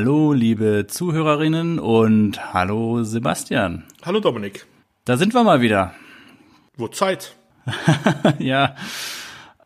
[0.00, 3.82] Hallo, liebe Zuhörerinnen und hallo, Sebastian.
[4.04, 4.64] Hallo, Dominik.
[5.04, 5.92] Da sind wir mal wieder.
[6.76, 7.34] Wo Zeit?
[8.38, 8.76] ja.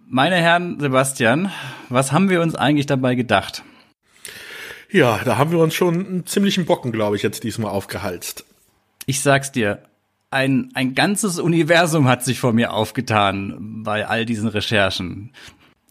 [0.08, 1.52] Meine Herren, Sebastian,
[1.90, 3.62] was haben wir uns eigentlich dabei gedacht?
[4.90, 8.46] Ja, da haben wir uns schon einen ziemlichen Bocken, glaube ich, jetzt diesmal aufgehalst.
[9.04, 9.82] Ich sag's dir,
[10.30, 15.34] ein, ein ganzes Universum hat sich vor mir aufgetan bei all diesen Recherchen.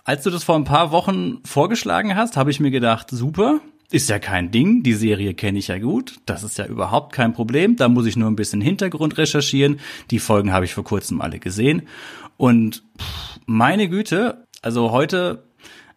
[0.03, 3.61] Als du das vor ein paar Wochen vorgeschlagen hast, habe ich mir gedacht, super,
[3.91, 7.33] ist ja kein Ding, die Serie kenne ich ja gut, das ist ja überhaupt kein
[7.33, 11.21] Problem, da muss ich nur ein bisschen Hintergrund recherchieren, die Folgen habe ich vor kurzem
[11.21, 11.83] alle gesehen.
[12.37, 12.83] Und
[13.45, 15.43] meine Güte, also heute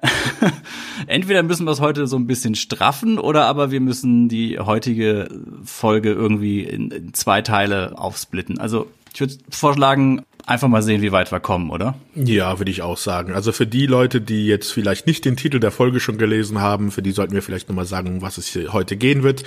[1.06, 5.29] entweder müssen wir es heute so ein bisschen straffen oder aber wir müssen die heutige
[5.64, 8.58] Folge irgendwie in, zwei Teile aufsplitten.
[8.58, 11.95] Also ich würde vorschlagen, einfach mal sehen, wie weit wir kommen, oder?
[12.15, 13.33] Ja, würde ich auch sagen.
[13.33, 16.91] Also für die Leute, die jetzt vielleicht nicht den Titel der Folge schon gelesen haben,
[16.91, 19.45] für die sollten wir vielleicht nochmal sagen, was es hier heute gehen wird.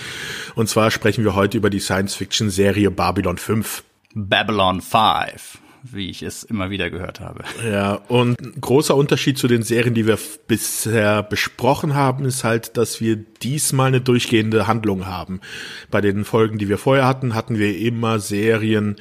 [0.56, 3.84] Und zwar sprechen wir heute über die Science-Fiction-Serie Babylon 5.
[4.16, 7.44] Babylon 5 wie ich es immer wieder gehört habe.
[7.66, 13.00] Ja, und großer Unterschied zu den Serien, die wir bisher besprochen haben, ist halt, dass
[13.00, 15.40] wir diesmal eine durchgehende Handlung haben.
[15.90, 18.98] Bei den Folgen, die wir vorher hatten, hatten wir immer Serien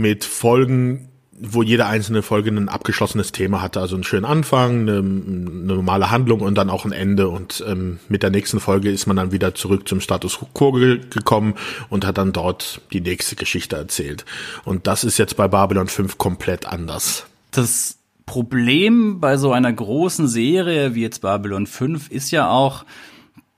[0.00, 1.08] mit Folgen,
[1.42, 3.80] wo jede einzelne Folge ein abgeschlossenes Thema hatte.
[3.80, 7.28] Also einen schönen Anfang, eine, eine normale Handlung und dann auch ein Ende.
[7.28, 11.54] Und ähm, mit der nächsten Folge ist man dann wieder zurück zum Status quo gekommen
[11.88, 14.24] und hat dann dort die nächste Geschichte erzählt.
[14.64, 17.26] Und das ist jetzt bei Babylon 5 komplett anders.
[17.52, 17.96] Das
[18.26, 22.84] Problem bei so einer großen Serie wie jetzt Babylon 5 ist ja auch,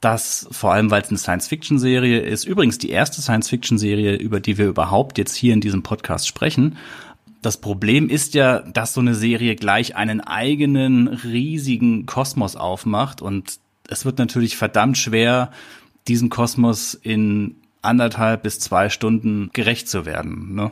[0.02, 4.66] dass vor allem, weil es eine Science-Fiction-Serie ist, übrigens die erste Science-Fiction-Serie, über die wir
[4.66, 6.76] überhaupt jetzt hier in diesem Podcast sprechen,
[7.40, 13.58] das Problem ist ja, dass so eine Serie gleich einen eigenen riesigen Kosmos aufmacht und
[13.88, 15.50] es wird natürlich verdammt schwer,
[16.08, 20.54] diesen Kosmos in anderthalb bis zwei Stunden gerecht zu werden.
[20.54, 20.70] Ne?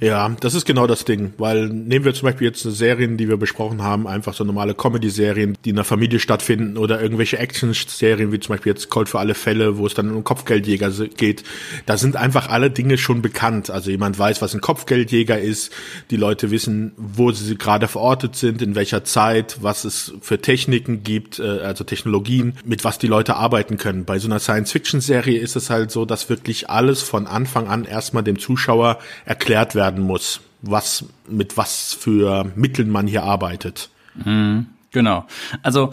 [0.00, 3.36] Ja, das ist genau das Ding, weil nehmen wir zum Beispiel jetzt Serien, die wir
[3.36, 8.40] besprochen haben, einfach so normale Comedy-Serien, die in der Familie stattfinden oder irgendwelche Action-Serien, wie
[8.40, 11.44] zum Beispiel jetzt Cold für alle Fälle, wo es dann um Kopfgeldjäger geht.
[11.86, 13.70] Da sind einfach alle Dinge schon bekannt.
[13.70, 15.72] Also jemand weiß, was ein Kopfgeldjäger ist,
[16.10, 21.02] die Leute wissen, wo sie gerade verortet sind, in welcher Zeit, was es für Techniken
[21.02, 24.04] gibt, äh, also Technologien, mit was die Leute arbeiten können.
[24.04, 28.22] Bei so einer Science-Fiction-Serie ist es halt so, dass wirklich alles von Anfang an erstmal
[28.22, 33.90] dem Zuschauer erklärt erklärt werden muss, was mit was für Mitteln man hier arbeitet.
[34.16, 35.26] Mhm, genau.
[35.62, 35.92] Also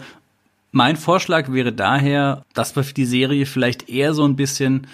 [0.72, 4.86] mein Vorschlag wäre daher, dass wir die Serie vielleicht eher so ein bisschen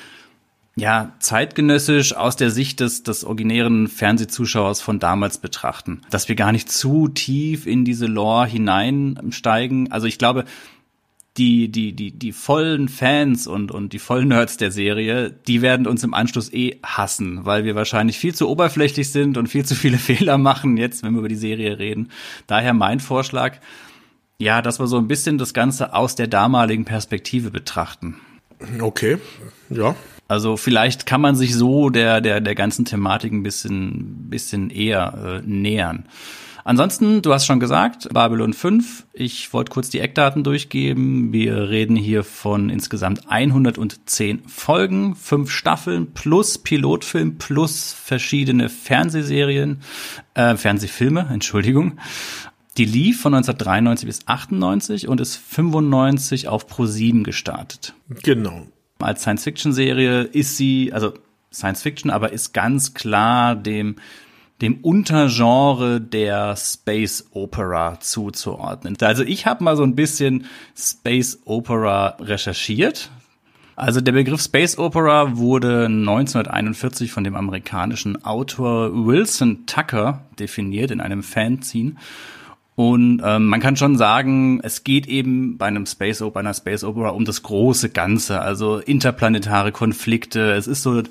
[0.76, 6.02] ja, zeitgenössisch aus der Sicht des, des originären Fernsehzuschauers von damals betrachten.
[6.10, 9.90] Dass wir gar nicht zu tief in diese Lore hineinsteigen.
[9.90, 10.44] Also ich glaube,
[11.38, 15.86] die, die, die, die vollen Fans und, und die vollen Nerds der Serie, die werden
[15.86, 19.74] uns im Anschluss eh hassen, weil wir wahrscheinlich viel zu oberflächlich sind und viel zu
[19.74, 22.10] viele Fehler machen jetzt, wenn wir über die Serie reden.
[22.46, 23.58] Daher mein Vorschlag,
[24.38, 28.16] ja, dass wir so ein bisschen das Ganze aus der damaligen Perspektive betrachten.
[28.80, 29.18] Okay,
[29.70, 29.94] ja.
[30.26, 35.40] Also vielleicht kann man sich so der, der, der ganzen Thematik ein bisschen, bisschen eher
[35.42, 36.04] äh, nähern.
[36.64, 39.06] Ansonsten, du hast schon gesagt, Babylon 5.
[39.12, 41.32] Ich wollte kurz die Eckdaten durchgeben.
[41.32, 49.80] Wir reden hier von insgesamt 110 Folgen, fünf Staffeln plus Pilotfilm plus verschiedene Fernsehserien,
[50.34, 51.98] äh, Fernsehfilme, Entschuldigung.
[52.76, 57.94] Die lief von 1993 bis 98 und ist 95 auf Pro 7 gestartet.
[58.22, 58.66] Genau.
[59.00, 61.14] Als Science-Fiction-Serie ist sie, also
[61.52, 63.96] Science-Fiction, aber ist ganz klar dem
[64.60, 68.96] dem Untergenre der Space Opera zuzuordnen.
[69.00, 70.46] Also ich habe mal so ein bisschen
[70.76, 73.10] Space Opera recherchiert.
[73.76, 81.00] Also der Begriff Space Opera wurde 1941 von dem amerikanischen Autor Wilson Tucker definiert in
[81.00, 81.94] einem Fanzine.
[82.74, 86.84] Und ähm, man kann schon sagen, es geht eben bei einem Space Opera, einer Space
[86.84, 90.52] Opera um das große Ganze, also interplanetare Konflikte.
[90.52, 91.02] Es ist so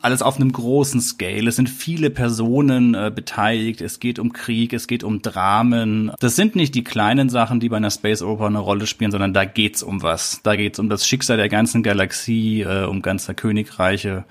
[0.00, 1.48] alles auf einem großen Scale.
[1.48, 3.80] Es sind viele Personen äh, beteiligt.
[3.80, 6.10] Es geht um Krieg, es geht um Dramen.
[6.20, 9.34] Das sind nicht die kleinen Sachen, die bei einer Space Opera eine Rolle spielen, sondern
[9.34, 10.40] da geht's um was.
[10.42, 14.24] Da geht's um das Schicksal der ganzen Galaxie, äh, um ganzer Königreiche.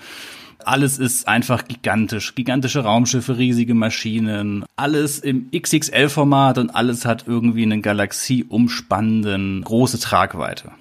[0.66, 2.34] Alles ist einfach gigantisch.
[2.36, 4.66] Gigantische Raumschiffe, riesige Maschinen.
[4.76, 10.72] Alles im XXL-Format und alles hat irgendwie einen Galaxie umspannenden, große Tragweite.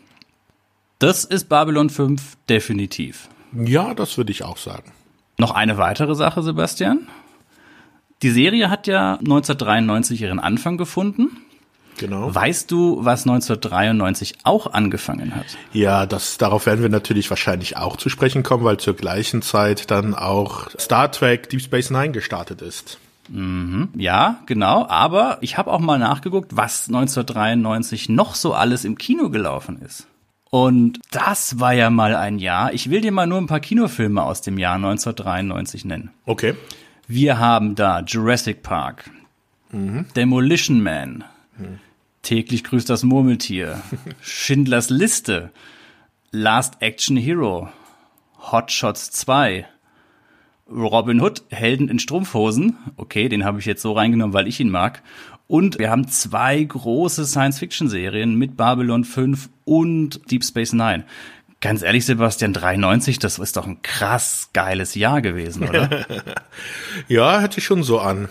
[0.99, 3.29] Das ist Babylon 5 definitiv.
[3.53, 4.93] Ja, das würde ich auch sagen.
[5.39, 7.09] Noch eine weitere Sache, Sebastian.
[8.23, 11.37] Die Serie hat ja 1993 ihren Anfang gefunden.
[11.99, 12.35] Genau.
[12.35, 15.47] Weißt du, was 1993 auch angefangen hat?
[15.73, 19.91] Ja, das, darauf werden wir natürlich wahrscheinlich auch zu sprechen kommen, weil zur gleichen Zeit
[19.91, 22.99] dann auch Star Trek Deep Space Nine gestartet ist.
[23.29, 23.89] Mhm.
[23.97, 24.87] Ja, genau.
[24.89, 30.07] Aber ich habe auch mal nachgeguckt, was 1993 noch so alles im Kino gelaufen ist.
[30.51, 32.73] Und das war ja mal ein Jahr.
[32.73, 36.11] Ich will dir mal nur ein paar Kinofilme aus dem Jahr 1993 nennen.
[36.25, 36.55] Okay.
[37.09, 39.11] Wir haben da Jurassic Park,
[39.73, 40.07] Mhm.
[40.15, 41.25] Demolition Man,
[42.23, 43.83] täglich grüßt das Murmeltier,
[44.21, 45.51] Schindlers Liste,
[46.31, 47.69] Last Action Hero,
[48.53, 49.67] Hot Shots 2,
[50.71, 52.77] Robin Hood, Helden in Strumpfhosen.
[52.97, 55.03] Okay, den habe ich jetzt so reingenommen, weil ich ihn mag.
[55.49, 61.05] Und wir haben zwei große Science-Fiction-Serien mit Babylon 5 und Deep Space Nine.
[61.61, 66.07] Ganz ehrlich, Sebastian, 93, das ist doch ein krass geiles Jahr gewesen, oder?
[67.09, 68.29] Ja, hört sich schon so an.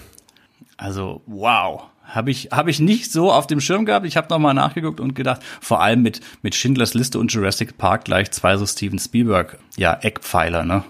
[0.77, 1.83] Also, wow.
[2.03, 4.05] Habe ich, hab ich nicht so auf dem Schirm gehabt.
[4.05, 8.05] Ich habe nochmal nachgeguckt und gedacht, vor allem mit, mit Schindlers Liste und Jurassic Park
[8.05, 10.83] gleich zwei so Steven Spielberg, ja, Eckpfeiler, ne?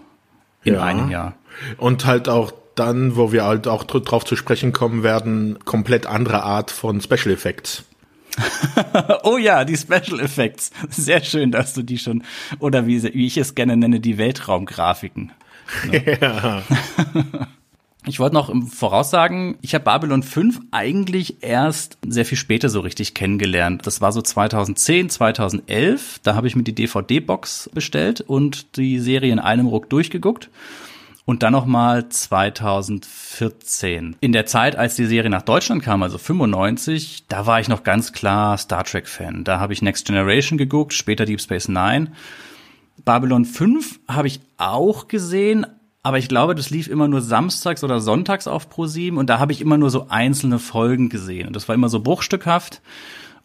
[0.65, 0.83] In Ja.
[0.83, 1.35] einem Jahr.
[1.77, 6.05] Und halt auch dann, wo wir halt auch dr- drauf zu sprechen kommen werden, komplett
[6.05, 7.83] andere Art von Special Effects.
[9.23, 10.71] Oh ja, die Special Effects.
[10.89, 12.23] Sehr schön, dass du die schon,
[12.59, 15.31] oder wie, wie ich es gerne nenne, die Weltraumgrafiken.
[16.21, 16.61] Ja.
[18.07, 22.81] Ich wollte noch im Voraussagen, ich habe Babylon 5 eigentlich erst sehr viel später so
[22.81, 23.87] richtig kennengelernt.
[23.87, 26.19] Das war so 2010, 2011.
[26.21, 30.51] Da habe ich mir die DVD-Box bestellt und die Serie in einem Ruck durchgeguckt.
[31.25, 34.17] Und dann nochmal 2014.
[34.21, 37.83] In der Zeit, als die Serie nach Deutschland kam, also 95, da war ich noch
[37.83, 39.43] ganz klar Star Trek-Fan.
[39.43, 42.11] Da habe ich Next Generation geguckt, später Deep Space Nine.
[43.03, 45.65] Babylon 5 habe ich auch gesehen,
[46.03, 49.51] aber ich glaube, das lief immer nur samstags oder sonntags auf ProSieben und da habe
[49.51, 52.81] ich immer nur so einzelne Folgen gesehen und das war immer so bruchstückhaft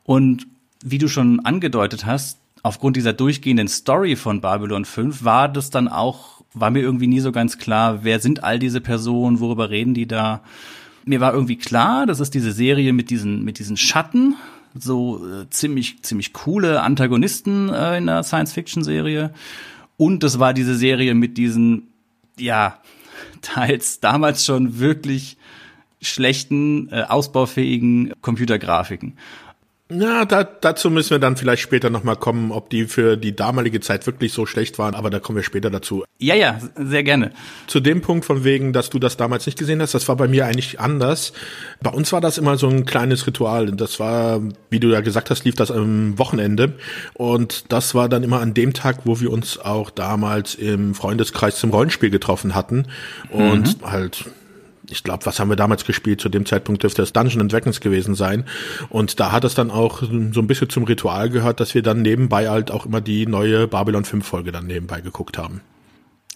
[0.05, 0.47] und
[0.85, 5.88] wie du schon angedeutet hast, aufgrund dieser durchgehenden Story von Babylon 5 war das dann
[5.88, 9.94] auch war mir irgendwie nie so ganz klar, wer sind all diese Personen, worüber reden
[9.94, 10.43] die da?
[11.05, 14.37] Mir war irgendwie klar, das ist diese Serie mit diesen mit diesen Schatten,
[14.75, 19.32] so äh, ziemlich ziemlich coole Antagonisten äh, in der Science-Fiction-Serie.
[19.97, 21.88] Und das war diese Serie mit diesen,
[22.38, 22.79] ja,
[23.43, 25.37] teils damals schon wirklich
[26.00, 29.14] schlechten, äh, ausbaufähigen Computergrafiken.
[29.90, 33.81] Ja, da, dazu müssen wir dann vielleicht später nochmal kommen, ob die für die damalige
[33.81, 36.04] Zeit wirklich so schlecht waren, aber da kommen wir später dazu.
[36.19, 37.32] Ja, ja, sehr gerne.
[37.66, 40.28] Zu dem Punkt von wegen, dass du das damals nicht gesehen hast, das war bei
[40.28, 41.32] mir eigentlich anders.
[41.82, 43.72] Bei uns war das immer so ein kleines Ritual.
[43.72, 44.40] Das war,
[44.70, 46.75] wie du ja gesagt hast, lief das am Wochenende.
[47.14, 51.58] Und das war dann immer an dem Tag, wo wir uns auch damals im Freundeskreis
[51.58, 52.86] zum Rollenspiel getroffen hatten.
[53.31, 54.25] Und halt
[54.90, 56.20] ich glaube, was haben wir damals gespielt?
[56.20, 58.44] Zu dem Zeitpunkt dürfte es Dungeons and Dragons gewesen sein.
[58.88, 62.02] Und da hat es dann auch so ein bisschen zum Ritual gehört, dass wir dann
[62.02, 65.60] nebenbei halt auch immer die neue Babylon 5 Folge dann nebenbei geguckt haben.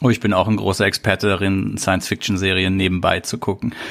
[0.00, 3.74] Oh, ich bin auch ein großer Experte darin, Science-Fiction-Serien nebenbei zu gucken.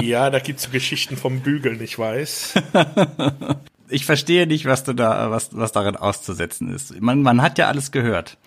[0.00, 2.54] Ja, da gibt's so Geschichten vom Bügeln, ich weiß.
[3.88, 7.00] Ich verstehe nicht, was du da, was, was darin auszusetzen ist.
[7.00, 8.38] Man, man hat ja alles gehört.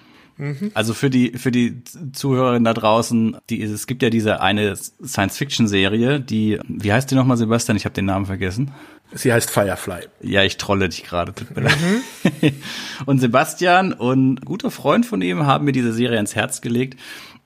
[0.73, 6.19] Also für die für die Zuhörerinnen da draußen, die es gibt ja diese eine Science-Fiction-Serie,
[6.19, 7.77] die wie heißt die nochmal, Sebastian?
[7.77, 8.71] Ich habe den Namen vergessen.
[9.13, 10.01] Sie heißt Firefly.
[10.21, 11.33] Ja, ich trolle dich gerade.
[11.33, 11.77] tut mir leid.
[13.05, 16.99] und Sebastian und ein guter Freund von ihm haben mir diese Serie ins Herz gelegt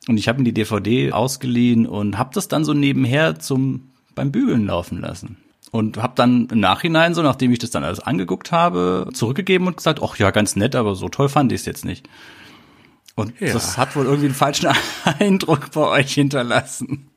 [0.08, 4.32] und ich habe mir die DVD ausgeliehen und habe das dann so nebenher zum beim
[4.32, 5.38] Bügeln laufen lassen.
[5.72, 9.78] Und habe dann im Nachhinein, so nachdem ich das dann alles angeguckt habe, zurückgegeben und
[9.78, 12.10] gesagt, ach ja, ganz nett, aber so toll fand ich es jetzt nicht.
[13.22, 13.54] Und Ja.
[13.54, 14.70] das hat wohl irgendwie einen falschen
[15.20, 17.08] Eindruck bei euch hinterlassen.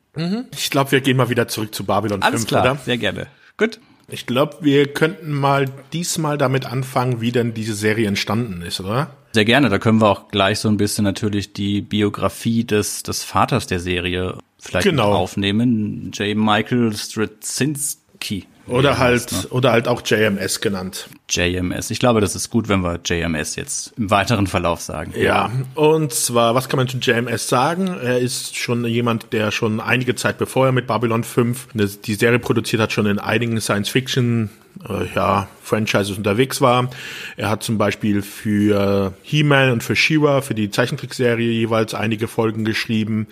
[0.55, 2.75] Ich glaube, wir gehen mal wieder zurück zu Babylon Alles 5, klar, oder?
[2.83, 3.27] sehr gerne.
[3.57, 3.79] Gut.
[4.07, 9.09] Ich glaube, wir könnten mal diesmal damit anfangen, wie denn diese Serie entstanden ist, oder?
[9.33, 9.67] Sehr gerne.
[9.69, 13.79] Da können wir auch gleich so ein bisschen natürlich die Biografie des, des Vaters der
[13.79, 15.11] Serie vielleicht Genau.
[15.13, 16.11] aufnehmen.
[16.13, 16.37] J.
[16.37, 18.45] Michael Straczynski.
[18.67, 19.47] Oder er halt, ne?
[19.49, 21.07] oder halt auch JMS genannt.
[21.29, 21.91] JMS.
[21.91, 25.13] Ich glaube, das ist gut, wenn wir JMS jetzt im weiteren Verlauf sagen.
[25.19, 27.87] Ja, und zwar, was kann man zu JMS sagen?
[27.87, 32.15] Er ist schon jemand, der schon einige Zeit bevor er mit Babylon 5 eine- die
[32.15, 34.49] Serie produziert hat, schon in einigen Science-Fiction
[34.87, 36.89] äh, ja, Franchises unterwegs war.
[37.37, 42.65] Er hat zum Beispiel für He-Man und für She-Ra, für die Zeichentrickserie jeweils einige Folgen
[42.65, 43.27] geschrieben.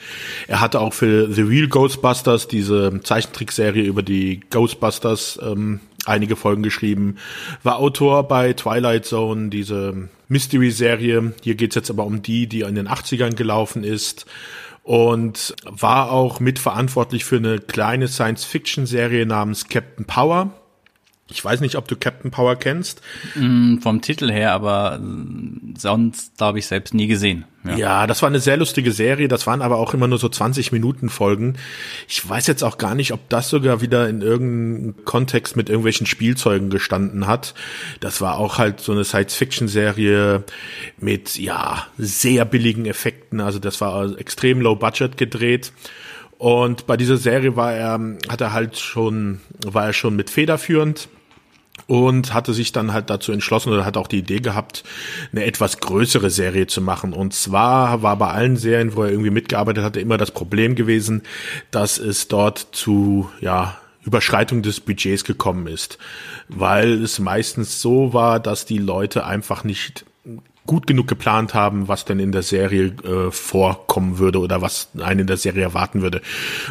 [0.47, 6.63] Er hatte auch für The Real Ghostbusters, diese Zeichentrickserie über die Ghostbusters, ähm, einige Folgen
[6.63, 7.17] geschrieben,
[7.63, 11.33] war Autor bei Twilight Zone, diese Mystery-Serie.
[11.41, 14.25] Hier geht's jetzt aber um die, die in den 80ern gelaufen ist.
[14.83, 20.51] Und war auch mitverantwortlich für eine kleine Science-Fiction-Serie namens Captain Power.
[21.29, 23.01] Ich weiß nicht, ob du Captain Power kennst.
[23.35, 27.45] Mm, vom Titel her, aber äh, sonst glaube ich selbst nie gesehen.
[27.63, 27.75] Ja.
[27.75, 28.07] ja.
[28.07, 29.29] das war eine sehr lustige Serie.
[29.29, 31.55] Das waren aber auch immer nur so 20 Minuten Folgen.
[32.09, 36.07] Ich weiß jetzt auch gar nicht, ob das sogar wieder in irgendeinem Kontext mit irgendwelchen
[36.07, 37.53] Spielzeugen gestanden hat.
[38.01, 40.43] Das war auch halt so eine Science-Fiction-Serie
[40.99, 43.39] mit, ja, sehr billigen Effekten.
[43.39, 45.71] Also das war extrem low budget gedreht.
[46.37, 51.07] Und bei dieser Serie war er, hat er halt schon, war er schon mit federführend
[51.87, 54.83] und hatte sich dann halt dazu entschlossen oder hat auch die Idee gehabt,
[55.31, 57.13] eine etwas größere Serie zu machen.
[57.13, 61.23] Und zwar war bei allen Serien, wo er irgendwie mitgearbeitet hatte, immer das Problem gewesen,
[61.71, 65.97] dass es dort zu, ja, Überschreitung des Budgets gekommen ist,
[66.49, 70.05] weil es meistens so war, dass die Leute einfach nicht
[70.65, 75.21] gut genug geplant haben, was denn in der Serie äh, vorkommen würde oder was einen
[75.21, 76.21] in der Serie erwarten würde.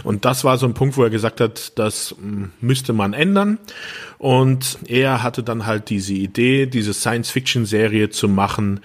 [0.02, 3.58] Und das war so ein Punkt, wo er gesagt hat, das mh, müsste man ändern.
[4.22, 8.78] Und er hatte dann halt diese Idee, diese Science-Fiction-Serie zu machen,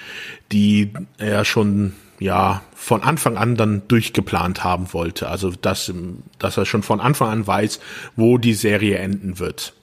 [0.52, 5.30] die er schon ja von Anfang an dann durchgeplant haben wollte.
[5.30, 5.94] Also dass,
[6.40, 7.80] dass er schon von Anfang an weiß,
[8.16, 9.74] wo die Serie enden wird.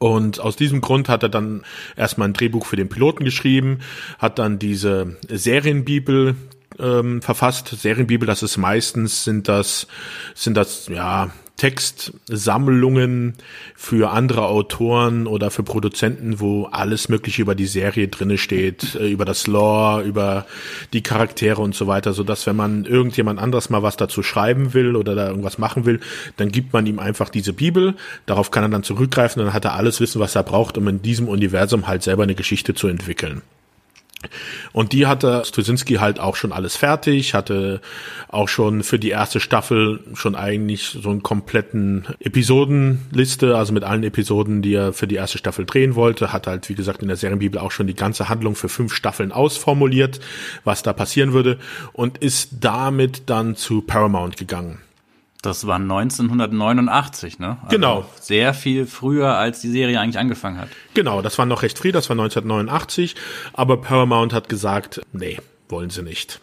[0.00, 1.62] Und aus diesem Grund hat er dann
[1.96, 3.78] erstmal ein Drehbuch für den Piloten geschrieben,
[4.18, 6.34] hat dann diese Serienbibel
[6.80, 7.68] ähm, verfasst.
[7.68, 9.86] Serienbibel, das ist meistens sind das
[10.34, 11.30] sind das ja
[11.62, 13.34] Textsammlungen
[13.76, 19.08] für andere Autoren oder für Produzenten, wo alles Mögliche über die Serie drinne steht, äh,
[19.08, 20.44] über das Lore, über
[20.92, 24.74] die Charaktere und so weiter, so dass wenn man irgendjemand anderes mal was dazu schreiben
[24.74, 26.00] will oder da irgendwas machen will,
[26.36, 27.94] dann gibt man ihm einfach diese Bibel.
[28.26, 31.00] Darauf kann er dann zurückgreifen, dann hat er alles Wissen, was er braucht, um in
[31.00, 33.40] diesem Universum halt selber eine Geschichte zu entwickeln.
[34.72, 37.80] Und die hatte Straczynski halt auch schon alles fertig, hatte
[38.28, 44.04] auch schon für die erste Staffel schon eigentlich so einen kompletten Episodenliste, also mit allen
[44.04, 47.16] Episoden, die er für die erste Staffel drehen wollte, hat halt, wie gesagt, in der
[47.16, 50.20] Serienbibel auch schon die ganze Handlung für fünf Staffeln ausformuliert,
[50.64, 51.58] was da passieren würde
[51.92, 54.78] und ist damit dann zu Paramount gegangen.
[55.42, 57.58] Das war 1989, ne?
[57.62, 58.04] Also genau.
[58.20, 60.68] Sehr viel früher, als die Serie eigentlich angefangen hat.
[60.94, 63.16] Genau, das war noch recht früh, das war 1989.
[63.52, 66.40] Aber Paramount hat gesagt, nee, wollen sie nicht.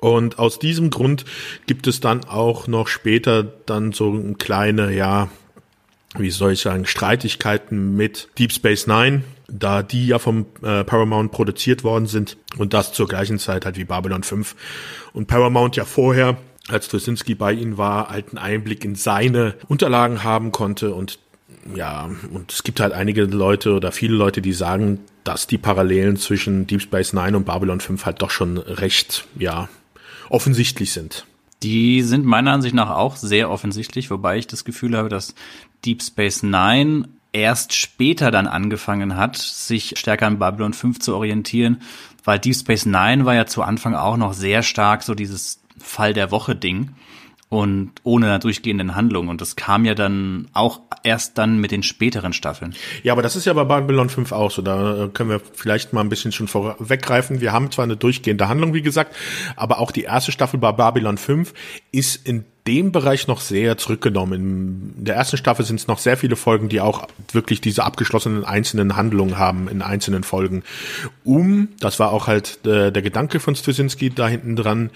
[0.00, 1.24] Und aus diesem Grund
[1.66, 5.28] gibt es dann auch noch später dann so kleine, ja,
[6.18, 11.32] wie soll ich sagen, Streitigkeiten mit Deep Space Nine, da die ja vom äh, Paramount
[11.32, 14.56] produziert worden sind und das zur gleichen Zeit halt wie Babylon 5.
[15.12, 16.36] Und Paramount ja vorher
[16.72, 21.18] als Straczynski bei ihnen war, einen Einblick in seine Unterlagen haben konnte und
[21.74, 26.16] ja, und es gibt halt einige Leute oder viele Leute, die sagen, dass die Parallelen
[26.16, 29.68] zwischen Deep Space Nine und Babylon 5 halt doch schon recht, ja,
[30.30, 31.26] offensichtlich sind.
[31.62, 35.34] Die sind meiner Ansicht nach auch sehr offensichtlich, wobei ich das Gefühl habe, dass
[35.84, 41.82] Deep Space Nine erst später dann angefangen hat, sich stärker an Babylon 5 zu orientieren,
[42.24, 46.14] weil Deep Space Nine war ja zu Anfang auch noch sehr stark so dieses Fall
[46.14, 46.90] der Woche Ding
[47.50, 49.28] und ohne einer durchgehenden Handlung.
[49.28, 52.74] Und das kam ja dann auch erst dann mit den späteren Staffeln.
[53.02, 54.62] Ja, aber das ist ja bei Babylon 5 auch so.
[54.62, 57.40] Da können wir vielleicht mal ein bisschen schon vorweggreifen.
[57.40, 59.16] Wir haben zwar eine durchgehende Handlung, wie gesagt,
[59.56, 61.52] aber auch die erste Staffel bei Babylon 5
[61.90, 64.94] ist in dem Bereich noch sehr zurückgenommen.
[64.98, 68.44] In der ersten Staffel sind es noch sehr viele Folgen, die auch wirklich diese abgeschlossenen
[68.44, 70.62] einzelnen Handlungen haben in einzelnen Folgen.
[71.24, 74.90] Um, das war auch halt äh, der Gedanke von Straczynski da hinten dran,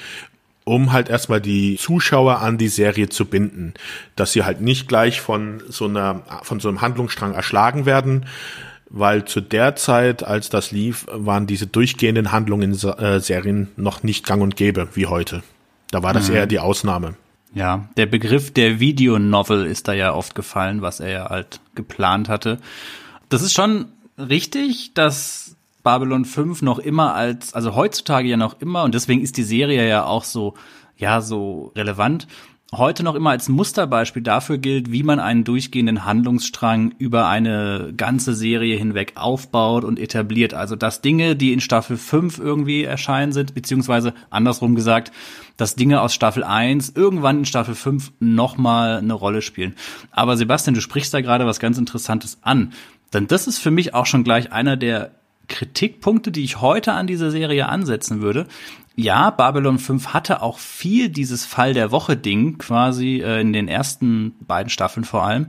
[0.64, 3.74] um halt erstmal die Zuschauer an die Serie zu binden,
[4.16, 8.26] dass sie halt nicht gleich von so einer von so einem Handlungsstrang erschlagen werden,
[8.88, 14.02] weil zu der Zeit, als das lief, waren diese durchgehenden Handlungen in äh, Serien noch
[14.02, 15.42] nicht gang und gäbe wie heute.
[15.90, 16.36] Da war das mhm.
[16.36, 17.16] eher die Ausnahme.
[17.54, 22.28] Ja, der Begriff der Videonovel ist da ja oft gefallen, was er ja halt geplant
[22.28, 22.58] hatte.
[23.28, 23.86] Das ist schon
[24.18, 29.36] richtig, dass Babylon 5 noch immer als, also heutzutage ja noch immer, und deswegen ist
[29.36, 30.54] die Serie ja auch so,
[30.96, 32.26] ja, so relevant,
[32.72, 38.34] heute noch immer als Musterbeispiel dafür gilt, wie man einen durchgehenden Handlungsstrang über eine ganze
[38.34, 40.54] Serie hinweg aufbaut und etabliert.
[40.54, 45.12] Also dass Dinge, die in Staffel 5 irgendwie erscheinen sind, beziehungsweise andersrum gesagt,
[45.56, 49.74] dass Dinge aus Staffel 1 irgendwann in Staffel 5 nochmal eine Rolle spielen.
[50.10, 52.72] Aber Sebastian, du sprichst da gerade was ganz Interessantes an.
[53.12, 55.12] Denn das ist für mich auch schon gleich einer der
[55.48, 58.46] Kritikpunkte, die ich heute an dieser Serie ansetzen würde.
[58.96, 63.68] Ja, Babylon 5 hatte auch viel dieses Fall der Woche Ding quasi äh, in den
[63.68, 65.48] ersten beiden Staffeln vor allem.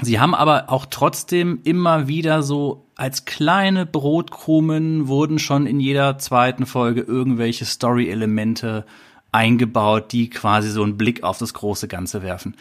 [0.00, 6.18] Sie haben aber auch trotzdem immer wieder so als kleine Brotkrumen wurden schon in jeder
[6.18, 8.86] zweiten Folge irgendwelche Story-Elemente
[9.32, 12.56] eingebaut, die quasi so einen Blick auf das große Ganze werfen.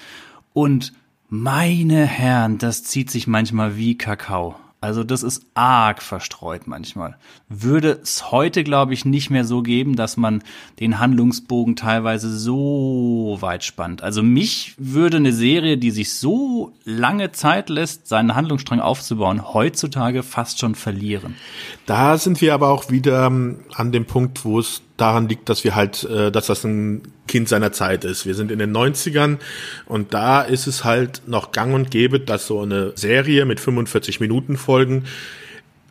[0.53, 0.93] Und
[1.35, 4.55] Meine Herren, das zieht sich manchmal wie Kakao.
[4.83, 7.15] Also das ist arg verstreut manchmal.
[7.47, 10.43] Würde es heute, glaube ich, nicht mehr so geben, dass man
[10.81, 14.03] den Handlungsbogen teilweise so weit spannt.
[14.03, 20.21] Also mich würde eine Serie, die sich so lange Zeit lässt, seinen Handlungsstrang aufzubauen, heutzutage
[20.21, 21.37] fast schon verlieren.
[21.85, 25.63] Da sind wir aber auch wieder ähm, an dem Punkt, wo es daran liegt, dass
[25.63, 28.25] wir halt, äh, dass das ein Kind seiner Zeit ist.
[28.25, 29.37] Wir sind in den 90ern
[29.85, 34.19] und da ist es halt noch gang und gäbe, dass so eine Serie mit 45
[34.19, 35.05] Minuten Folgen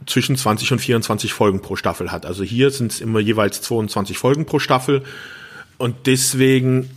[0.07, 2.27] zwischen 20 und 24 Folgen pro Staffel hat.
[2.27, 5.03] Also hier sind es immer jeweils 22 Folgen pro Staffel
[5.79, 6.91] und deswegen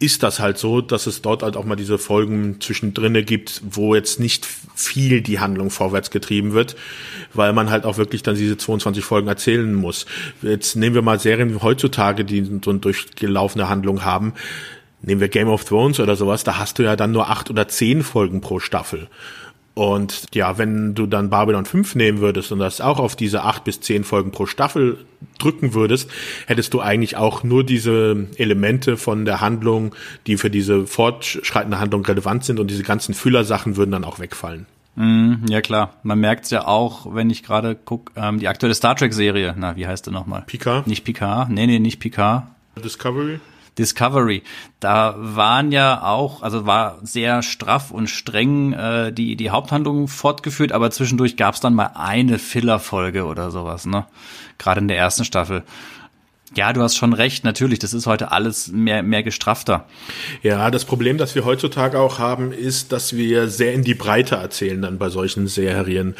[0.00, 3.94] ist das halt so, dass es dort halt auch mal diese Folgen zwischendrinne gibt, wo
[3.94, 6.76] jetzt nicht viel die Handlung vorwärts getrieben wird,
[7.34, 10.06] weil man halt auch wirklich dann diese 22 Folgen erzählen muss.
[10.40, 14.34] Jetzt nehmen wir mal Serien heutzutage, die so eine durchgelaufene Handlung haben.
[15.02, 17.66] Nehmen wir Game of Thrones oder sowas, da hast du ja dann nur acht oder
[17.68, 19.08] zehn Folgen pro Staffel.
[19.78, 23.62] Und ja, wenn du dann Babylon 5 nehmen würdest und das auch auf diese acht
[23.62, 25.06] bis zehn Folgen pro Staffel
[25.38, 26.10] drücken würdest,
[26.48, 29.94] hättest du eigentlich auch nur diese Elemente von der Handlung,
[30.26, 34.66] die für diese fortschreitende Handlung relevant sind und diese ganzen Füllersachen würden dann auch wegfallen.
[34.96, 38.74] Mm, ja klar, man merkt es ja auch, wenn ich gerade gucke, ähm, die aktuelle
[38.74, 40.42] Star Trek Serie, na, wie heißt der nochmal?
[40.44, 40.88] Picard?
[40.88, 42.48] Nicht Picard, nee, nee, nicht Picard.
[42.82, 43.38] Discovery?
[43.78, 44.42] Discovery.
[44.80, 50.72] Da waren ja auch, also war sehr straff und streng äh, die die Haupthandlung fortgeführt,
[50.72, 54.06] aber zwischendurch gab es dann mal eine Filler-Folge oder sowas, ne?
[54.58, 55.62] Gerade in der ersten Staffel.
[56.54, 59.84] Ja, du hast schon recht, natürlich, das ist heute alles mehr, mehr gestrafter.
[60.42, 64.36] Ja, das Problem, das wir heutzutage auch haben, ist, dass wir sehr in die Breite
[64.36, 66.14] erzählen dann bei solchen Serien.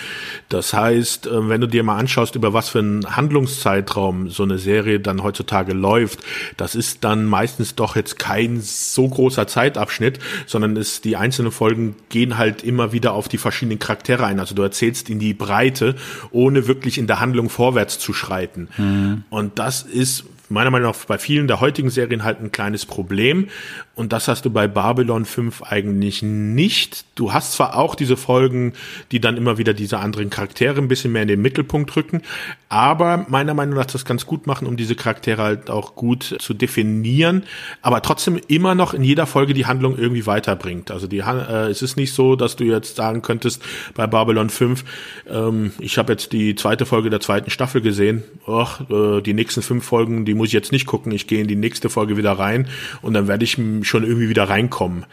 [0.50, 4.58] Das heißt, äh, wenn du dir mal anschaust, über was für einen Handlungszeitraum so eine
[4.58, 6.20] Serie dann heutzutage läuft,
[6.58, 11.96] das ist dann meistens doch jetzt kein so großer Zeitabschnitt, sondern ist, die einzelnen Folgen
[12.10, 14.40] gehen halt immer wieder auf die verschiedenen Charaktere ein.
[14.40, 15.96] Also du erzählst in die Breite,
[16.32, 18.68] ohne wirklich in der Handlung vorwärts zu schreiten.
[18.76, 19.24] Mhm.
[19.30, 23.48] Und das ist meiner Meinung nach bei vielen der heutigen Serien halt ein kleines Problem.
[23.94, 27.04] Und das hast du bei Babylon 5 eigentlich nicht.
[27.16, 28.74] Du hast zwar auch diese Folgen,
[29.10, 32.22] die dann immer wieder diese anderen Charaktere ein bisschen mehr in den Mittelpunkt rücken,
[32.68, 36.54] aber meiner Meinung nach das ganz gut machen, um diese Charaktere halt auch gut zu
[36.54, 37.44] definieren,
[37.82, 40.90] aber trotzdem immer noch in jeder Folge die Handlung irgendwie weiterbringt.
[40.90, 43.62] Also die, äh, es ist nicht so, dass du jetzt sagen könntest
[43.94, 44.84] bei Babylon 5,
[45.28, 49.62] ähm, ich habe jetzt die zweite Folge der zweiten Staffel gesehen, och, äh, die nächsten
[49.62, 52.32] fünf Folgen, die muss ich jetzt nicht gucken, ich gehe in die nächste Folge wieder
[52.32, 52.66] rein
[53.02, 55.04] und dann werde ich schon irgendwie wieder reinkommen.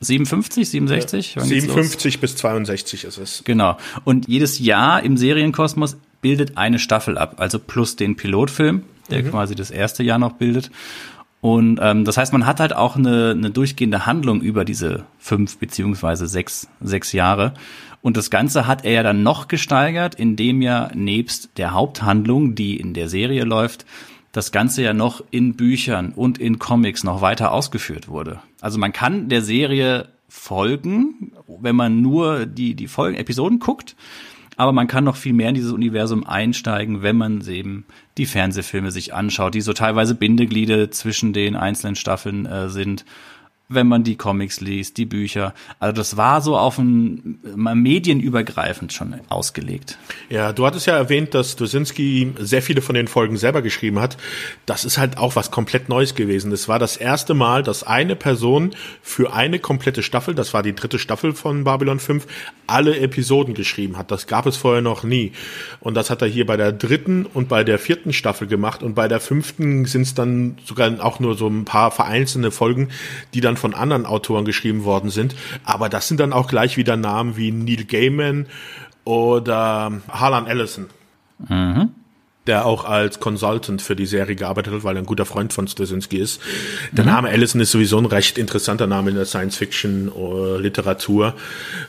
[0.00, 1.34] 57, 67?
[1.34, 3.42] Ja, 57 bis 62 ist es.
[3.44, 3.76] Genau.
[4.04, 9.30] Und jedes Jahr im Serienkosmos bildet eine Staffel ab, also plus den Pilotfilm, der mhm.
[9.30, 10.70] quasi das erste Jahr noch bildet.
[11.40, 15.58] Und ähm, das heißt, man hat halt auch eine, eine durchgehende Handlung über diese fünf
[15.58, 17.54] beziehungsweise sechs, sechs Jahre.
[18.02, 22.76] Und das Ganze hat er ja dann noch gesteigert, indem ja nebst der Haupthandlung, die
[22.76, 23.86] in der Serie läuft,
[24.32, 28.40] das Ganze ja noch in Büchern und in Comics noch weiter ausgeführt wurde.
[28.60, 33.96] Also man kann der Serie folgen, wenn man nur die, die Folgen, Episoden guckt.
[34.58, 37.86] Aber man kann noch viel mehr in dieses Universum einsteigen, wenn man eben
[38.18, 43.04] die Fernsehfilme sich anschaut, die so teilweise Bindeglieder zwischen den einzelnen Staffeln äh, sind
[43.70, 45.52] wenn man die Comics liest, die Bücher.
[45.78, 49.98] Also das war so auf ein medienübergreifend schon ausgelegt.
[50.30, 54.16] Ja, du hattest ja erwähnt, dass Dosinski sehr viele von den Folgen selber geschrieben hat.
[54.64, 56.50] Das ist halt auch was komplett Neues gewesen.
[56.52, 58.70] Es war das erste Mal, dass eine Person
[59.02, 62.26] für eine komplette Staffel, das war die dritte Staffel von Babylon 5,
[62.66, 64.10] alle Episoden geschrieben hat.
[64.10, 65.32] Das gab es vorher noch nie.
[65.80, 68.82] Und das hat er hier bei der dritten und bei der vierten Staffel gemacht.
[68.82, 72.88] Und bei der fünften sind es dann sogar auch nur so ein paar vereinzelte Folgen,
[73.34, 75.34] die dann von anderen Autoren geschrieben worden sind.
[75.64, 78.46] Aber das sind dann auch gleich wieder Namen wie Neil Gaiman
[79.04, 80.86] oder Harlan Ellison.
[81.48, 81.90] Mhm.
[82.48, 85.68] Der auch als Consultant für die Serie gearbeitet hat, weil er ein guter Freund von
[85.68, 86.40] Straczynski ist.
[86.92, 87.10] Der mhm.
[87.10, 91.34] Name Allison ist sowieso ein recht interessanter Name in der Science-Fiction-Literatur.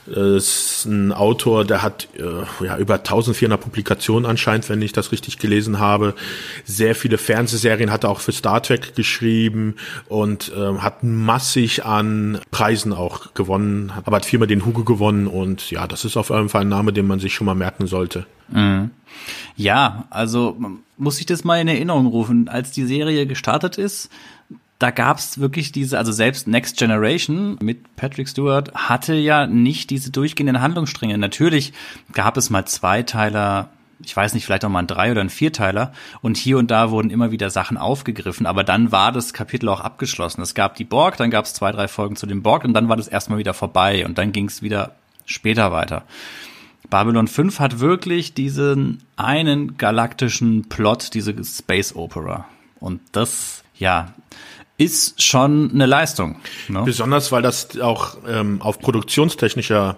[0.07, 5.39] ist ein Autor, der hat äh, ja über 1400 Publikationen anscheinend, wenn ich das richtig
[5.39, 6.13] gelesen habe.
[6.65, 9.75] Sehr viele Fernsehserien hat er auch für Star Trek geschrieben
[10.09, 15.71] und äh, hat massig an Preisen auch gewonnen, aber hat viermal den Hugo gewonnen und
[15.71, 18.25] ja, das ist auf jeden Fall ein Name, den man sich schon mal merken sollte.
[18.51, 18.91] Mhm.
[19.55, 20.57] Ja, also
[20.97, 22.47] muss ich das mal in Erinnerung rufen.
[22.47, 24.09] Als die Serie gestartet ist,
[24.79, 30.09] da gab's wirklich diese, also selbst Next Generation mit Patrick Stewart hatte ja nicht diese
[30.09, 31.17] durchgehenden Handlungsstränge.
[31.17, 31.73] Natürlich
[32.13, 33.69] gab es mal Zweiteiler,
[34.01, 35.91] ich weiß nicht, vielleicht auch mal ein Drei- oder ein Vierteiler.
[36.21, 38.45] Und hier und da wurden immer wieder Sachen aufgegriffen.
[38.45, 40.41] Aber dann war das Kapitel auch abgeschlossen.
[40.41, 42.87] Es gab die Borg, dann gab es zwei, drei Folgen zu dem Borg und dann
[42.87, 44.05] war das erstmal wieder vorbei.
[44.05, 46.03] Und dann ging es wieder später weiter.
[46.89, 52.45] Babylon 5 hat wirklich diesen einen galaktischen Plot, diese Space Opera.
[52.79, 54.13] Und das, ja,
[54.79, 56.37] ist schon eine Leistung.
[56.69, 56.83] Ne?
[56.85, 59.97] Besonders, weil das auch ähm, auf produktionstechnischer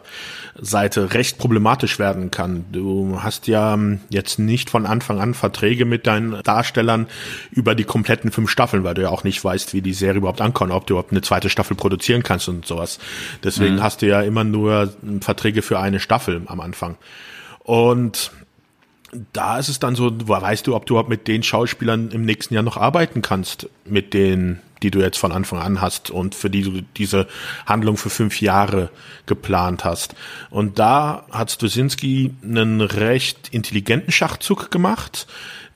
[0.60, 2.66] Seite recht problematisch werden kann.
[2.72, 7.06] Du hast ja ähm, jetzt nicht von Anfang an Verträge mit deinen Darstellern
[7.52, 10.42] über die kompletten fünf Staffeln, weil du ja auch nicht weißt, wie die Serie überhaupt
[10.42, 12.98] ankommt, ob du überhaupt eine zweite Staffel produzieren kannst und sowas.
[13.44, 13.84] Deswegen mhm.
[13.84, 14.92] hast du ja immer nur
[15.22, 16.98] Verträge für eine Staffel am Anfang.
[17.60, 18.32] Und
[19.32, 22.64] da ist es dann so, weißt du, ob du mit den Schauspielern im nächsten Jahr
[22.64, 26.64] noch arbeiten kannst, mit den die du jetzt von Anfang an hast und für die
[26.64, 27.28] du diese
[27.66, 28.90] Handlung für fünf Jahre
[29.26, 30.16] geplant hast.
[30.50, 35.28] Und da hat Stosinski einen recht intelligenten Schachzug gemacht,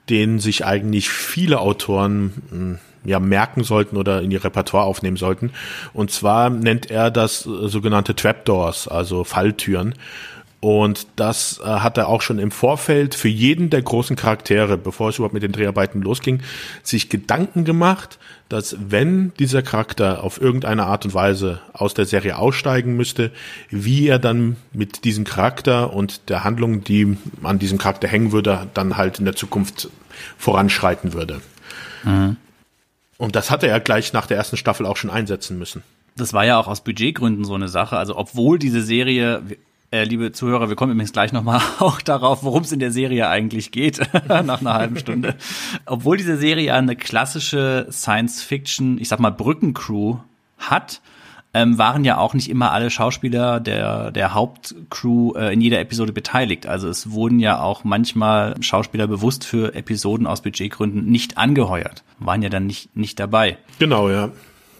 [0.10, 5.52] den sich eigentlich viele Autoren hm, ja merken sollten oder in ihr Repertoire aufnehmen sollten.
[5.94, 9.94] Und zwar nennt er das äh, sogenannte Trapdoors, also Falltüren.
[10.65, 15.10] Und das äh, hat er auch schon im Vorfeld für jeden der großen Charaktere, bevor
[15.10, 16.41] es überhaupt mit den Dreharbeiten losging,
[16.82, 18.17] sich Gedanken gemacht,
[18.49, 23.30] dass wenn dieser Charakter auf irgendeine Art und Weise aus der Serie aussteigen müsste,
[23.69, 28.65] wie er dann mit diesem Charakter und der Handlung, die an diesem Charakter hängen würde,
[28.73, 29.91] dann halt in der Zukunft
[30.36, 31.41] voranschreiten würde.
[32.04, 32.38] Mhm.
[33.17, 35.84] Und das hatte er gleich nach der ersten Staffel auch schon einsetzen müssen.
[36.17, 37.97] Das war ja auch aus Budgetgründen so eine Sache.
[37.97, 39.43] Also obwohl diese Serie
[39.91, 43.71] liebe Zuhörer, wir kommen übrigens gleich nochmal auch darauf, worum es in der Serie eigentlich
[43.71, 45.36] geht, nach einer halben Stunde.
[45.86, 50.17] Obwohl diese Serie eine klassische Science-Fiction, ich sag mal Brückencrew
[50.58, 51.02] hat,
[51.56, 56.12] ähm, waren ja auch nicht immer alle Schauspieler der, der Hauptcrew äh, in jeder Episode
[56.12, 56.67] beteiligt.
[56.67, 62.41] Also es wurden ja auch manchmal Schauspieler bewusst für Episoden aus Budgetgründen nicht angeheuert, waren
[62.41, 63.58] ja dann nicht, nicht dabei.
[63.80, 64.32] Genau, ja.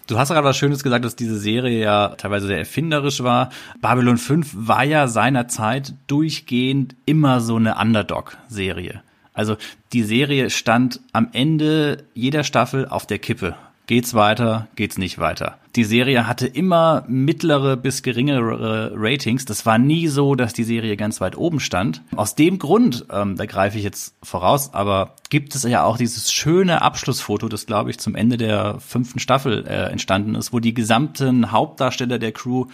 [0.06, 3.50] Du hast gerade was Schönes gesagt, dass diese Serie ja teilweise sehr erfinderisch war.
[3.80, 9.02] Babylon 5 war ja seinerzeit durchgehend immer so eine Underdog-Serie.
[9.32, 9.56] Also
[9.92, 13.56] die Serie stand am Ende jeder Staffel auf der Kippe.
[13.86, 15.58] Geht's weiter, geht's nicht weiter.
[15.76, 19.44] Die Serie hatte immer mittlere bis geringere Ratings.
[19.44, 22.02] Das war nie so, dass die Serie ganz weit oben stand.
[22.16, 26.32] Aus dem Grund, ähm, da greife ich jetzt voraus, aber gibt es ja auch dieses
[26.32, 30.74] schöne Abschlussfoto, das glaube ich zum Ende der fünften Staffel äh, entstanden ist, wo die
[30.74, 32.66] gesamten Hauptdarsteller der Crew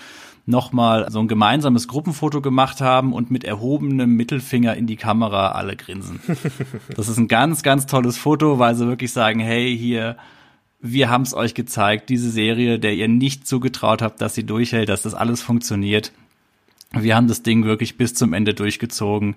[0.46, 5.76] nochmal so ein gemeinsames Gruppenfoto gemacht haben und mit erhobenem Mittelfinger in die Kamera alle
[5.76, 6.20] grinsen.
[6.96, 10.16] Das ist ein ganz, ganz tolles Foto, weil sie wirklich sagen, hey, hier,
[10.82, 14.88] wir haben es euch gezeigt, diese Serie, der ihr nicht zugetraut habt, dass sie durchhält,
[14.88, 16.12] dass das alles funktioniert.
[16.92, 19.36] Wir haben das Ding wirklich bis zum Ende durchgezogen.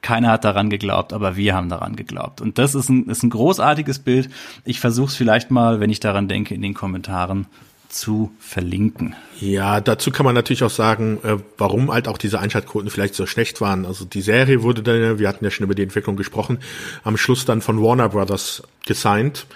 [0.00, 2.40] Keiner hat daran geglaubt, aber wir haben daran geglaubt.
[2.40, 4.30] Und das ist ein, ist ein großartiges Bild.
[4.64, 7.46] Ich versuche es vielleicht mal, wenn ich daran denke, in den Kommentaren
[7.88, 9.14] zu verlinken.
[9.38, 13.26] Ja, dazu kann man natürlich auch sagen, äh, warum halt auch diese Einschaltquoten vielleicht so
[13.26, 13.86] schlecht waren.
[13.86, 16.58] Also die Serie wurde dann, wir hatten ja schon über die Entwicklung gesprochen,
[17.04, 19.46] am Schluss dann von Warner Brothers gesigned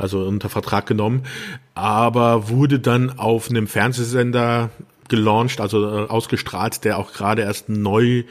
[0.00, 1.22] also unter Vertrag genommen,
[1.74, 4.70] aber wurde dann auf einem Fernsehsender
[5.08, 8.24] gelauncht, also äh, ausgestrahlt, der auch gerade erst neu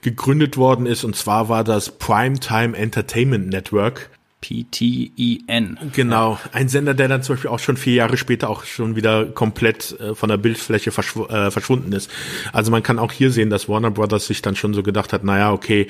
[0.00, 1.04] gegründet worden ist.
[1.04, 4.10] Und zwar war das Primetime Entertainment Network.
[4.44, 5.78] PTEN.
[5.94, 9.24] Genau, ein Sender, der dann zum Beispiel auch schon vier Jahre später auch schon wieder
[9.24, 12.10] komplett äh, von der Bildfläche verschw äh, verschwunden ist.
[12.52, 15.24] Also man kann auch hier sehen, dass Warner Brothers sich dann schon so gedacht hat,
[15.24, 15.88] naja, okay,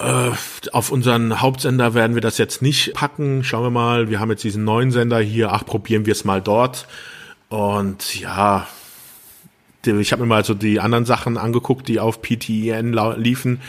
[0.00, 0.30] äh,
[0.72, 3.44] auf unseren Hauptsender werden wir das jetzt nicht packen.
[3.44, 6.40] Schauen wir mal, wir haben jetzt diesen neuen Sender hier, ach, probieren wir es mal
[6.40, 6.86] dort.
[7.48, 8.66] Und ja,
[9.84, 13.60] ich habe mir mal so die anderen Sachen angeguckt, die auf PTN liefen.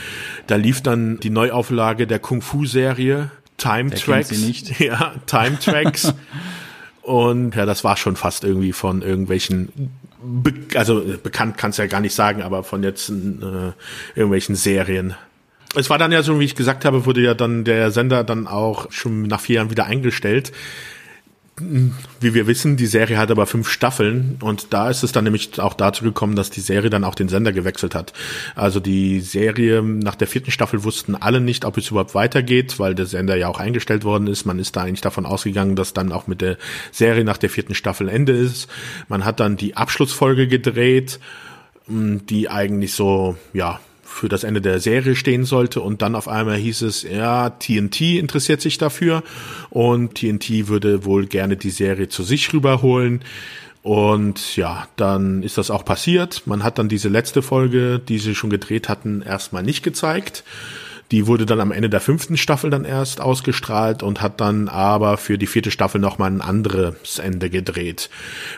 [0.48, 4.32] Da lief dann die Neuauflage der Kung Fu Serie Time Der Tracks.
[4.80, 6.14] Ja, Time Tracks.
[7.02, 9.92] Und ja, das war schon fast irgendwie von irgendwelchen,
[10.22, 13.72] Be also bekannt kannst ja gar nicht sagen, aber von jetzt äh,
[14.16, 15.16] irgendwelchen Serien.
[15.76, 18.48] Es war dann ja so, wie ich gesagt habe, wurde ja dann der Sender dann
[18.48, 20.52] auch schon nach vier Jahren wieder eingestellt.
[22.20, 25.60] Wie wir wissen, die Serie hat aber fünf Staffeln und da ist es dann nämlich
[25.60, 28.14] auch dazu gekommen, dass die Serie dann auch den Sender gewechselt hat.
[28.56, 32.96] Also die Serie nach der vierten Staffel wussten alle nicht, ob es überhaupt weitergeht, weil
[32.96, 34.46] der Sender ja auch eingestellt worden ist.
[34.46, 36.58] Man ist da eigentlich davon ausgegangen, dass dann auch mit der
[36.92, 38.68] Serie nach der vierten Staffel Ende ist.
[39.08, 41.20] Man hat dann die Abschlussfolge gedreht,
[41.88, 43.80] die eigentlich so, ja,
[44.14, 48.02] für das Ende der Serie stehen sollte und dann auf einmal hieß es, ja, TNT
[48.20, 49.24] interessiert sich dafür
[49.70, 53.24] und TNT würde wohl gerne die Serie zu sich rüberholen.
[53.84, 56.44] Und ja, dann ist das auch passiert.
[56.46, 60.44] Man hat dann diese letzte Folge, die sie schon gedreht hatten, erstmal nicht gezeigt.
[61.12, 65.18] Die wurde dann am Ende der fünften Staffel dann erst ausgestrahlt und hat dann aber
[65.18, 68.10] für die vierte Staffel nochmal ein anderes Ende gedreht.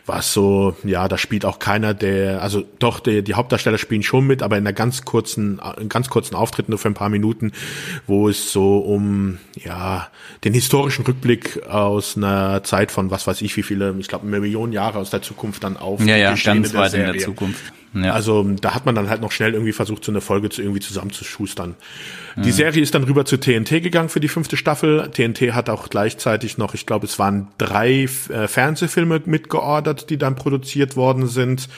[0.06, 4.28] Was so, ja, da spielt auch keiner der, also doch, die, die Hauptdarsteller spielen schon
[4.28, 7.54] mit, aber in einer ganz kurzen, in ganz kurzen Auftritt nur für ein paar Minuten,
[8.06, 10.10] wo es so um, ja,
[10.44, 14.74] den historischen Rückblick aus einer Zeit von was weiß ich wie viele, ich glaube Millionen
[14.74, 16.06] Jahre aus der Zukunft dann auf.
[16.06, 17.74] Ja, ja, ganz weit in der Zukunft.
[17.94, 18.14] Ja.
[18.14, 20.80] Also da hat man dann halt noch schnell irgendwie versucht, so eine Folge zu irgendwie
[20.80, 21.76] zusammenzuschustern.
[22.36, 25.12] Die Serie ist dann rüber zu TNT gegangen für die fünfte Staffel.
[25.12, 30.36] TNT hat auch gleichzeitig noch, ich glaube, es waren drei äh, Fernsehfilme mitgeordert, die dann
[30.36, 31.70] produziert worden sind.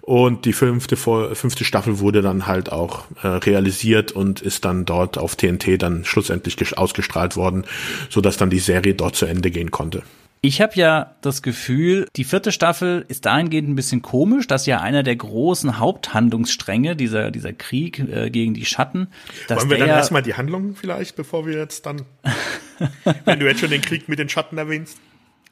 [0.00, 5.18] Und die fünfte, fünfte Staffel wurde dann halt auch äh, realisiert und ist dann dort
[5.18, 7.64] auf TNT dann schlussendlich ausgestrahlt worden,
[8.08, 10.02] so dass dann die Serie dort zu Ende gehen konnte.
[10.42, 14.80] Ich habe ja das Gefühl, die vierte Staffel ist dahingehend ein bisschen komisch, dass ja
[14.80, 19.08] einer der großen Haupthandlungsstränge, dieser, dieser Krieg äh, gegen die Schatten.
[19.48, 22.06] Wollen wir dann ja erstmal die Handlung vielleicht, bevor wir jetzt dann,
[23.26, 24.98] wenn du jetzt schon den Krieg mit den Schatten erwähnst?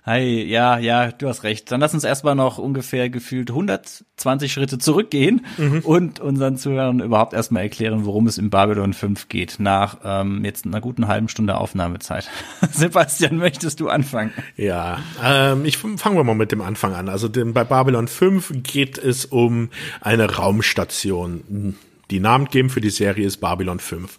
[0.05, 1.71] Hi, ja, ja, du hast recht.
[1.71, 5.81] Dann lass uns erstmal noch ungefähr gefühlt 120 Schritte zurückgehen mhm.
[5.81, 10.65] und unseren Zuhörern überhaupt erstmal erklären, worum es im Babylon 5 geht, nach ähm, jetzt
[10.65, 12.31] einer guten halben Stunde Aufnahmezeit.
[12.73, 14.33] Sebastian, möchtest du anfangen?
[14.57, 17.09] Ja, ähm, ich fangen wir mal mit dem Anfang an.
[17.09, 19.69] Also dem, bei Babylon 5 geht es um
[20.01, 21.75] eine Raumstation.
[22.11, 24.17] Die Namen geben für die Serie ist Babylon 5.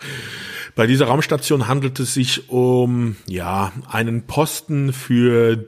[0.75, 5.65] Bei dieser Raumstation handelt es sich um ja einen Posten für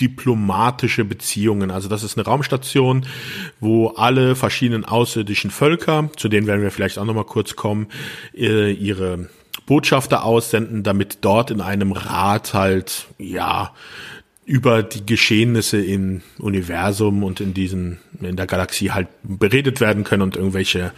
[0.00, 1.70] diplomatische Beziehungen.
[1.70, 3.06] Also das ist eine Raumstation,
[3.60, 7.86] wo alle verschiedenen außerirdischen Völker, zu denen werden wir vielleicht auch nochmal kurz kommen,
[8.34, 9.28] äh, ihre
[9.66, 13.72] Botschafter aussenden, damit dort in einem Rat halt, ja,
[14.44, 20.22] über die Geschehnisse im Universum und in diesen, in der Galaxie halt beredet werden können
[20.22, 20.92] und irgendwelche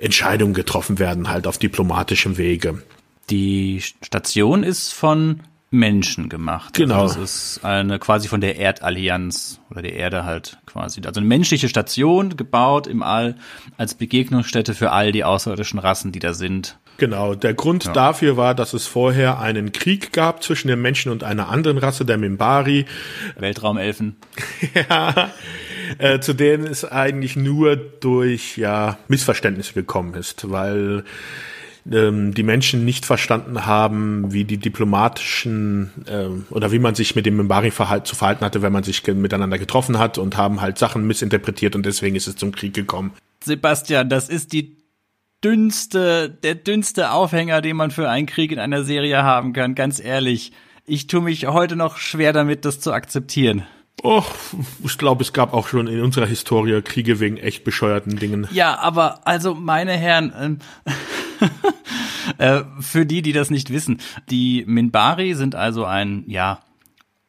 [0.00, 2.82] Entscheidungen getroffen werden halt auf diplomatischem Wege.
[3.28, 6.74] Die Station ist von Menschen gemacht.
[6.74, 7.02] Also genau.
[7.02, 11.00] Also das ist eine quasi von der Erdallianz oder der Erde halt quasi.
[11.04, 13.36] Also eine menschliche Station gebaut im All
[13.76, 16.78] als Begegnungsstätte für all die außerirdischen Rassen, die da sind.
[17.00, 17.92] Genau, der Grund ja.
[17.92, 22.04] dafür war, dass es vorher einen Krieg gab zwischen den Menschen und einer anderen Rasse,
[22.04, 22.84] der Mimbari.
[23.38, 24.16] Weltraumelfen.
[24.74, 25.30] ja,
[25.96, 31.04] äh, zu denen es eigentlich nur durch ja Missverständnisse gekommen ist, weil
[31.90, 37.24] ähm, die Menschen nicht verstanden haben, wie die diplomatischen ähm, oder wie man sich mit
[37.24, 40.76] dem Mimbari verhalt, zu verhalten hatte, wenn man sich miteinander getroffen hat und haben halt
[40.76, 43.12] Sachen missinterpretiert und deswegen ist es zum Krieg gekommen.
[43.42, 44.79] Sebastian, das ist die
[45.44, 50.00] dünnste, der dünnste Aufhänger, den man für einen Krieg in einer Serie haben kann, ganz
[50.00, 50.52] ehrlich.
[50.86, 53.64] Ich tue mich heute noch schwer damit, das zu akzeptieren.
[54.02, 54.24] Oh,
[54.82, 58.48] ich glaube, es gab auch schon in unserer Historie Kriege wegen echt bescheuerten Dingen.
[58.50, 60.58] Ja, aber also meine Herren, ähm,
[62.38, 64.00] äh, für die, die das nicht wissen,
[64.30, 66.60] die Minbari sind also ein, ja,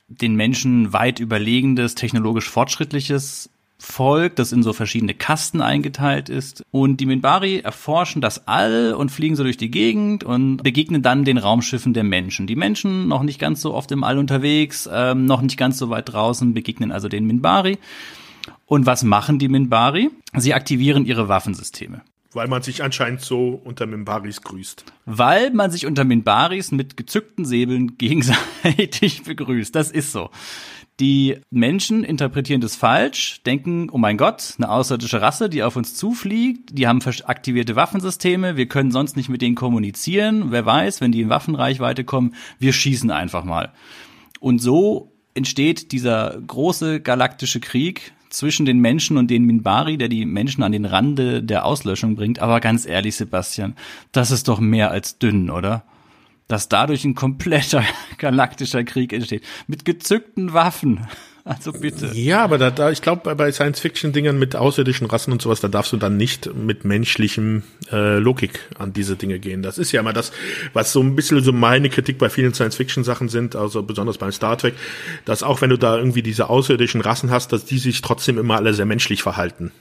[0.08, 3.51] den Menschen weit überlegendes, technologisch fortschrittliches
[3.82, 6.64] Volk, das in so verschiedene Kasten eingeteilt ist.
[6.72, 11.26] Und die Minbari erforschen das All und fliegen so durch die Gegend und begegnen dann
[11.26, 12.46] den Raumschiffen der Menschen.
[12.46, 15.90] Die Menschen noch nicht ganz so oft im All unterwegs, ähm, noch nicht ganz so
[15.90, 17.80] weit draußen, begegnen also den Minbari.
[18.68, 20.12] Und was machen die Minbari?
[20.38, 22.02] Sie aktivieren ihre Waffensysteme.
[22.34, 24.86] Weil man sich anscheinend so unter Minbaris grüßt.
[25.06, 29.76] Weil man sich unter Minbaris mit gezückten Säbeln gegenseitig begrüßt.
[29.76, 30.30] Das ist so.
[31.00, 35.96] Die Menschen interpretieren das falsch, denken, oh mein Gott, eine außerirdische Rasse, die auf uns
[35.96, 40.52] zufliegt, die haben aktivierte Waffensysteme, wir können sonst nicht mit denen kommunizieren.
[40.52, 43.72] Wer weiß, wenn die in Waffenreichweite kommen, wir schießen einfach mal.
[44.40, 50.26] Und so entsteht dieser große galaktische Krieg zwischen den Menschen und den Minbari, der die
[50.26, 52.40] Menschen an den Rande der Auslöschung bringt.
[52.40, 53.76] Aber ganz ehrlich, Sebastian,
[54.12, 55.84] das ist doch mehr als dünn, oder?
[56.52, 57.84] Dass dadurch ein kompletter
[58.18, 59.44] galaktischer Krieg entsteht.
[59.68, 61.08] Mit gezückten Waffen
[61.44, 62.12] Also bitte.
[62.14, 65.92] Ja, aber da, da ich glaube, bei Science-Fiction-Dingern mit außerirdischen Rassen und sowas, da darfst
[65.92, 69.64] du dann nicht mit menschlichem äh, Logik an diese Dinge gehen.
[69.64, 70.32] Das ist ja immer das,
[70.74, 74.58] was so ein bisschen so meine Kritik bei vielen Science-Fiction-Sachen sind, also besonders beim Star
[74.58, 74.76] Trek,
[75.26, 78.58] dass auch wenn du da irgendwie diese außerirdischen Rassen hast, dass die sich trotzdem immer
[78.58, 79.72] alle sehr menschlich verhalten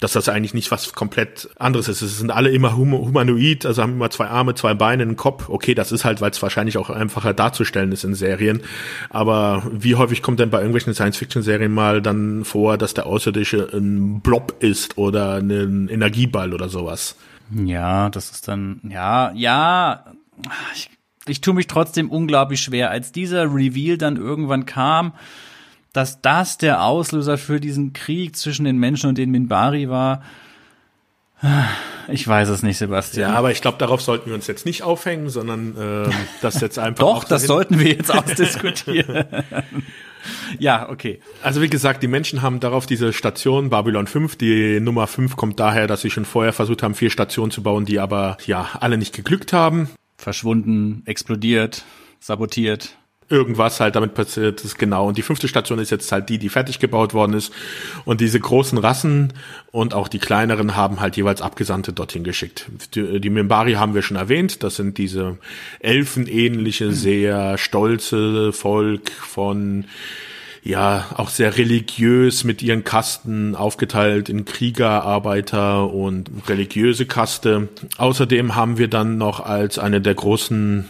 [0.00, 2.02] dass das eigentlich nicht was komplett anderes ist.
[2.02, 5.48] Es sind alle immer humanoid, also haben immer zwei Arme, zwei Beine, einen Kopf.
[5.48, 8.62] Okay, das ist halt, weil es wahrscheinlich auch einfacher darzustellen ist in Serien.
[9.08, 14.20] Aber wie häufig kommt denn bei irgendwelchen Science-Fiction-Serien mal dann vor, dass der Außerirdische ein
[14.20, 17.16] Blob ist oder ein Energieball oder sowas?
[17.54, 20.04] Ja, das ist dann, ja, ja,
[20.74, 20.90] ich,
[21.26, 22.90] ich tue mich trotzdem unglaublich schwer.
[22.90, 25.12] Als dieser Reveal dann irgendwann kam,
[25.96, 30.22] dass das der Auslöser für diesen Krieg zwischen den Menschen und den Minbari war.
[32.08, 33.30] Ich weiß es nicht, Sebastian.
[33.30, 36.10] Ja, aber ich glaube, darauf sollten wir uns jetzt nicht aufhängen, sondern äh,
[36.42, 37.04] das jetzt einfach.
[37.04, 39.24] Doch, das sollten wir jetzt ausdiskutieren.
[40.58, 41.20] ja, okay.
[41.42, 44.36] Also wie gesagt, die Menschen haben darauf diese Station Babylon 5.
[44.36, 47.84] Die Nummer 5 kommt daher, dass sie schon vorher versucht haben, vier Stationen zu bauen,
[47.84, 49.90] die aber ja alle nicht geglückt haben.
[50.16, 51.84] Verschwunden, explodiert,
[52.20, 52.96] sabotiert
[53.28, 55.08] irgendwas halt damit passiert ist, genau.
[55.08, 57.52] Und die fünfte Station ist jetzt halt die, die fertig gebaut worden ist.
[58.04, 59.32] Und diese großen Rassen
[59.72, 62.66] und auch die kleineren haben halt jeweils Abgesandte dorthin geschickt.
[62.94, 64.62] Die, die Mimbari haben wir schon erwähnt.
[64.62, 65.38] Das sind diese
[65.80, 69.86] elfenähnliche, sehr stolze Volk von
[70.62, 77.68] ja, auch sehr religiös mit ihren Kasten aufgeteilt in Krieger, Arbeiter und religiöse Kaste.
[77.98, 80.86] Außerdem haben wir dann noch als eine der großen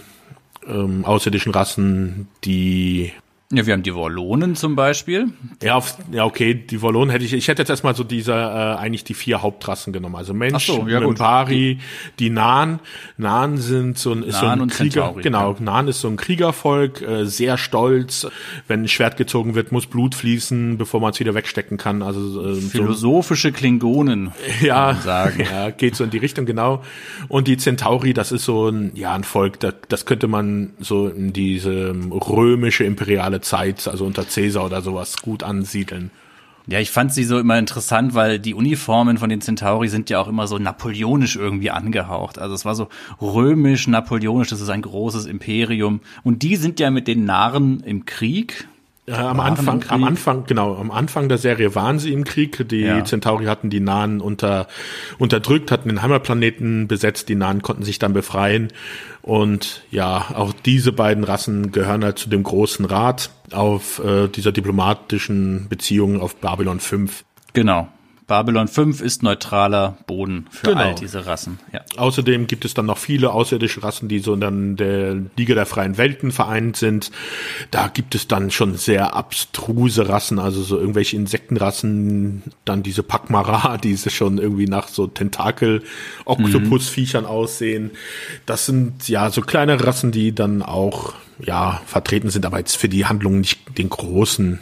[0.68, 3.12] ähm, außerirdischen Rassen, die
[3.52, 5.28] ja, wir haben die Wollonen zum Beispiel.
[5.62, 8.35] Ja, auf, ja, okay, die Wollonen hätte ich, ich hätte jetzt erstmal so diese, äh,
[8.35, 10.16] eigentlich die vier Hauptrassen genommen.
[10.16, 11.78] Also Mensch, so, ja Mimpari,
[12.18, 12.80] die, Nan.
[13.16, 15.61] Nan sind so ein, ist so ein Krieger, Centauri, genau, ja.
[15.61, 18.26] Nan ist so ein Kriegervolk, äh, sehr stolz.
[18.66, 22.02] Wenn ein Schwert gezogen wird, muss Blut fließen, bevor man es wieder wegstecken kann.
[22.02, 25.44] Also, äh, Philosophische so, Klingonen, ja, sagen.
[25.46, 26.82] Ja, geht so in die Richtung, genau.
[27.28, 31.06] Und die Centauri, das ist so ein, ja, ein Volk, das, das könnte man so
[31.06, 36.11] in diese römische imperiale feudale Zeit, also unter Caesar oder sowas, gut ansiedeln.
[36.68, 40.18] Ja, ich fand sie so immer interessant, weil die Uniformen von den Centauri sind ja
[40.18, 42.40] auch immer so napoleonisch irgendwie angehaucht.
[42.40, 42.88] Also es war so
[43.20, 46.01] römisch, napoleonisch, das ist ein großes Imperium.
[46.25, 48.66] Und die sind ja mit den Narren im Krieg,
[49.07, 52.69] äh, am Anfang, am Anfang, genau, am Anfang der Serie waren sie im Krieg.
[52.69, 53.05] Die ja.
[53.05, 54.66] Centauri hatten die Nahen unter,
[55.19, 57.29] unterdrückt, hatten den Heimatplaneten besetzt.
[57.29, 58.73] Die Nahen konnten sich dann befreien.
[59.23, 64.53] Und ja, auch diese beiden Rassen gehören halt zu dem großen Rat auf äh, dieser
[64.53, 67.25] diplomatischen Beziehung auf Babylon 5.
[67.53, 67.88] Genau.
[68.26, 70.80] Babylon 5 ist neutraler Boden für genau.
[70.80, 71.60] all diese Rassen.
[71.72, 71.82] Ja.
[71.96, 75.96] Außerdem gibt es dann noch viele außerirdische Rassen, die so in der Liga der freien
[75.96, 77.12] Welten vereint sind.
[77.70, 83.76] Da gibt es dann schon sehr abstruse Rassen, also so irgendwelche Insektenrassen, dann diese Pakmara,
[83.78, 87.30] die schon irgendwie nach so Tentakel-Oktopus-Viechern mhm.
[87.30, 87.92] aussehen.
[88.44, 92.88] Das sind ja so kleine Rassen, die dann auch ja vertreten sind, aber jetzt für
[92.88, 94.58] die Handlung nicht den großen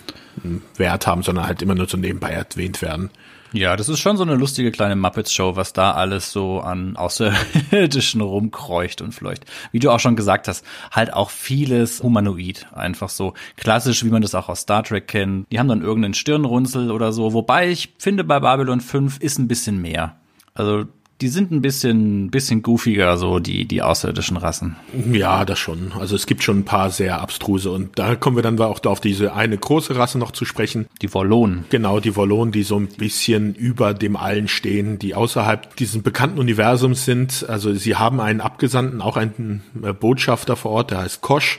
[0.77, 3.11] Wert haben, sondern halt immer nur so nebenbei erwähnt werden.
[3.55, 8.21] Ja, das ist schon so eine lustige kleine Muppets-Show, was da alles so an Außerirdischen
[8.21, 9.45] rumkreucht und fleucht.
[9.71, 12.67] Wie du auch schon gesagt hast, halt auch vieles humanoid.
[12.75, 15.47] Einfach so klassisch, wie man das auch aus Star Trek kennt.
[15.53, 17.33] Die haben dann irgendeinen Stirnrunzel oder so.
[17.33, 20.17] Wobei ich finde, bei Babylon 5 ist ein bisschen mehr.
[20.55, 20.87] Also
[21.25, 24.77] die sind ein bisschen, bisschen goofiger, so die, die außerirdischen Rassen.
[25.11, 25.93] Ja, das schon.
[25.99, 29.01] Also es gibt schon ein paar sehr abstruse und da kommen wir dann auch auf
[29.01, 30.85] diese eine große Rasse noch zu sprechen.
[31.01, 31.65] Die Wollonen.
[31.71, 36.39] Genau, die Wollonen, die so ein bisschen über dem Allen stehen, die außerhalb dieses bekannten
[36.39, 37.47] Universums sind.
[37.49, 41.59] Also sie haben einen Abgesandten, auch einen äh, Botschafter vor Ort, der heißt Kosch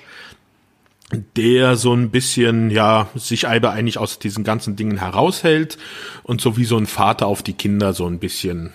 [1.35, 5.77] der so ein bisschen, ja, sich aber eigentlich aus diesen ganzen Dingen heraushält
[6.23, 8.73] und so wie so ein Vater auf die Kinder so ein bisschen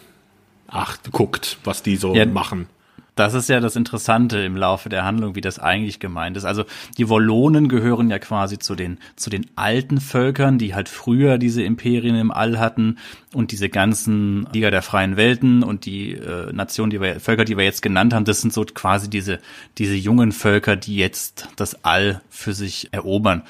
[0.70, 2.68] acht, guckt, was die so ja, machen.
[3.16, 6.46] Das ist ja das Interessante im Laufe der Handlung, wie das eigentlich gemeint ist.
[6.46, 6.64] Also
[6.96, 11.62] die Wollonen gehören ja quasi zu den, zu den alten Völkern, die halt früher diese
[11.62, 12.96] Imperien im All hatten
[13.34, 17.58] und diese ganzen Liga der freien Welten und die äh, Nationen, die wir, Völker, die
[17.58, 19.40] wir jetzt genannt haben, das sind so quasi diese,
[19.76, 23.42] diese jungen Völker, die jetzt das All für sich erobern.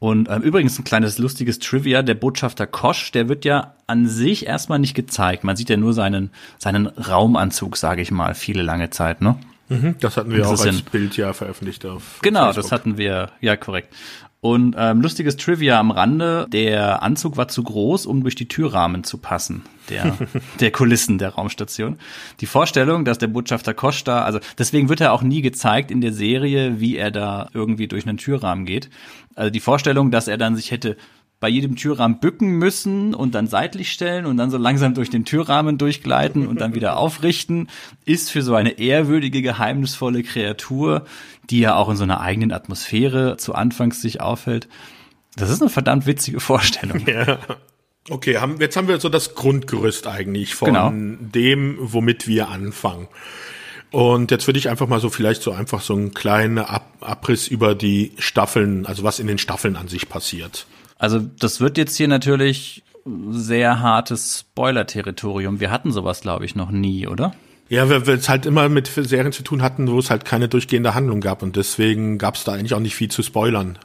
[0.00, 4.46] Und ähm, übrigens ein kleines lustiges Trivia, der Botschafter Kosch, der wird ja an sich
[4.46, 5.42] erstmal nicht gezeigt.
[5.42, 9.36] Man sieht ja nur seinen, seinen Raumanzug, sage ich mal, viele lange Zeit, ne?
[9.70, 12.62] Mhm, das hatten wir Das auch als ja- Bild ja veröffentlicht auf Genau, Facebook.
[12.62, 13.92] das hatten wir, ja korrekt.
[14.40, 19.02] Und ähm, lustiges Trivia am Rande, der Anzug war zu groß, um durch die Türrahmen
[19.02, 20.16] zu passen, der,
[20.60, 21.98] der Kulissen der Raumstation.
[22.40, 26.12] Die Vorstellung, dass der Botschafter Costa, also deswegen wird er auch nie gezeigt in der
[26.12, 28.90] Serie, wie er da irgendwie durch einen Türrahmen geht.
[29.34, 30.96] Also die Vorstellung, dass er dann sich hätte
[31.40, 35.24] bei jedem Türrahmen bücken müssen und dann seitlich stellen und dann so langsam durch den
[35.24, 37.68] Türrahmen durchgleiten und dann wieder aufrichten,
[38.04, 41.04] ist für so eine ehrwürdige, geheimnisvolle Kreatur,
[41.48, 44.68] die ja auch in so einer eigenen Atmosphäre zu Anfangs sich aufhält.
[45.36, 47.02] Das ist eine verdammt witzige Vorstellung.
[47.06, 47.38] Ja.
[48.10, 50.90] Okay, haben, jetzt haben wir so das Grundgerüst eigentlich von Genau.
[50.94, 53.06] dem, womit wir anfangen.
[53.90, 57.48] Und jetzt würde ich einfach mal so vielleicht so einfach so einen kleinen Ab Abriss
[57.48, 60.66] über die Staffeln, also was in den Staffeln an sich passiert.
[60.98, 62.82] Also das wird jetzt hier natürlich
[63.30, 65.60] sehr hartes Spoiler-Territorium.
[65.60, 67.32] Wir hatten sowas, glaube ich, noch nie, oder?
[67.70, 70.48] Ja, weil wir es halt immer mit Serien zu tun hatten, wo es halt keine
[70.48, 73.78] durchgehende Handlung gab und deswegen gab es da eigentlich auch nicht viel zu spoilern.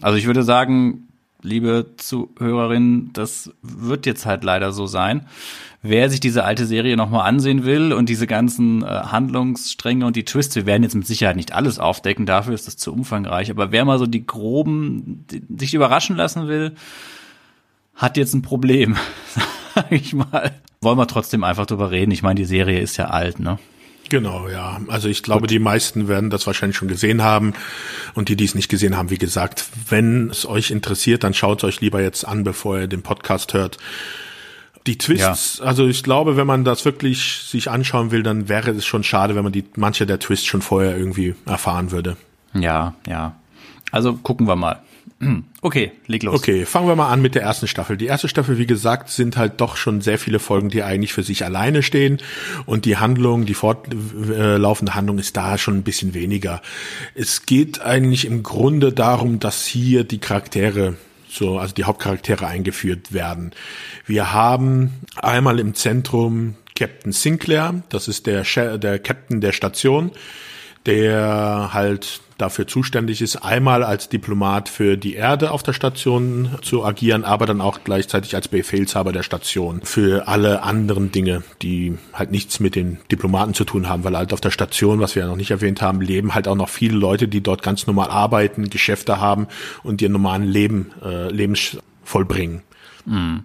[0.00, 1.08] Also ich würde sagen,
[1.42, 5.26] liebe Zuhörerinnen, das wird jetzt halt leider so sein.
[5.84, 10.24] Wer sich diese alte Serie nochmal ansehen will und diese ganzen äh, Handlungsstränge und die
[10.24, 13.72] Twists, wir werden jetzt mit Sicherheit nicht alles aufdecken, dafür ist das zu umfangreich, aber
[13.72, 16.76] wer mal so die groben, die, sich überraschen lassen will,
[17.96, 18.96] hat jetzt ein Problem,
[19.74, 20.52] sag ich mal.
[20.80, 22.10] Wollen wir trotzdem einfach drüber reden.
[22.12, 23.58] Ich meine, die Serie ist ja alt, ne?
[24.08, 24.80] Genau, ja.
[24.88, 27.54] Also ich glaube, die meisten werden das wahrscheinlich schon gesehen haben.
[28.14, 31.58] Und die, die es nicht gesehen haben, wie gesagt, wenn es euch interessiert, dann schaut
[31.58, 33.78] es euch lieber jetzt an, bevor ihr den Podcast hört.
[34.86, 38.84] Die Twists, also ich glaube, wenn man das wirklich sich anschauen will, dann wäre es
[38.84, 42.16] schon schade, wenn man die manche der Twists schon vorher irgendwie erfahren würde.
[42.54, 43.36] Ja, ja.
[43.92, 44.82] Also gucken wir mal.
[45.64, 46.34] Okay, leg los.
[46.34, 47.96] Okay, fangen wir mal an mit der ersten Staffel.
[47.96, 51.22] Die erste Staffel, wie gesagt, sind halt doch schon sehr viele Folgen, die eigentlich für
[51.22, 52.18] sich alleine stehen.
[52.66, 56.60] Und die Handlung, die fortlaufende Handlung ist da schon ein bisschen weniger.
[57.14, 60.96] Es geht eigentlich im Grunde darum, dass hier die Charaktere
[61.32, 63.52] so, also die Hauptcharaktere eingeführt werden.
[64.06, 68.44] Wir haben einmal im Zentrum Captain Sinclair, das ist der,
[68.78, 70.10] der Captain der Station,
[70.86, 76.84] der halt dafür zuständig ist, einmal als Diplomat für die Erde auf der Station zu
[76.84, 82.30] agieren, aber dann auch gleichzeitig als Befehlshaber der Station für alle anderen Dinge, die halt
[82.32, 85.28] nichts mit den Diplomaten zu tun haben, weil halt auf der Station, was wir ja
[85.28, 88.68] noch nicht erwähnt haben, leben halt auch noch viele Leute, die dort ganz normal arbeiten,
[88.68, 89.46] Geschäfte haben
[89.82, 92.62] und ihr normalen Leben, äh, Lebens vollbringen.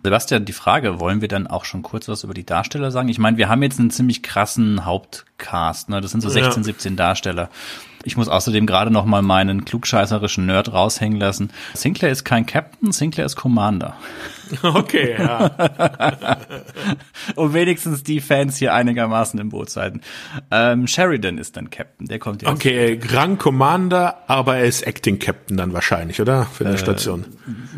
[0.03, 3.09] Sebastian, die Frage, wollen wir dann auch schon kurz was über die Darsteller sagen?
[3.09, 5.99] Ich meine, wir haben jetzt einen ziemlich krassen Hauptcast, ne?
[5.99, 6.65] Das sind so 16, Ja.
[6.65, 7.49] 17 Darsteller.
[8.03, 11.49] Ich muss außerdem gerade noch mal meinen klugscheißerischen Nerd raushängen lassen.
[11.73, 13.95] Sinclair ist kein Captain, Sinclair ist Commander.
[14.63, 15.51] Okay, ja.
[17.35, 20.01] Um wenigstens die Fans hier einigermaßen im Boot zu halten.
[20.51, 22.51] Ähm, Sheridan ist dann Captain, der kommt jetzt.
[22.51, 26.45] Okay, Rang Commander, aber er ist Acting Captain dann wahrscheinlich, oder?
[26.45, 27.25] Für eine Station.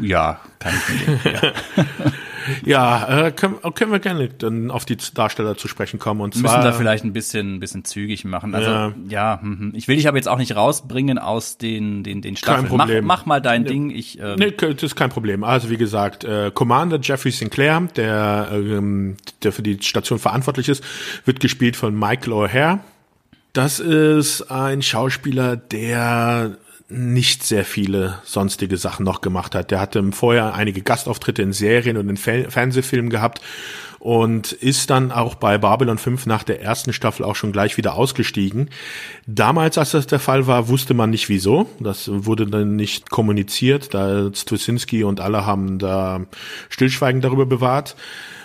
[0.02, 1.54] Ja, kann ich mir denken.
[1.78, 1.84] Ja.
[2.66, 6.22] Ja, äh, können, können wir gerne dann auf die Darsteller zu sprechen kommen.
[6.22, 8.56] Und Wir zwar, müssen da vielleicht ein bisschen, ein bisschen zügig machen.
[8.56, 8.94] Also Ja.
[9.08, 9.74] ja, mhm.
[9.76, 12.68] ich will dich aber jetzt auch nicht rausbringen aus den, den, den Staffeln.
[12.68, 13.06] Problem.
[13.06, 13.90] Mach, mach mal dein Ding.
[13.90, 15.44] Ich, ähm, Nee, das ist kein Problem.
[15.44, 20.84] Also wie gesagt, äh, Commander Jeffrey Sinclair, der, ähm, der für die Station verantwortlich ist,
[21.26, 22.80] wird gespielt von Michael O'Hare.
[23.54, 26.58] Das ist ein Schauspieler, der
[26.90, 29.72] nicht sehr viele sonstige Sachen noch gemacht hat.
[29.72, 33.42] Der hatte vorher einige Gastauftritte in Serien und in Fe- Fernsehfilmen gehabt
[34.00, 37.94] und ist dann auch bei Babylon 5 nach der ersten Staffel auch schon gleich wieder
[37.94, 38.70] ausgestiegen.
[39.28, 41.70] Damals, als das der Fall war, wusste man nicht wieso.
[41.80, 43.94] Das wurde dann nicht kommuniziert.
[43.94, 46.22] Da Stwisinski und alle haben da
[46.70, 47.96] Stillschweigen darüber bewahrt.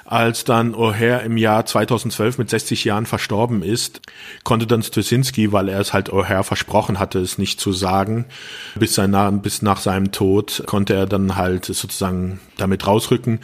[0.05, 4.03] Als dann O'Hare im Jahr 2012 mit 60 Jahren verstorben ist,
[4.43, 8.27] konnte dann Stwisinski, weil er es halt O'Hare versprochen hatte, es nicht zu sagen,
[8.75, 13.41] bis, sein, bis nach seinem Tod konnte er dann halt sozusagen damit rausrücken.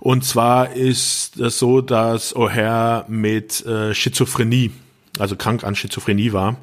[0.00, 4.70] Und zwar ist es so, dass O'Hare mit äh, Schizophrenie,
[5.18, 6.56] also krank an Schizophrenie war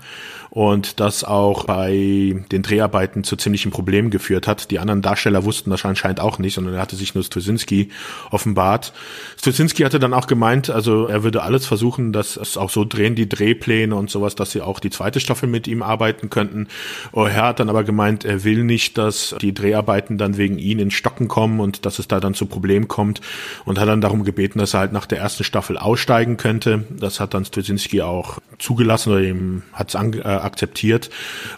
[0.49, 4.71] und das auch bei den Dreharbeiten zu ziemlichen Problemen geführt hat.
[4.71, 7.89] Die anderen Darsteller wussten das anscheinend auch nicht, sondern er hatte sich nur Stosinski
[8.31, 8.93] offenbart.
[9.39, 13.15] Stosinski hatte dann auch gemeint, also er würde alles versuchen, dass es auch so drehen,
[13.15, 16.67] die Drehpläne und sowas, dass sie auch die zweite Staffel mit ihm arbeiten könnten.
[17.13, 20.91] O'Hare hat dann aber gemeint, er will nicht, dass die Dreharbeiten dann wegen ihn in
[20.91, 23.21] Stocken kommen und dass es da dann zu Problemen kommt
[23.65, 26.85] und hat dann darum gebeten, dass er halt nach der ersten Staffel aussteigen könnte.
[26.89, 31.09] Das hat dann Stosinski auch zugelassen oder ihm hat es äh, akzeptiert.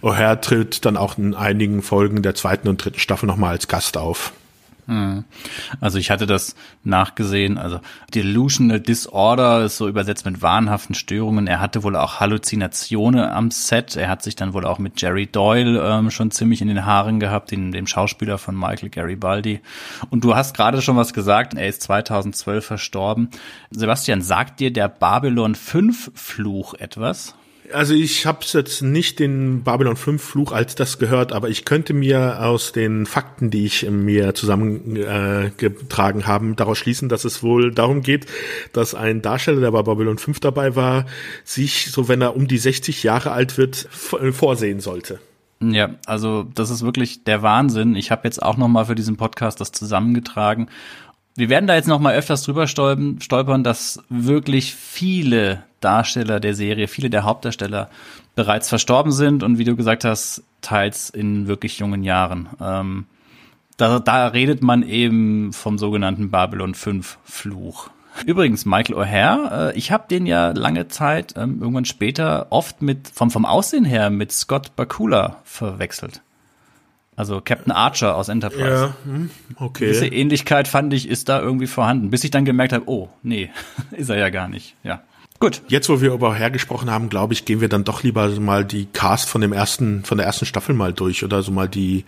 [0.02, 3.98] O'Hare tritt dann auch in einigen Folgen der zweiten und dritten Staffel nochmal als Gast
[3.98, 4.34] auf.
[5.80, 7.80] Also ich hatte das nachgesehen, also
[8.14, 11.48] Delusional Disorder ist so übersetzt mit wahnhaften Störungen.
[11.48, 13.96] Er hatte wohl auch Halluzinationen am Set.
[13.96, 17.20] Er hat sich dann wohl auch mit Jerry Doyle ähm, schon ziemlich in den Haaren
[17.20, 19.62] gehabt, den, dem Schauspieler von Michael Garibaldi.
[20.10, 23.30] Und du hast gerade schon was gesagt, er ist 2012 verstorben.
[23.70, 27.36] Sebastian, sagt dir der Babylon 5 Fluch etwas?
[27.74, 31.94] Also ich habe jetzt nicht den Babylon 5 Fluch als das gehört, aber ich könnte
[31.94, 37.72] mir aus den Fakten, die ich mir zusammengetragen äh, habe, daraus schließen, dass es wohl
[37.72, 38.26] darum geht,
[38.74, 41.06] dass ein Darsteller, der bei Babylon 5 dabei war,
[41.44, 45.20] sich, so wenn er um die 60 Jahre alt wird, vorsehen sollte.
[45.62, 47.96] Ja, also das ist wirklich der Wahnsinn.
[47.96, 50.70] Ich habe jetzt auch noch mal für diesen Podcast das zusammengetragen
[51.36, 56.88] wir werden da jetzt noch mal öfters drüber stolpern, dass wirklich viele Darsteller der Serie,
[56.88, 57.90] viele der Hauptdarsteller
[58.36, 62.50] bereits verstorben sind und wie du gesagt hast, teils in wirklich jungen Jahren.
[62.62, 63.06] Ähm,
[63.78, 67.90] da, da redet man eben vom sogenannten Babylon 5 Fluch.
[68.26, 73.08] Übrigens, Michael O'Hare, äh, ich habe den ja lange Zeit, ähm, irgendwann später, oft mit
[73.08, 76.22] vom, vom Aussehen her mit Scott Bakula verwechselt.
[77.22, 78.66] Also Captain Archer aus Enterprise.
[78.66, 79.90] Ja, hm, okay.
[79.90, 83.52] Diese Ähnlichkeit fand ich, ist da irgendwie vorhanden, bis ich dann gemerkt habe, oh, nee,
[83.92, 84.74] ist er ja gar nicht.
[84.82, 85.04] Ja.
[85.40, 85.62] Gut.
[85.68, 88.88] Jetzt, wo wir über hergesprochen haben, glaube ich, gehen wir dann doch lieber mal die
[88.88, 92.06] Cast von dem ersten, von der ersten Staffel mal durch oder so mal die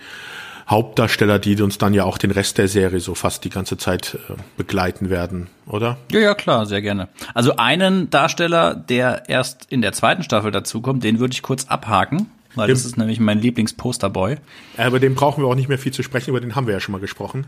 [0.68, 4.18] Hauptdarsteller, die uns dann ja auch den Rest der Serie so fast die ganze Zeit
[4.30, 5.98] äh, begleiten werden, oder?
[6.12, 7.08] Ja, ja, klar, sehr gerne.
[7.36, 12.32] Also einen Darsteller, der erst in der zweiten Staffel dazukommt, den würde ich kurz abhaken
[12.56, 14.38] weil dem, das ist nämlich mein Lieblingsposterboy.
[14.78, 16.80] Aber dem brauchen wir auch nicht mehr viel zu sprechen, über den haben wir ja
[16.80, 17.46] schon mal gesprochen.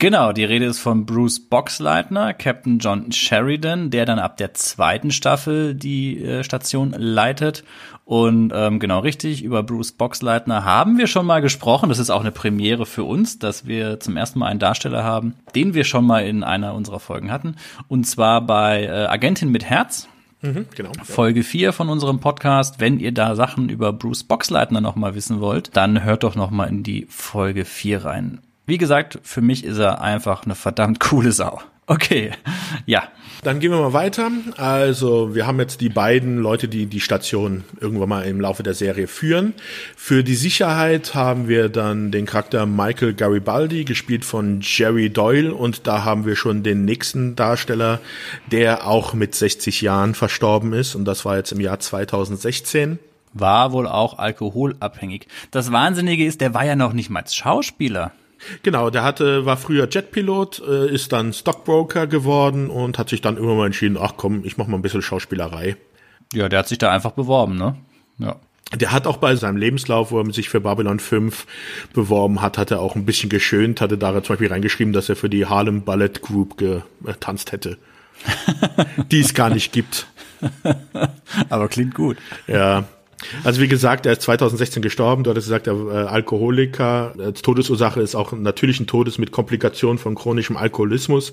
[0.00, 5.10] Genau, die Rede ist von Bruce Boxleitner, Captain John Sheridan, der dann ab der zweiten
[5.10, 7.64] Staffel die äh, Station leitet.
[8.04, 11.88] Und ähm, genau richtig, über Bruce Boxleitner haben wir schon mal gesprochen.
[11.88, 15.34] Das ist auch eine Premiere für uns, dass wir zum ersten Mal einen Darsteller haben,
[15.56, 17.56] den wir schon mal in einer unserer Folgen hatten.
[17.88, 20.06] Und zwar bei äh, Agentin mit Herz.
[20.40, 20.92] Mhm, genau.
[21.02, 22.78] Folge 4 von unserem Podcast.
[22.78, 26.50] Wenn ihr da Sachen über Bruce Boxleitner noch mal wissen wollt, dann hört doch noch
[26.50, 28.40] mal in die Folge 4 rein.
[28.66, 31.60] Wie gesagt, für mich ist er einfach eine verdammt coole Sau.
[31.90, 32.32] Okay,
[32.84, 33.08] ja.
[33.42, 34.30] Dann gehen wir mal weiter.
[34.58, 38.74] Also wir haben jetzt die beiden Leute, die die Station irgendwann mal im Laufe der
[38.74, 39.54] Serie führen.
[39.96, 45.54] Für die Sicherheit haben wir dann den Charakter Michael Garibaldi, gespielt von Jerry Doyle.
[45.54, 48.00] Und da haben wir schon den nächsten Darsteller,
[48.50, 50.94] der auch mit 60 Jahren verstorben ist.
[50.94, 52.98] Und das war jetzt im Jahr 2016
[53.34, 55.28] war wohl auch alkoholabhängig.
[55.50, 58.12] Das Wahnsinnige ist, der war ja noch nicht mal Schauspieler.
[58.62, 63.36] Genau, der hatte, war früher Jetpilot, äh, ist dann Stockbroker geworden und hat sich dann
[63.36, 65.76] immer mal entschieden, ach komm, ich mach mal ein bisschen Schauspielerei.
[66.32, 67.76] Ja, der hat sich da einfach beworben, ne?
[68.18, 68.36] Ja.
[68.76, 71.46] Der hat auch bei seinem Lebenslauf, wo er sich für Babylon 5
[71.94, 75.16] beworben hat, hat er auch ein bisschen geschönt, hatte da zum Beispiel reingeschrieben, dass er
[75.16, 77.78] für die Harlem Ballet Group getanzt hätte.
[79.10, 80.06] die es gar nicht gibt.
[81.48, 82.16] Aber klingt gut.
[82.46, 82.84] Ja,
[83.42, 85.24] also wie gesagt, er ist 2016 gestorben.
[85.24, 87.14] Du hattest gesagt, er äh, Alkoholiker.
[87.18, 91.32] Als Todesursache ist auch natürlichen Todes mit Komplikationen von chronischem Alkoholismus.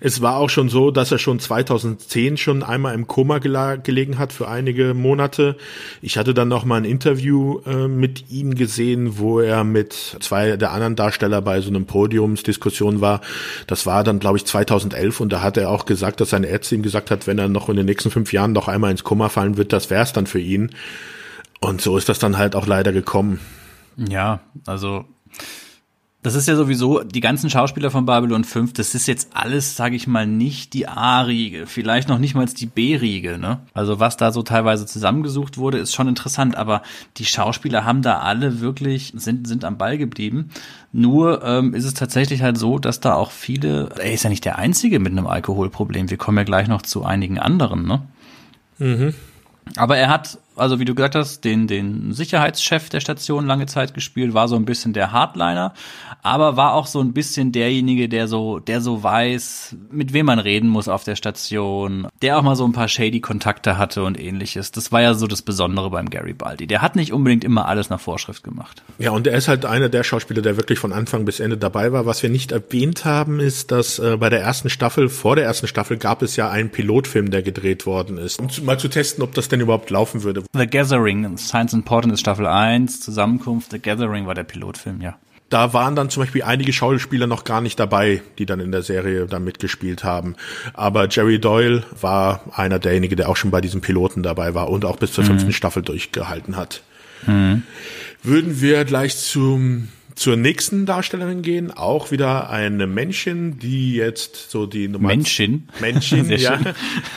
[0.00, 4.32] Es war auch schon so, dass er schon 2010 schon einmal im Koma gelegen hat
[4.32, 5.56] für einige Monate.
[6.00, 10.56] Ich hatte dann noch mal ein Interview äh, mit ihm gesehen, wo er mit zwei
[10.56, 13.20] der anderen Darsteller bei so einem Podiumsdiskussion war.
[13.66, 16.76] Das war dann, glaube ich, 2011 und da hat er auch gesagt, dass seine Ärztin
[16.76, 19.28] ihm gesagt hat, wenn er noch in den nächsten fünf Jahren noch einmal ins Koma
[19.28, 20.70] fallen wird, das wär's dann für ihn.
[21.60, 23.40] Und so ist das dann halt auch leider gekommen.
[23.96, 25.06] Ja, also
[26.26, 29.94] das ist ja sowieso, die ganzen Schauspieler von Babylon 5, das ist jetzt alles, sage
[29.94, 33.60] ich mal, nicht die A-Riege, vielleicht noch nicht mal die B-Riege, ne?
[33.74, 36.82] Also was da so teilweise zusammengesucht wurde, ist schon interessant, aber
[37.18, 40.50] die Schauspieler haben da alle wirklich, sind, sind am Ball geblieben.
[40.90, 44.44] Nur ähm, ist es tatsächlich halt so, dass da auch viele, er ist ja nicht
[44.44, 48.02] der Einzige mit einem Alkoholproblem, wir kommen ja gleich noch zu einigen anderen, ne?
[48.78, 49.14] Mhm.
[49.76, 53.94] Aber er hat also wie du gesagt hast, den, den Sicherheitschef der Station lange Zeit
[53.94, 55.74] gespielt, war so ein bisschen der Hardliner,
[56.22, 60.38] aber war auch so ein bisschen derjenige, der so, der so weiß, mit wem man
[60.38, 64.18] reden muss auf der Station, der auch mal so ein paar shady Kontakte hatte und
[64.18, 64.72] ähnliches.
[64.72, 66.66] Das war ja so das Besondere beim Gary Baldi.
[66.66, 68.82] Der hat nicht unbedingt immer alles nach Vorschrift gemacht.
[68.98, 71.92] Ja, und er ist halt einer der Schauspieler, der wirklich von Anfang bis Ende dabei
[71.92, 72.06] war.
[72.06, 75.66] Was wir nicht erwähnt haben, ist, dass äh, bei der ersten Staffel, vor der ersten
[75.66, 79.22] Staffel, gab es ja einen Pilotfilm, der gedreht worden ist, um zu, mal zu testen,
[79.22, 80.45] ob das denn überhaupt laufen würde.
[80.52, 85.16] The Gathering, Science Important ist Staffel 1, Zusammenkunft, The Gathering war der Pilotfilm, ja.
[85.48, 88.82] Da waren dann zum Beispiel einige Schauspieler noch gar nicht dabei, die dann in der
[88.82, 90.34] Serie dann mitgespielt haben.
[90.74, 94.84] Aber Jerry Doyle war einer derjenigen, der auch schon bei diesem Piloten dabei war und
[94.84, 95.28] auch bis zur mhm.
[95.28, 96.82] fünften Staffel durchgehalten hat.
[97.26, 97.62] Mhm.
[98.24, 104.66] Würden wir gleich zum zur nächsten Darstellerin gehen, auch wieder eine Männchen, die jetzt so
[104.66, 105.68] die Nummer Männchen.
[105.78, 106.58] Männchen, ja.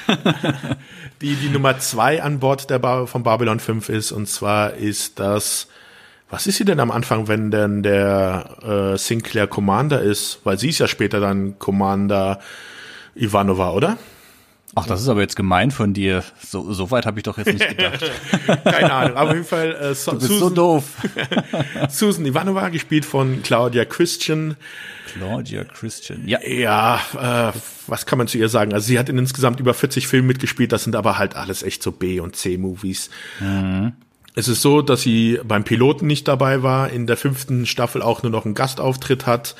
[1.21, 4.11] die die Nummer zwei an Bord der ba von Babylon 5 ist.
[4.11, 5.67] Und zwar ist das,
[6.29, 10.39] was ist sie denn am Anfang, wenn denn der äh, Sinclair Commander ist?
[10.43, 12.39] Weil sie ist ja später dann Commander
[13.15, 13.97] Ivanova, oder?
[14.75, 16.23] Ach, das ist aber jetzt gemein von dir.
[16.39, 18.03] So, so weit habe ich doch jetzt nicht gedacht.
[18.63, 20.83] Keine Ahnung, aber auf jeden Fall äh, so, Du bist so Susan, doof.
[21.89, 24.55] Susan Ivanova, gespielt von Claudia Christian.
[25.13, 26.27] Claudia Christian.
[26.27, 26.39] Ja.
[26.45, 27.01] Ja,
[27.49, 28.73] äh, was kann man zu ihr sagen?
[28.73, 31.81] Also sie hat in insgesamt über 40 Filmen mitgespielt, das sind aber halt alles echt
[31.81, 33.09] so B- und C-Movies.
[34.35, 38.21] Es ist so, dass sie beim Piloten nicht dabei war, in der fünften Staffel auch
[38.23, 39.55] nur noch einen Gastauftritt hat.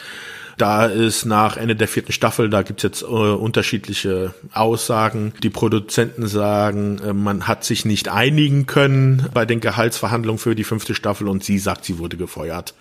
[0.60, 5.34] Da ist nach Ende der vierten Staffel, da gibt's jetzt äh, unterschiedliche Aussagen.
[5.42, 10.66] Die Produzenten sagen, äh, man hat sich nicht einigen können bei den Gehaltsverhandlungen für die
[10.66, 12.74] fünfte Staffel und sie sagt, sie wurde gefeuert.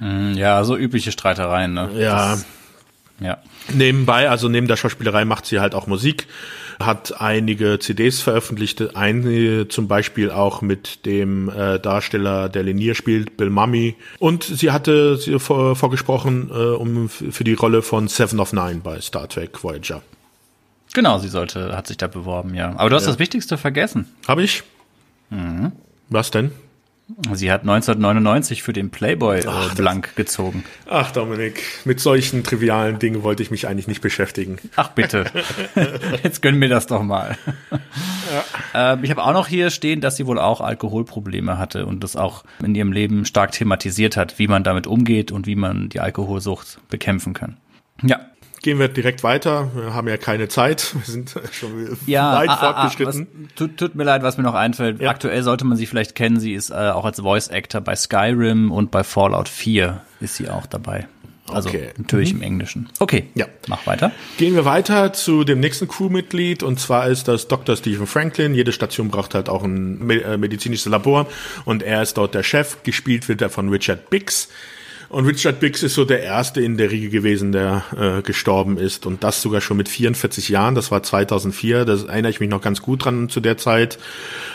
[0.00, 1.90] Ja, so übliche Streitereien, ne?
[1.96, 2.46] Ja, Das,
[3.20, 3.38] ja.
[3.72, 6.26] Nebenbei, also neben der Schauspielerei macht sie halt auch Musik,
[6.86, 13.36] hat einige CDs veröffentlicht, eine zum Beispiel auch mit dem äh, Darsteller, der Lenier spielt,
[13.36, 13.96] Bill Mummy.
[14.18, 18.80] Und sie hatte sie vor, vorgesprochen äh, um für die Rolle von Seven of Nine
[18.82, 20.02] bei Star Trek Voyager.
[20.94, 22.74] Genau, sie sollte, hat sich da beworben, ja.
[22.76, 24.06] Aber du hast das Wichtigste vergessen.
[24.28, 24.62] Habe ich?
[26.10, 26.50] Was denn?
[27.32, 30.64] Sie hat 1999 für den Playboy äh, blank gezogen.
[30.88, 34.58] Ach, Dominik, mit solchen trivialen Dingen wollte ich mich eigentlich nicht beschäftigen.
[34.76, 35.24] Ach bitte.
[36.22, 37.36] Jetzt gönn mir das doch mal.
[38.74, 42.16] Ähm, ich habe auch noch hier stehen, dass sie wohl auch Alkoholprobleme hatte und das
[42.16, 46.00] auch in ihrem Leben stark thematisiert hat, wie man damit umgeht und wie man die
[46.00, 47.56] Alkoholsucht bekämpfen kann.
[48.02, 48.20] Ja.
[48.62, 49.70] Gehen wir direkt weiter.
[49.74, 50.94] Wir haben ja keine Zeit.
[50.94, 53.26] Wir sind schon Ja, weit ah, ah, ah, fortgeschritten.
[53.48, 55.00] was, tut, tut mir leid, was mir noch einfällt.
[55.00, 55.10] Ja.
[55.10, 56.38] Aktuell sollte man sie vielleicht kennen.
[56.38, 60.48] Sie ist äh, auch als Voice Actor bei Skyrim und bei Fallout 4 ist sie
[60.48, 61.08] auch dabei.
[61.48, 61.88] Also Okay.
[61.98, 62.88] natürlich im Englischen.
[63.00, 63.46] Okay, Ja.
[63.66, 64.12] mach weiter.
[64.38, 67.74] Gehen wir weiter zu dem nächsten Crewmitglied und zwar ist das Dr.
[67.76, 68.54] Stephen Franklin.
[68.54, 71.26] Jede Station braucht halt auch ein äh, medizinisches Labor
[71.64, 72.84] und er ist dort der Chef.
[72.84, 74.48] Gespielt wird er von Richard Biggs.
[75.12, 79.04] Und Richard Biggs ist so der erste in der Riege gewesen, der äh, gestorben ist
[79.04, 80.74] und das sogar schon mit 44 Jahren.
[80.74, 81.84] Das war 2004.
[81.84, 83.98] Das erinnere ich mich noch ganz gut dran zu der Zeit.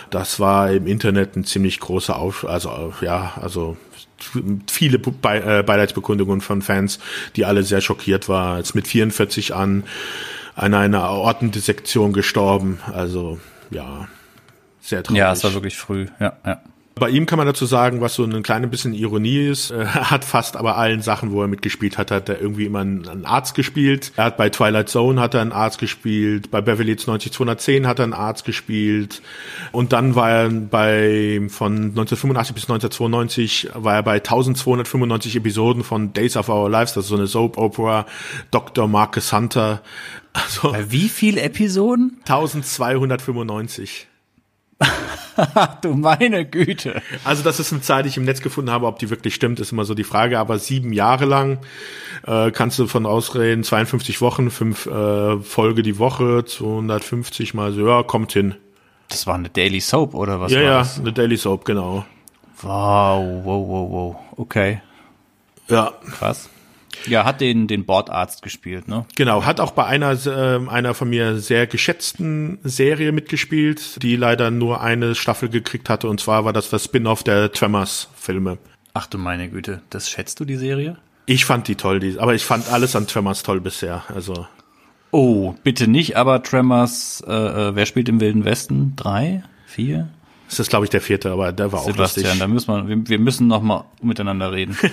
[0.10, 3.78] Das war im Internet ein ziemlich großer Auf, also äh, ja, also
[4.66, 6.98] viele Be äh, Beileidsbekundungen von Fans,
[7.36, 8.58] die alle sehr schockiert waren.
[8.58, 9.84] Jetzt mit 44 an
[10.56, 12.80] an einer Aortendissektion gestorben.
[12.92, 13.40] Also
[13.70, 14.08] ja,
[14.82, 15.20] sehr traurig.
[15.20, 16.08] Ja, es war wirklich früh.
[16.20, 16.62] Ja, ja.
[17.00, 19.72] Bei ihm kann man dazu sagen, was so ein kleines bisschen Ironie ist.
[19.72, 23.08] Er hat fast aber allen Sachen, wo er mitgespielt hat, hat er irgendwie immer einen,
[23.08, 24.12] einen Arzt gespielt.
[24.16, 28.00] Er hat bei Twilight Zone hat er einen Arzt gespielt, bei Beverly Hills 90210 hat
[28.00, 29.22] er einen Arzt gespielt
[29.72, 36.14] und dann war er bei von 1985 bis 1992 war er bei 1295 Episoden von
[36.14, 38.06] Days of Our Lives, das ist so eine Soap Opera,
[38.52, 38.88] Dr.
[38.88, 39.82] Marcus Hunter.
[40.34, 42.18] Also Bei wie viel Episoden?
[42.22, 44.08] 1295.
[45.82, 47.02] Du meine Güte.
[47.24, 48.88] Also das ist eine Zahl, die ich im Netz gefunden habe.
[48.88, 50.40] Ob die wirklich stimmt, ist immer so die Frage.
[50.40, 51.60] Aber sieben Jahre lang
[52.26, 57.88] äh, kannst du von ausreden, 52 Wochen, fünf äh, Folge die Woche, 250 mal so,
[57.88, 58.56] ja, kommt hin.
[59.10, 61.00] Das war eine Daily Soap oder was ja, war ja, das?
[61.00, 62.06] eine Daily Soap, genau.
[62.62, 64.16] Wow, wow, wow, wow.
[64.38, 64.82] Okay,
[65.70, 66.50] Ja, krass.
[67.06, 69.06] Ja, hat den, den Bordarzt gespielt, ne?
[69.16, 69.46] genau.
[69.46, 74.82] Hat auch bei einer, äh, einer von mir sehr geschätzten Serie mitgespielt, die leider nur
[74.82, 76.08] eine Staffel gekriegt hatte.
[76.08, 78.58] Und zwar war das das Spin-off der Tremors-Filme.
[78.94, 80.98] Ach du meine Güte, das schätzt du die Serie?
[81.28, 84.04] Ich fand die toll, die, aber ich fand alles an Tremors toll bisher.
[84.14, 84.48] Also
[85.12, 88.94] Oh, bitte nicht, aber Tremors, äh, äh, wer spielt im Wilden Westen?
[88.96, 89.44] Drei?
[89.66, 90.10] Vier?
[90.50, 92.40] das ist, glaube ich, der vierte, aber der war auch Sebastian, lustig.
[92.40, 94.78] da müssen wir, wir, wir müssen noch mal miteinander reden.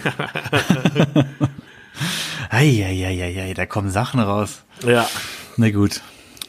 [2.51, 4.63] Eieieiei, da kommen Sachen raus.
[4.87, 5.07] Ja.
[5.57, 6.01] Na gut.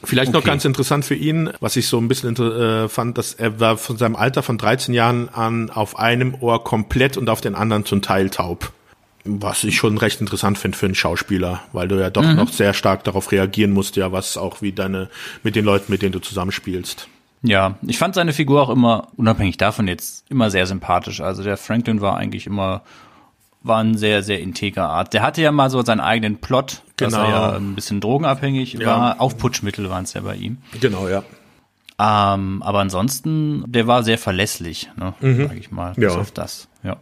[0.04, 0.48] Vielleicht noch Okay.
[0.48, 3.96] ganz interessant für ihn, was ich so ein bisschen äh, fand, dass er war von
[3.96, 8.02] seinem Alter von 13 Jahren an auf einem Ohr komplett und auf den anderen zum
[8.02, 8.72] Teil taub.
[9.24, 12.74] Was ich schon recht interessant finde für einen Schauspieler, weil du ja doch noch sehr
[12.74, 15.08] stark darauf reagieren musst, ja, was auch wie deine,
[15.42, 17.08] mit den Leuten, mit denen du zusammenspielst.
[17.42, 21.20] Ja, ich fand seine Figur auch immer, unabhängig davon jetzt, immer sehr sympathisch.
[21.20, 22.82] Also der Franklin war eigentlich immer,
[23.66, 25.12] war ein sehr, sehr integer Art.
[25.14, 27.24] Der hatte ja mal so seinen eigenen Plot, dass Genau.
[27.24, 28.86] er ja ein bisschen drogenabhängig Ja.
[28.86, 29.20] war.
[29.20, 30.58] Aufputschmittel waren es ja bei ihm.
[30.80, 31.22] Genau, ja.
[31.98, 36.20] Ähm, aber ansonsten, der war sehr verlässlich, ne, sag ich mal, bis Ja.
[36.20, 36.68] auf das.
[36.82, 36.96] Ja.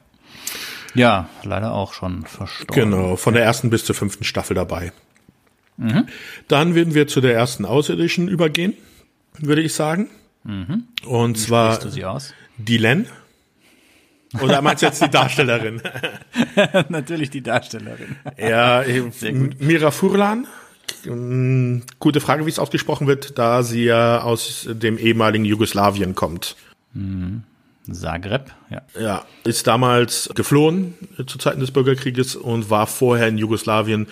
[0.95, 2.91] Ja, leider auch schon verstorben.
[2.93, 4.93] Genau, von der ersten bis zur fünften Staffel dabei.
[6.47, 8.75] Dann würden wir zu der ersten Außerirdischen übergehen,
[9.41, 10.09] würde ich sagen.
[11.05, 12.33] Und zwar Sprichst du sie aus?
[12.59, 13.07] Dylan.
[14.43, 15.81] Oder meinst du jetzt die Darstellerin?
[16.89, 18.17] Natürlich die Darstellerin.
[18.39, 18.85] Ja,
[19.59, 20.47] Mira Furlan.
[21.99, 26.57] Gute Frage, wie es ausgesprochen wird, da sie ja aus dem ehemaligen Jugoslawien kommt.
[26.93, 27.43] Mhm.
[27.93, 28.83] Zagreb, ja.
[28.99, 30.95] Ja, ist damals geflohen
[31.27, 34.07] zu Zeiten des Bürgerkrieges und war vorher in Jugoslawien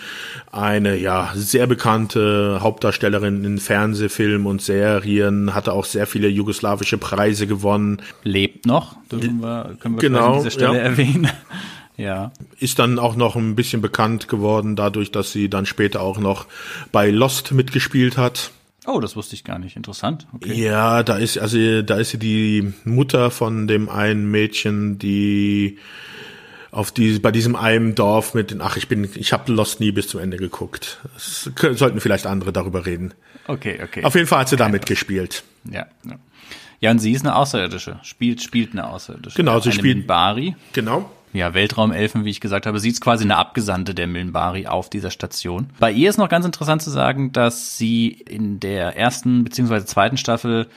[0.51, 7.47] eine ja sehr bekannte Hauptdarstellerin in Fernsehfilmen und Serien, hatte auch sehr viele jugoslawische Preise
[7.47, 8.01] gewonnen.
[8.23, 10.83] Lebt noch, dürfen wir, können wir genau, an dieser Stelle ja.
[10.83, 11.29] erwähnen.
[11.95, 12.31] Ja.
[12.57, 16.47] Ist dann auch noch ein bisschen bekannt geworden, dadurch, dass sie dann später auch noch
[16.91, 18.49] bei Lost mitgespielt hat.
[18.85, 19.75] Oh, das wusste ich gar nicht.
[19.77, 20.27] Interessant.
[20.33, 20.53] Okay.
[20.61, 25.77] Ja, da ist, also da ist sie die Mutter von dem einen Mädchen, die
[26.71, 29.91] auf die, bei diesem einen Dorf mit den, ach, ich bin, ich habe Lost nie
[29.91, 30.99] bis zum Ende geguckt.
[31.15, 33.13] Es sollten vielleicht andere darüber reden.
[33.47, 34.03] Okay, okay.
[34.03, 35.43] Auf jeden Fall hat sie da mitgespielt.
[35.69, 36.15] Ja, ja.
[36.79, 37.99] Ja, und sie ist eine Außerirdische.
[38.03, 39.37] Spielt, spielt eine Außerirdische.
[39.37, 40.55] Genau, sie eine spielt- Minbari.
[40.73, 41.09] Genau.
[41.33, 42.79] Ja, Weltraumelfen, wie ich gesagt habe.
[42.79, 45.71] Sie ist quasi eine Abgesandte der Minbari auf dieser Station.
[45.79, 50.17] Bei ihr ist noch ganz interessant zu sagen, dass sie in der ersten beziehungsweise zweiten
[50.17, 50.67] Staffel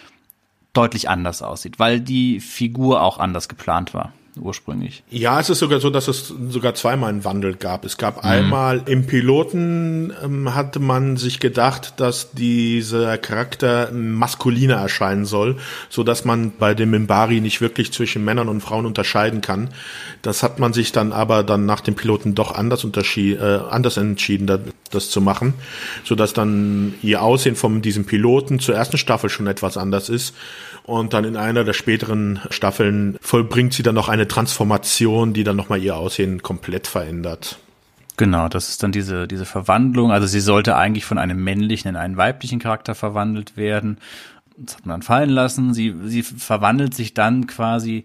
[0.72, 5.02] deutlich anders aussieht, weil die Figur auch anders geplant war ursprünglich.
[5.10, 7.84] Ja, es ist sogar so, dass es sogar zweimal einen Wandel gab.
[7.84, 15.24] Es gab einmal im Piloten ähm, hatte man sich gedacht, dass dieser Charakter maskuliner erscheinen
[15.24, 15.56] soll,
[15.88, 19.70] so dass man bei dem Mimbari nicht wirklich zwischen Männern und Frauen unterscheiden kann.
[20.22, 23.96] Das hat man sich dann aber dann nach dem Piloten doch anders unterschied, äh, anders
[23.96, 24.58] entschieden, da-
[24.90, 25.54] das zu machen,
[26.04, 30.34] so dass dann ihr Aussehen von diesem Piloten zur ersten Staffel schon etwas anders ist.
[30.86, 35.56] Und dann in einer der späteren Staffeln vollbringt sie dann noch eine Transformation, die dann
[35.56, 37.58] nochmal ihr Aussehen komplett verändert.
[38.16, 40.12] Genau, das ist dann diese, diese Verwandlung.
[40.12, 43.98] Also sie sollte eigentlich von einem männlichen in einen weiblichen Charakter verwandelt werden.
[44.56, 45.74] Das hat man dann fallen lassen.
[45.74, 48.04] Sie, sie verwandelt sich dann quasi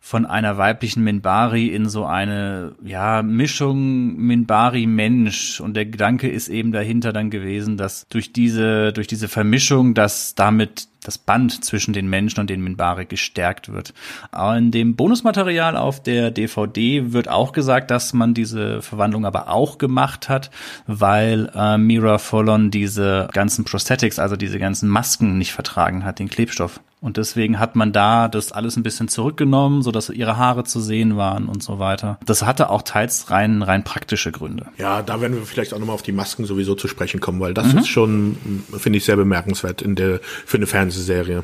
[0.00, 5.60] von einer weiblichen Minbari in so eine, ja, Mischung Minbari-Mensch.
[5.60, 10.36] Und der Gedanke ist eben dahinter dann gewesen, dass durch diese, durch diese Vermischung, dass
[10.36, 13.92] damit das Band zwischen den Menschen und den Minbari gestärkt wird.
[14.30, 19.48] Aber in dem Bonusmaterial auf der DVD wird auch gesagt, dass man diese Verwandlung aber
[19.48, 20.50] auch gemacht hat,
[20.86, 26.28] weil äh, Mira Fallon diese ganzen Prosthetics, also diese ganzen Masken nicht vertragen hat, den
[26.28, 26.80] Klebstoff.
[27.02, 30.80] Und deswegen hat man da das alles ein bisschen zurückgenommen, so dass ihre Haare zu
[30.80, 32.16] sehen waren und so weiter.
[32.24, 34.66] Das hatte auch teils rein, rein praktische Gründe.
[34.78, 37.54] Ja, da werden wir vielleicht auch nochmal auf die Masken sowieso zu sprechen kommen, weil
[37.54, 38.36] das ist schon,
[38.78, 41.42] finde ich, sehr bemerkenswert in der, für eine Fernsehserie.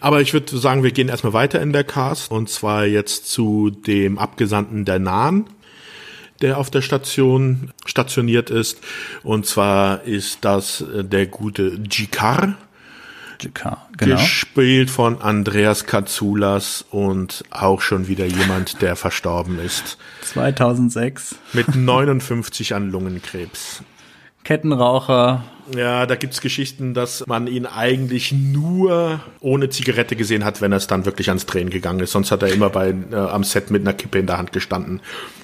[0.00, 3.70] Aber ich würde sagen, wir gehen erstmal weiter in der Cast und zwar jetzt zu
[3.70, 5.46] dem Abgesandten der Nahen,
[6.40, 8.78] der auf der Station stationiert ist.
[9.22, 12.54] Und zwar ist das äh, der gute Jikar,
[13.40, 14.16] JK, genau.
[14.16, 19.98] gespielt von Andreas Katsoulas und auch schon wieder jemand, der verstorben ist.
[20.22, 21.36] 2006.
[21.52, 23.82] Mit 59 an Lungenkrebs.
[24.44, 30.72] Kettenraucher, Ja, da gibt's Geschichten, dass man ihn eigentlich nur ohne Zigarette gesehen hat, wenn
[30.72, 32.12] er es dann wirklich ans Drehen gegangen ist.
[32.12, 35.00] Sonst hat er immer bei äh, am Set mit einer Kippe in der Hand gestanden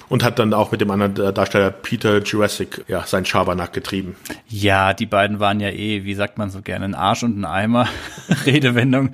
[0.09, 4.15] und hat dann auch mit dem anderen Darsteller Peter Jurassic ja seinen Schabernack getrieben.
[4.47, 7.45] Ja, die beiden waren ja eh, wie sagt man so gerne, ein Arsch und ein
[7.45, 7.87] Eimer.
[8.45, 9.11] Redewendung.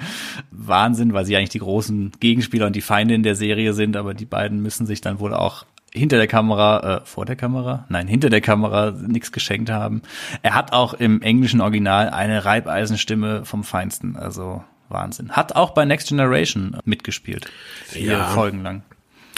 [0.52, 4.14] Wahnsinn, weil sie eigentlich die großen Gegenspieler und die Feinde in der Serie sind, aber
[4.14, 5.66] die beiden müssen sich dann wohl auch
[5.98, 7.86] hinter der Kamera, äh, vor der Kamera?
[7.90, 10.02] Nein, hinter der Kamera nichts geschenkt haben.
[10.44, 15.32] Er hat auch im englischen Original eine Reibeisenstimme vom Feinsten, also Wahnsinn.
[15.32, 17.50] Hat auch bei Next Generation mitgespielt.
[17.88, 18.24] Vier Ja.
[18.28, 18.84] Folgen lang.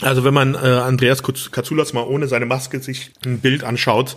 [0.01, 4.15] Also wenn man äh, Andreas Kats- Katsoulas mal ohne seine Maske sich ein Bild anschaut,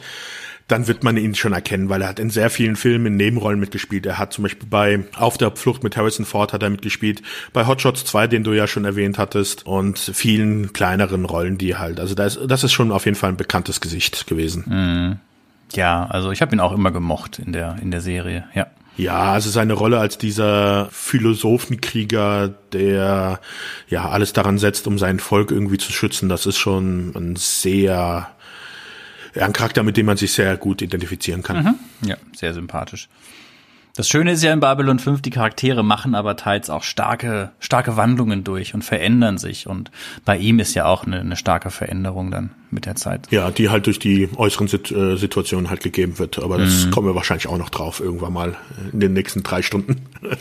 [0.73, 3.61] dann wird man ihn schon erkennen, weil er hat in sehr vielen Filmen in Nebenrollen
[3.61, 4.07] mitgespielt.
[4.07, 7.67] Er hat zum Beispiel bei Auf der Flucht mit Harrison Ford hat er mitgespielt, bei
[7.67, 12.01] Hot Shots 2, den du ja schon erwähnt hattest, und vielen kleineren Rollen, die halt,
[12.01, 15.21] also das, das ist schon auf jeden Fall ein bekanntes Gesicht gewesen.
[15.75, 18.67] Ja, also ich habe ihn auch immer gemocht in der, in der Serie, ja.
[18.97, 23.41] Ja, also seine Rolle als dieser Philosophenkrieger, der
[23.89, 28.29] ja alles daran setzt, um sein Volk irgendwie zu schützen, das ist schon ein sehr,
[29.35, 31.79] ja, ein Charakter, mit dem man sich sehr gut identifizieren kann.
[32.05, 33.09] Ja, sehr sympathisch.
[33.95, 37.99] Das Schöne ist ja in Babylon 5, die Charaktere machen aber teils auch starke, starke
[37.99, 39.67] Wandlungen durch und verändern sich.
[39.67, 39.91] Und
[40.25, 43.31] bei ihm ist ja auch eine, eine starke Veränderung dann mit der Zeit.
[43.31, 46.39] Ja, die halt durch die äußeren Sit äh, Situationen halt gegeben wird.
[46.39, 48.57] Aber das kommen wir wahrscheinlich auch noch drauf irgendwann mal
[48.95, 49.97] in den nächsten drei Stunden.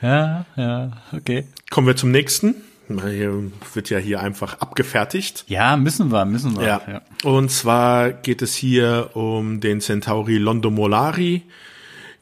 [0.00, 1.44] Ja, ja, okay.
[1.70, 2.54] Kommen wir zum nächsten.
[2.88, 5.44] Hier wird ja hier einfach abgefertigt.
[5.48, 6.66] Ja, müssen wir, müssen wir.
[6.66, 7.02] Ja.
[7.22, 11.42] Und zwar geht es hier um den Centauri Londomolari,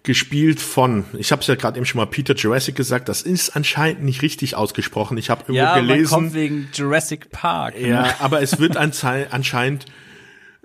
[0.02, 3.56] gespielt von, ich habe es ja gerade eben schon mal Peter Jurassic gesagt, das ist
[3.56, 5.18] anscheinend nicht richtig ausgesprochen.
[5.18, 6.10] Ich habe irgendwo ja, gelesen.
[6.12, 7.78] Man kommt wegen Jurassic Park.
[7.78, 9.86] Ja, aber es wird anscheinend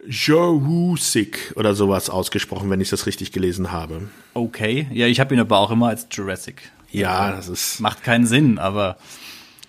[0.08, 4.10] Jurassic oder sowas ausgesprochen, wenn ich das richtig gelesen habe.
[4.34, 6.72] Okay, ja, ich habe ihn aber auch immer als Jurassic.
[6.92, 8.98] Ja, das ist macht keinen Sinn, aber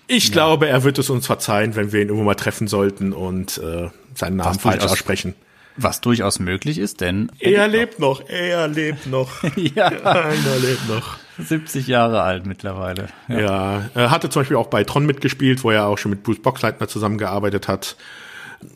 [0.07, 0.33] ich ja.
[0.33, 3.89] glaube, er wird es uns verzeihen, wenn wir ihn irgendwo mal treffen sollten und äh,
[4.15, 5.35] seinen Namen falsch aussprechen.
[5.75, 8.19] Was durchaus möglich ist, denn er, er lebt noch.
[8.19, 9.43] noch, er lebt noch.
[9.55, 11.17] ja, einer lebt noch.
[11.39, 13.07] 70 Jahre alt mittlerweile.
[13.27, 13.39] Ja.
[13.39, 16.39] ja, er hatte zum Beispiel auch bei Tron mitgespielt, wo er auch schon mit Bruce
[16.39, 17.95] Boxleitner zusammengearbeitet hat.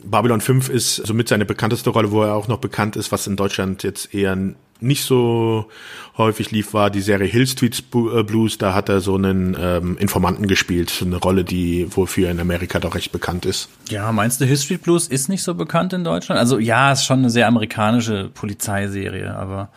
[0.04, 3.36] Babylon 5 ist somit seine bekannteste Rolle, wo er auch noch bekannt ist, was in
[3.36, 4.36] Deutschland jetzt eher
[4.80, 5.68] nicht so
[6.16, 8.58] häufig lief, war die Serie Hill Street äh, Blues.
[8.58, 12.94] Da hat er so einen ähm, Informanten gespielt, eine Rolle, die wofür in Amerika doch
[12.94, 13.68] recht bekannt ist.
[13.88, 16.38] Ja, meinst du, Hill Street Blues ist nicht so bekannt in Deutschland?
[16.38, 19.70] Also ja, ist schon eine sehr amerikanische Polizeiserie, aber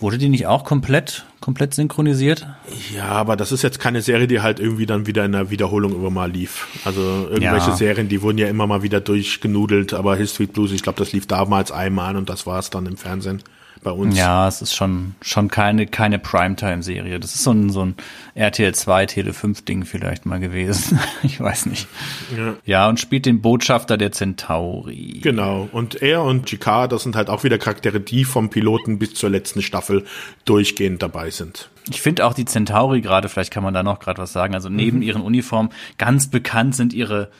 [0.00, 2.46] Wurde die nicht auch komplett, komplett synchronisiert?
[2.94, 5.92] Ja, aber das ist jetzt keine Serie, die halt irgendwie dann wieder in der Wiederholung
[5.92, 6.68] immer mal lief.
[6.84, 7.76] Also irgendwelche ja.
[7.76, 11.12] Serien, die wurden ja immer mal wieder durchgenudelt, aber Hill Street Blues, ich glaube, das
[11.12, 13.42] lief damals einmal und das war es dann im Fernsehen
[13.82, 14.16] bei uns.
[14.16, 17.20] Ja, es ist schon, schon keine, keine Primetime-Serie.
[17.20, 17.94] Das ist so ein, so ein
[18.34, 20.98] RTL 2, Tele 5 Ding vielleicht mal gewesen.
[21.22, 21.88] ich weiß nicht.
[22.36, 22.54] Ja.
[22.64, 25.20] ja, und spielt den Botschafter der Centauri.
[25.22, 25.68] Genau.
[25.72, 29.30] Und er und Jikar, das sind halt auch wieder Charaktere, die vom Piloten bis zur
[29.30, 30.04] letzten Staffel
[30.44, 31.70] durchgehend dabei sind.
[31.90, 34.68] Ich finde auch die Centauri gerade, vielleicht kann man da noch gerade was sagen, also
[34.68, 35.02] neben mhm.
[35.02, 37.30] ihren Uniformen ganz bekannt sind ihre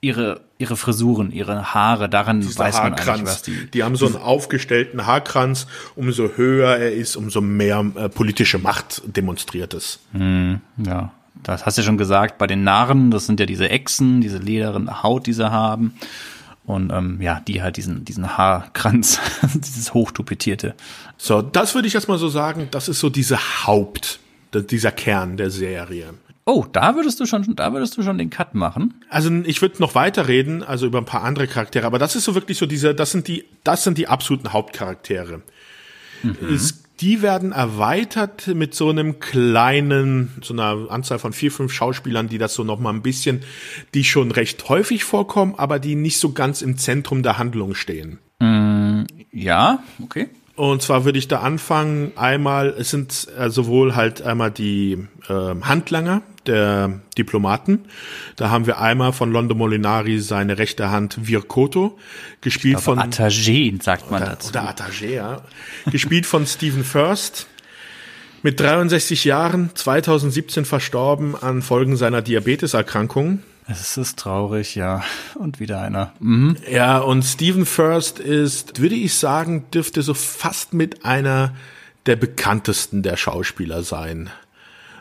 [0.00, 3.08] ihre ihre Frisuren, ihre Haare, daran Dieser weiß man Haarkranz.
[3.08, 3.70] eigentlich, was die.
[3.70, 5.66] Die haben so einen aufgestellten Haarkranz.
[5.94, 10.00] Umso höher er ist, umso mehr äh, politische Macht demonstriert es.
[10.12, 11.12] Hm, ja,
[11.44, 12.38] das hast du schon gesagt.
[12.38, 15.94] Bei den Narren, das sind ja diese Echsen, diese lederen Haut, die sie haben.
[16.66, 19.20] Und ähm, ja, die halt diesen, diesen Haarkranz,
[19.54, 20.74] dieses hochtupetierte.
[21.16, 24.18] So, das würde ich jetzt mal so sagen, das ist so diese Haupt,
[24.52, 26.14] dieser Kern der Serie.
[26.48, 28.94] Oh, da würdest du schon, da würdest du schon den Cut machen.
[29.10, 32.24] Also ich würde noch weiter reden, also über ein paar andere Charaktere, aber das ist
[32.24, 35.42] so wirklich so diese, das sind die, das sind die absoluten Hauptcharaktere.
[36.22, 36.36] Mhm.
[36.50, 42.30] Es, die werden erweitert mit so einem kleinen, so einer Anzahl von vier, fünf Schauspielern,
[42.30, 43.42] die das so noch mal ein bisschen,
[43.92, 48.20] die schon recht häufig vorkommen, aber die nicht so ganz im Zentrum der Handlung stehen.
[48.38, 50.30] Mm, ja, okay.
[50.56, 55.54] Und zwar würde ich da anfangen, einmal, es sind äh, sowohl halt einmal die äh,
[55.62, 57.84] Handlanger der Diplomaten.
[58.36, 61.98] Da haben wir einmal von Londo Molinari seine rechte Hand Virkoto,
[62.40, 64.48] gespielt glaube, von Attagé, sagt man oder, dazu.
[64.48, 65.42] Oder Attagé, ja.
[65.90, 67.46] gespielt von Stephen First.
[68.42, 73.40] Mit 63 Jahren, 2017 verstorben an Folgen seiner Diabeteserkrankung.
[73.66, 75.02] Es ist traurig, ja.
[75.34, 76.12] Und wieder einer.
[76.20, 76.56] Mhm.
[76.70, 81.54] Ja, und Stephen First ist, würde ich sagen, dürfte so fast mit einer
[82.06, 84.30] der bekanntesten der Schauspieler sein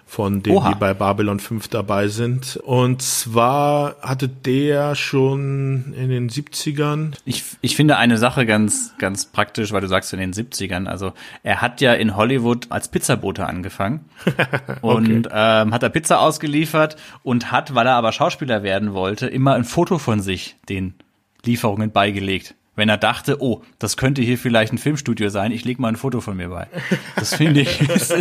[0.08, 0.70] von denen, Oha.
[0.70, 2.58] die bei Babylon 5 dabei sind.
[2.64, 7.12] Und zwar hatte der schon in den 70ern.
[7.26, 10.88] Ich, ich finde eine Sache ganz, ganz praktisch, weil du sagst in den 70ern.
[10.88, 11.12] Also
[11.44, 14.06] er hat ja in Hollywood als Pizzabote angefangen
[14.82, 15.36] und okay.
[15.62, 19.66] ähm, hat da Pizza ausgeliefert und hat, weil er aber Schauspieler werden wollte, immer ein
[19.66, 20.96] Foto von sich den
[21.44, 25.82] Lieferungen beigelegt wenn er dachte, oh, das könnte hier vielleicht ein Filmstudio sein, ich lege
[25.82, 26.68] mal ein Foto von mir bei.
[27.16, 28.12] Das finde ich, ist,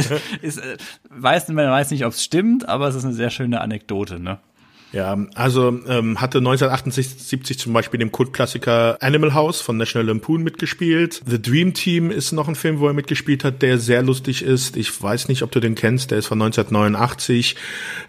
[0.43, 0.79] ist, äh,
[1.11, 4.39] weiß, man weiß nicht, ob es stimmt, aber es ist eine sehr schöne Anekdote, ne?
[4.93, 11.23] Ja, also ähm, hatte 1978 zum Beispiel dem Kultklassiker Animal House von National Lampoon mitgespielt.
[11.27, 14.77] The Dream Team ist noch ein Film, wo er mitgespielt hat, der sehr lustig ist.
[14.77, 17.57] Ich weiß nicht, ob du den kennst, der ist von 1989.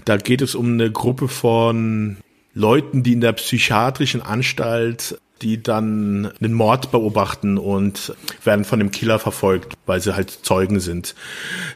[0.06, 2.18] Da geht es um eine Gruppe von
[2.54, 8.14] Leuten, die in der psychiatrischen Anstalt die dann einen Mord beobachten und
[8.44, 11.16] werden von dem Killer verfolgt, weil sie halt Zeugen sind.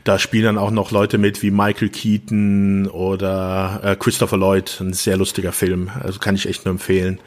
[0.03, 4.93] Da spielen dann auch noch Leute mit wie Michael Keaton oder äh, Christopher Lloyd, ein
[4.93, 7.19] sehr lustiger Film, also kann ich echt nur empfehlen.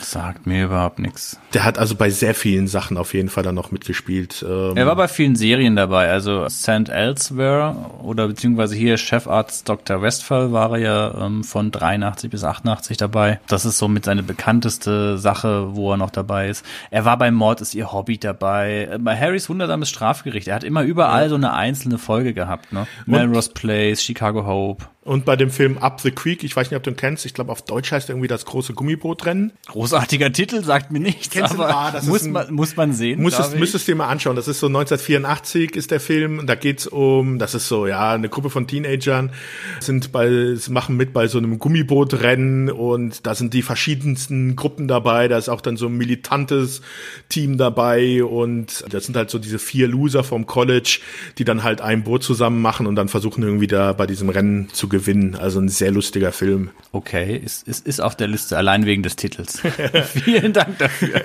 [0.00, 1.38] Sagt mir überhaupt nichts.
[1.54, 4.44] Der hat also bei sehr vielen Sachen auf jeden Fall dann noch mitgespielt.
[4.48, 6.88] Ähm er war bei vielen Serien dabei, also St.
[6.88, 10.02] Elsewhere oder beziehungsweise hier Chefarzt Dr.
[10.02, 13.40] Westphal war er ja ähm, von 83 bis 88 dabei.
[13.46, 16.64] Das ist somit seine bekannteste Sache, wo er noch dabei ist.
[16.90, 18.98] Er war bei Mord ist ihr Hobby dabei.
[19.00, 20.48] Bei Harrys wundersames Strafgericht.
[20.48, 21.28] Er hat immer überall ja.
[21.28, 22.86] so eine einzelne Folge gehabt, ne?
[23.06, 24.84] Melrose Place, Chicago Hope.
[25.02, 27.32] Und bei dem Film Up the Creek, ich weiß nicht, ob du ihn kennst, ich
[27.32, 29.52] glaube auf Deutsch heißt er irgendwie das große Gummibootrennen.
[29.68, 32.92] Großartiger Titel, sagt mir nichts, Kennst du- aber ah, das muss, ein- man, muss man
[32.92, 33.24] sehen.
[33.24, 33.58] Glaub ich.
[33.58, 34.36] müsstest du dir mal anschauen.
[34.36, 36.38] Das ist so 1984 ist der Film.
[36.40, 39.32] Und da geht's um, das ist so, ja, eine Gruppe von Teenagern
[39.80, 45.28] sind bei, machen mit bei so einem Gummibootrennen und da sind die verschiedensten Gruppen dabei.
[45.28, 46.82] Da ist auch dann so ein militantes
[47.30, 50.98] Team dabei und das sind halt so diese vier Loser vom College,
[51.38, 54.68] die dann halt ein Boot zusammen machen und dann versuchen irgendwie da bei diesem Rennen
[54.72, 55.34] zu gewinnen.
[55.36, 56.70] Also ein sehr lustiger Film.
[56.92, 59.62] Okay, ist, ist, ist auf der Liste, allein wegen des Titels.
[60.24, 61.22] Vielen Dank dafür.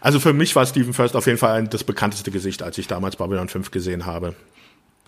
[0.00, 3.16] Also für mich war Stephen First auf jeden Fall das bekannteste Gesicht, als ich damals
[3.16, 4.34] Babylon 5 gesehen habe.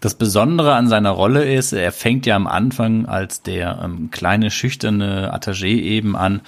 [0.01, 4.51] Das Besondere an seiner Rolle ist, er fängt ja am Anfang als der ähm, kleine,
[4.51, 6.41] schüchterne Attaché eben an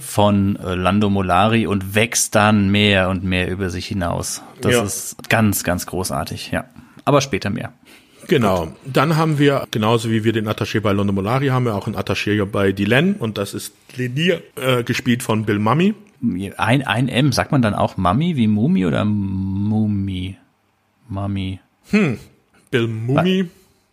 [0.00, 4.42] von äh, Lando Molari und wächst dann mehr und mehr über sich hinaus.
[4.60, 4.82] Das Ja.
[4.82, 6.64] ist ganz, ganz großartig, ja.
[7.04, 7.72] Aber später mehr.
[8.28, 8.72] Genau.
[8.84, 11.96] Dann haben wir, genauso wie wir den Attaché bei London Molari, haben wir auch einen
[11.96, 15.94] Attaché bei Dylan und das ist Lenier, äh, gespielt von Bill Mummy.
[16.56, 20.36] Ein, ein M, sagt man dann auch Mami wie Mumi oder Mumi?
[21.08, 21.60] Mami.
[22.70, 23.48] Bill Mummy.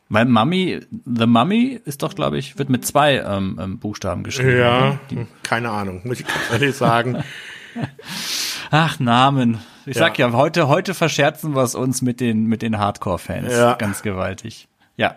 [0.10, 4.58] Weil Mummy, The Mummy ist doch, glaube ich, wird mit zwei ähm, ähm, Buchstaben geschrieben.
[4.58, 5.28] Ja, oder?
[5.42, 7.24] keine Ahnung, muss ich ganz ehrlich sagen.
[8.72, 9.60] Ach, Namen.
[9.86, 13.52] Ich sag ja, heute, heute verscherzen wir es uns mit den, mit den Hardcore-Fans.
[13.52, 13.74] Ja.
[13.74, 14.68] Ganz gewaltig.
[14.96, 15.16] Ja.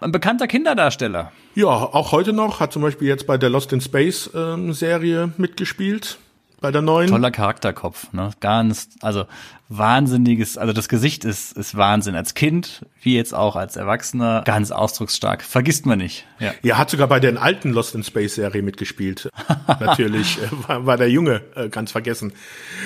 [0.00, 1.32] Ein bekannter Kinderdarsteller.
[1.54, 5.32] Ja, auch heute noch, hat zum Beispiel jetzt bei der Lost in Space ähm, Serie
[5.38, 6.18] mitgespielt.
[6.60, 7.08] Bei der neuen.
[7.08, 8.30] Toller Charakterkopf, ne?
[8.40, 9.26] Ganz, also
[9.68, 12.14] wahnsinniges, also das Gesicht ist, ist Wahnsinn.
[12.14, 15.42] Als Kind, wie jetzt auch als Erwachsener, ganz ausdrucksstark.
[15.42, 16.26] Vergisst man nicht.
[16.38, 16.54] Ja.
[16.62, 19.28] Ja, hat sogar bei der alten Lost in Space Serie mitgespielt.
[19.80, 22.32] Natürlich, äh, war, war der Junge, äh, ganz vergessen.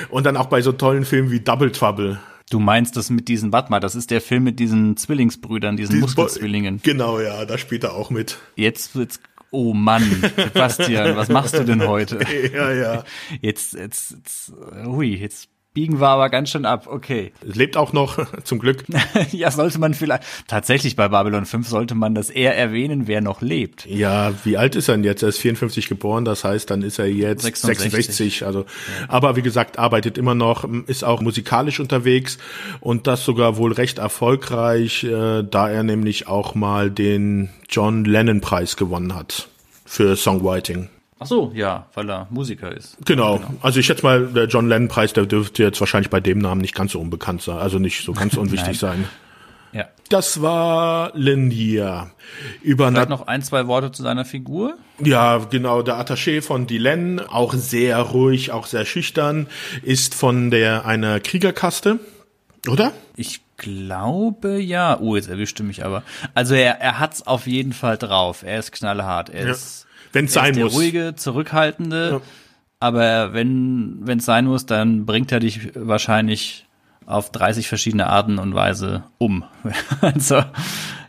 [0.08, 2.18] Und dann auch bei so tollen Filmen wie Double Trouble.
[2.50, 6.00] Du meinst das mit diesen, warte mal, das ist der Film mit diesen Zwillingsbrüdern, diesen
[6.00, 6.80] Muskelzwillingen.
[6.82, 8.38] Genau, ja, da spielt er auch mit.
[8.56, 9.20] Jetzt wird's,
[9.50, 10.02] oh Mann,
[10.36, 12.20] Sebastian, was machst du denn heute?
[12.52, 13.04] Ja, ja.
[13.40, 14.52] Jetzt, jetzt, jetzt,
[14.84, 16.86] hui, jetzt biegen wir aber ganz schön ab.
[16.88, 17.32] Okay.
[17.42, 18.84] Lebt auch noch, zum Glück.
[19.32, 23.40] ja, sollte man vielleicht, tatsächlich bei Babylon 5 sollte man das eher erwähnen, wer noch
[23.40, 23.86] lebt.
[23.86, 25.22] Ja, wie alt ist er denn jetzt?
[25.22, 27.92] Er ist 54 geboren, das heißt, dann ist er jetzt 66.
[27.92, 28.46] 66.
[28.46, 28.66] also,
[29.08, 32.38] aber wie gesagt, arbeitet immer noch, ist auch musikalisch unterwegs
[32.80, 38.40] und das sogar wohl recht erfolgreich, äh, da er nämlich auch mal den John Lennon
[38.40, 39.48] Preis gewonnen hat
[39.84, 40.88] für Songwriting.
[41.22, 42.96] Ach so, ja, weil er Musiker ist.
[43.04, 43.40] Genau.
[43.60, 46.62] Also ich schätze mal, der John Lennon Preis, der dürfte jetzt wahrscheinlich bei dem Namen
[46.62, 49.04] nicht ganz so unbekannt sein, also nicht so ganz unwichtig sein.
[49.72, 49.84] Ja.
[50.08, 52.10] Das war Lindia.
[52.62, 54.74] Über Vielleicht noch ein, zwei Worte zu seiner Figur.
[54.98, 59.46] Ja, genau, der Attaché von Dylan, auch sehr ruhig, auch sehr schüchtern,
[59.82, 62.00] ist von der einer Kriegerkaste,
[62.68, 62.92] oder?
[63.14, 64.98] Ich glaube ja.
[64.98, 66.02] Oh, jetzt erwischte mich aber.
[66.34, 68.42] Also er, er hat's auf jeden Fall drauf.
[68.42, 69.28] Er ist knallhart.
[69.28, 69.50] Er Ja.
[69.52, 70.74] ist, Wenn's er sein ist der muss.
[70.74, 72.10] ruhige, zurückhaltende.
[72.12, 72.20] Ja.
[72.80, 76.66] Aber wenn wenn es sein muss, dann bringt er dich wahrscheinlich
[77.06, 79.44] auf 30 verschiedene Arten und Weise um.
[80.00, 80.42] also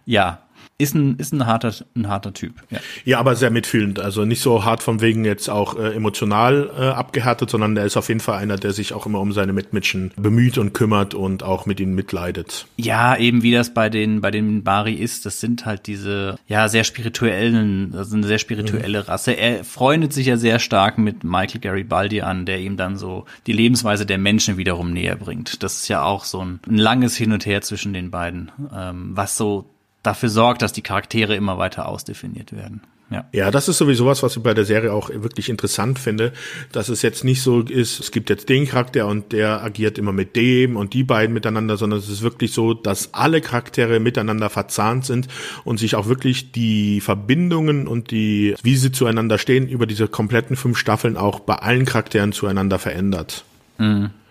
[0.06, 0.40] ja,
[0.82, 2.54] ist ein ist ein harter ein harter Typ.
[2.70, 2.80] Ja.
[3.06, 6.84] Ja, aber sehr mitfühlend, also nicht so hart von wegen jetzt auch äh, emotional äh,
[6.88, 10.12] abgehärtet, sondern der ist auf jeden Fall einer, der sich auch immer um seine Mitmenschen
[10.16, 12.68] bemüht und kümmert und auch mit ihnen mitleidet.
[12.78, 16.68] Ja, eben wie das bei den bei den Bari ist, das sind halt diese ja
[16.70, 19.34] sehr spirituellen, das ist eine sehr spirituelle Rasse.
[19.34, 23.54] Er freundet sich ja sehr stark mit Michael Garibaldi an, der ihm dann so die
[23.54, 25.64] Lebensweise der Menschen wiederum näher bringt.
[25.64, 29.12] Das ist ja auch so ein, ein langes Hin und Her zwischen den beiden, ähm,
[29.14, 29.71] was so
[30.04, 32.82] dafür sorgt, dass die Charaktere immer weiter ausdefiniert werden.
[33.12, 33.26] Ja.
[33.34, 36.32] Ja, das ist sowieso was, was ich bei der Serie auch wirklich interessant finde,
[36.72, 40.14] dass es jetzt nicht so ist, es gibt jetzt den Charakter und der agiert immer
[40.14, 44.50] mit dem und die beiden miteinander, sondern es ist wirklich so, dass alle Charaktere miteinander
[44.50, 45.28] verzahnt sind
[45.66, 50.56] und sich auch wirklich die Verbindungen und die, wie sie zueinander stehen, über diese kompletten
[50.56, 53.44] fünf Staffeln auch bei allen Charakteren zueinander verändert.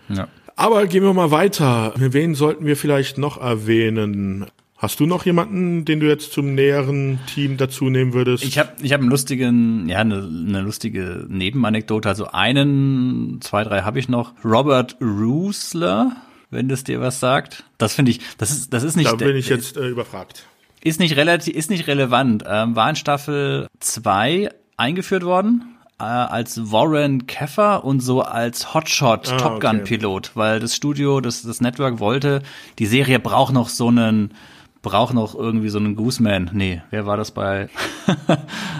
[0.09, 0.27] ja.
[0.55, 1.93] Aber gehen wir mal weiter.
[1.97, 4.47] Wen sollten wir vielleicht noch erwähnen?
[4.81, 8.43] Hast du noch jemanden, den du jetzt zum näheren Team dazu nehmen würdest?
[8.43, 12.09] Ich habe ich hab einen lustigen, ja, eine, eine lustige Nebenanekdote.
[12.09, 14.33] Also einen, zwei, drei habe ich noch.
[14.43, 16.15] Robert Roosler,
[16.49, 17.63] wenn das dir was sagt.
[17.77, 20.47] Das finde ich, das ist, das ist nicht, da bin ich jetzt äh, überfragt.
[20.83, 22.43] ist nicht relativ, ist nicht relevant.
[22.47, 25.63] Ähm, war in Staffel zwei eingeführt worden
[25.99, 29.97] äh, als Warren Keffer und so als Hotshot Ah, Top Gun okay.
[29.97, 32.41] Pilot, weil das Studio, das das Network wollte,
[32.79, 34.33] die Serie braucht noch so einen
[34.81, 36.49] brauche noch irgendwie so einen Gooseman.
[36.53, 37.69] Nee, wer war das bei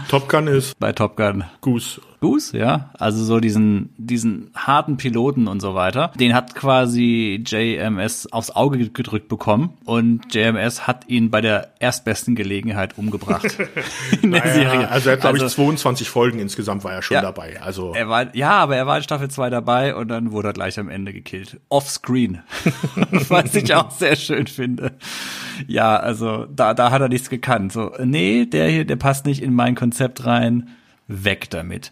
[0.10, 1.44] Top Gun ist bei Top Gun?
[1.62, 2.02] Goose.
[2.22, 2.92] Goose, ja.
[3.00, 6.12] Also so diesen, diesen harten Piloten und so weiter.
[6.20, 12.36] Den hat quasi JMS aufs Auge gedrückt bekommen und JMS hat ihn bei der erstbesten
[12.36, 13.58] Gelegenheit umgebracht
[14.22, 14.90] in der Naja, Serie.
[14.90, 17.22] also er hat, glaube ich, 22 Folgen insgesamt war er schon Ja.
[17.24, 17.60] dabei.
[17.60, 20.54] Also Er war, ja, aber er war in Staffel 2 dabei und dann wurde er
[20.54, 21.60] gleich am Ende gekillt.
[21.70, 22.44] Offscreen.
[23.30, 24.92] Was ich auch sehr schön finde.
[25.68, 27.74] Ja, also da, da hat er nichts gekannt.
[27.74, 30.70] So, nee, der hier, der passt nicht in mein Konzept rein.
[31.12, 31.92] Weg damit.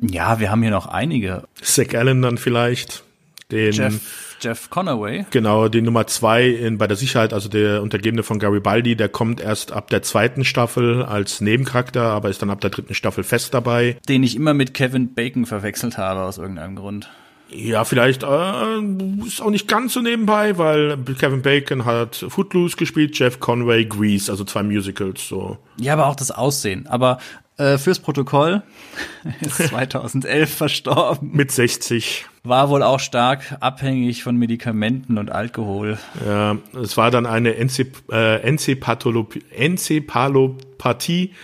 [0.00, 1.44] Ja, wir haben hier noch einige.
[1.60, 3.02] Zack Allen dann vielleicht.
[3.50, 5.24] Den, Jeff, Jeff Conaway.
[5.30, 9.40] Genau, die Nummer zwei in, bei der Sicherheit, also der Untergebene von Garibaldi, der kommt
[9.40, 13.54] erst ab der zweiten Staffel als Nebencharakter, aber ist dann ab der dritten Staffel fest
[13.54, 13.98] dabei.
[14.08, 17.08] den ich immer mit Kevin Bacon verwechselt habe aus irgendeinem Grund.
[17.48, 18.80] Ja, vielleicht äh,
[19.24, 24.32] ist auch nicht ganz so nebenbei, weil Kevin Bacon hat Footloose gespielt, Jeff Conway Grease,
[24.32, 25.28] also zwei Musicals.
[25.28, 25.56] So.
[25.78, 26.88] Ja, aber auch das Aussehen.
[26.88, 27.18] Aber
[27.56, 28.62] äh, fürs Protokoll
[29.40, 31.30] ist 2011 verstorben.
[31.32, 32.26] Mit 60.
[32.44, 35.98] War wohl auch stark abhängig von Medikamenten und Alkohol.
[36.24, 41.34] Ja, es war dann eine Enzep äh, Enzephalop Enzepalopathie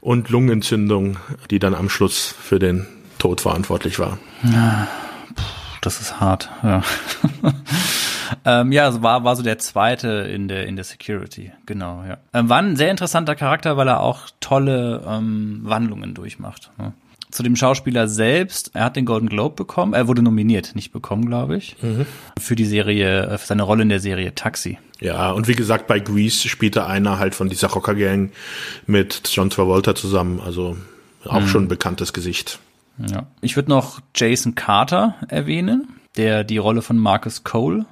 [0.00, 1.16] und Lungenentzündung,
[1.50, 2.86] die dann am Schluss für den
[3.18, 4.18] Tod verantwortlich war.
[5.80, 6.82] Das ist hart, ja.
[8.44, 12.18] ähm, ja, es war, war so der zweite in der, in der Security, genau, ja.
[12.32, 16.70] Ähm, war ein sehr interessanter Charakter, weil er auch tolle ähm, Wandlungen durchmacht.
[16.78, 16.92] Ja.
[17.30, 21.26] Zu dem Schauspieler selbst, er hat den Golden Globe bekommen, er wurde nominiert, nicht bekommen,
[21.26, 21.76] glaube ich,
[22.38, 24.78] für die Serie, äh, für seine Rolle in der Serie Taxi.
[25.00, 28.30] Ja, und wie gesagt, bei Grease spielte einer halt von dieser Rocker-Gang
[28.86, 30.76] mit John Travolta zusammen, also
[31.24, 32.60] auch schon ein bekanntes Gesicht.
[32.98, 33.26] Ja.
[33.40, 37.86] Ich würde noch Jason Carter erwähnen, der die Rolle von Marcus Cole,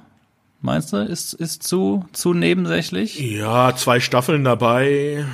[0.63, 3.19] meinst du, ist, ist zu, zu nebensächlich?
[3.19, 5.25] Ja, zwei Staffeln dabei.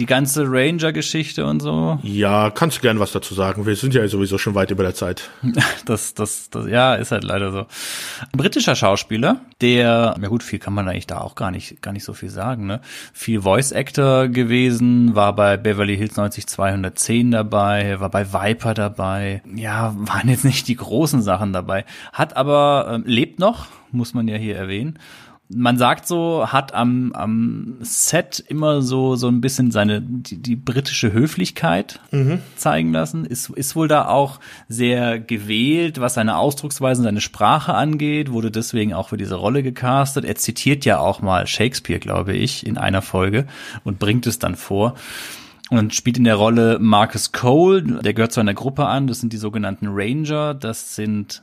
[0.00, 1.98] Die ganze Ranger-Geschichte und so.
[2.02, 3.66] Ja, kannst du gern was dazu sagen?
[3.66, 5.28] Wir sind ja sowieso schon weit über der Zeit.
[5.84, 7.58] Das, das, das, ja, ist halt leider so.
[7.58, 11.92] Ein britischer Schauspieler, der, ja gut, viel kann man eigentlich da auch gar nicht, gar
[11.92, 12.80] nicht so viel sagen, ne?
[13.12, 19.42] Viel Voice Actor gewesen, war bei Beverly Hills 90210 dabei, war bei Viper dabei.
[19.54, 21.84] Ja, waren jetzt nicht die großen Sachen dabei.
[22.12, 24.98] Hat aber, ähm, lebt noch, muss man ja hier erwähnen.
[25.52, 30.54] Man sagt so, hat am, am Set immer so, so ein bisschen seine, die, die
[30.54, 31.98] britische Höflichkeit
[32.56, 33.24] zeigen lassen.
[33.24, 34.38] Ist, ist wohl da auch
[34.68, 39.64] sehr gewählt, was seine Ausdrucksweise und seine Sprache angeht, wurde deswegen auch für diese Rolle
[39.64, 40.24] gecastet.
[40.24, 43.46] Er zitiert ja auch mal Shakespeare, glaube ich, in einer Folge
[43.82, 44.94] und bringt es dann vor.
[45.70, 49.32] Und spielt in der Rolle Marcus Cole, der gehört zu einer Gruppe an, das sind
[49.32, 51.42] die sogenannten Ranger, das sind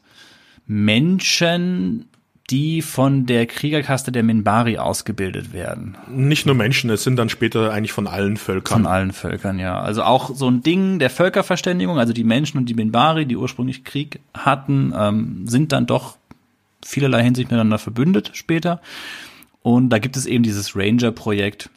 [0.66, 2.10] Menschen,
[2.50, 5.98] die von der Kriegerkaste der Minbari ausgebildet werden.
[6.10, 8.84] Nicht nur Menschen, es sind dann später eigentlich von allen Völkern.
[8.84, 9.80] Von allen Völkern, ja.
[9.80, 13.84] Also auch so ein Ding der Völkerverständigung, also die Menschen und die Minbari, die ursprünglich
[13.84, 16.18] Krieg hatten, ähm, sind dann doch
[16.86, 18.82] vielerlei Hinsicht miteinander verbündet später.
[19.62, 21.70] Und da gibt es eben dieses Ranger-Projekt,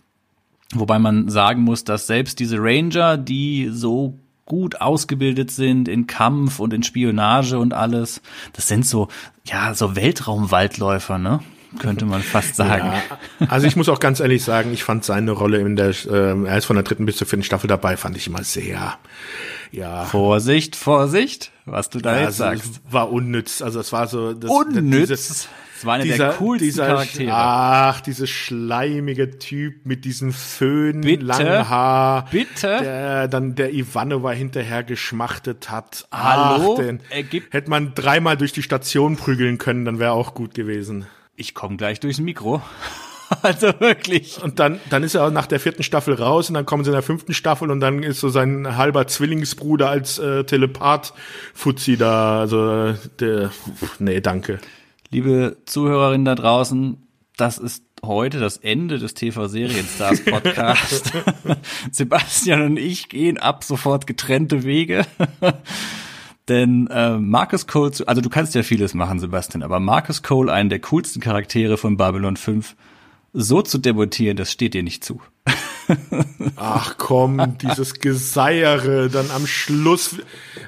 [0.73, 4.17] wobei man sagen muss, dass selbst diese Ranger, die so
[4.51, 8.21] gut ausgebildet sind in Kampf und in Spionage und alles,
[8.53, 9.07] das sind so,
[9.45, 11.39] ja, so Weltraumwaldläufer, ne?
[11.79, 12.93] Könnte man fast sagen.
[13.39, 16.45] Ja, also ich muss auch ganz ehrlich sagen, ich fand seine Rolle in der, äh,
[16.45, 18.99] er ist von der dritten bis zur vierten Staffel dabei, fand ich immer sehr,
[19.71, 20.05] ja.
[20.07, 22.81] Vorsicht, Vorsicht, was du da ja, jetzt also, sagst.
[22.91, 23.63] war unnütz.
[23.63, 25.11] Also es war so das, Unnütz?
[25.11, 25.49] Dieses,
[25.81, 27.31] Das war einer dieser, der coolsten dieser, Charaktere.
[27.33, 31.25] Ach, dieser schleimige Typ mit diesem Föhn, Bitte?
[31.25, 32.27] langen Haar.
[32.31, 32.81] Bitte?
[32.83, 36.07] Der dann der Ivanova hinterher geschmachtet hat.
[36.13, 36.77] Hallo?
[36.79, 37.01] Ach, den,
[37.51, 41.07] hätte man dreimal durch die Station prügeln können, dann wäre auch gut gewesen.
[41.35, 42.61] Ich komme gleich durchs Mikro.
[43.43, 44.43] Also wirklich.
[44.43, 46.91] Und dann, dann ist er auch nach der vierten Staffel raus und dann kommen sie
[46.91, 51.15] in der fünften Staffel und dann ist so sein halber Zwillingsbruder als äh, Telepath
[51.55, 52.41] Fuzzi da.
[52.41, 53.53] Also äh, der,
[54.01, 54.59] nee, danke.
[55.11, 56.99] Liebe Zuhörerinnen da draußen,
[57.37, 61.13] das ist heute das Ende des TV-Serienstars Podcast.
[61.91, 65.05] Sebastian und ich gehen ab sofort getrennte Wege.
[66.49, 70.53] Denn äh, Marcus Cole, zu- also du kannst ja vieles machen, Sebastian, aber Marcus Cole,
[70.53, 72.77] einen der coolsten Charaktere von Babylon 5,
[73.33, 75.21] so zu debutieren, das steht dir nicht zu.
[76.57, 80.17] Ach komm, dieses Geseiere dann am Schluss.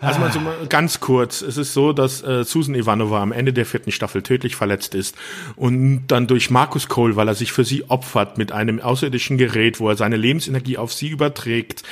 [0.00, 1.42] Also mal so mal ganz kurz.
[1.42, 5.16] Es ist so, dass äh, Susan Ivanova am Ende der vierten Staffel tödlich verletzt ist
[5.56, 9.80] und dann durch Markus Cole, weil er sich für sie opfert mit einem außerirdischen Gerät,
[9.80, 11.82] wo er seine Lebensenergie auf sie überträgt.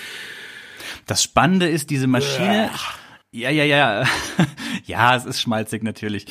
[1.06, 2.70] Das Spannende ist, diese Maschine.
[3.32, 4.04] Ja, ja, ja.
[4.86, 6.26] Ja, es ist schmalzig natürlich.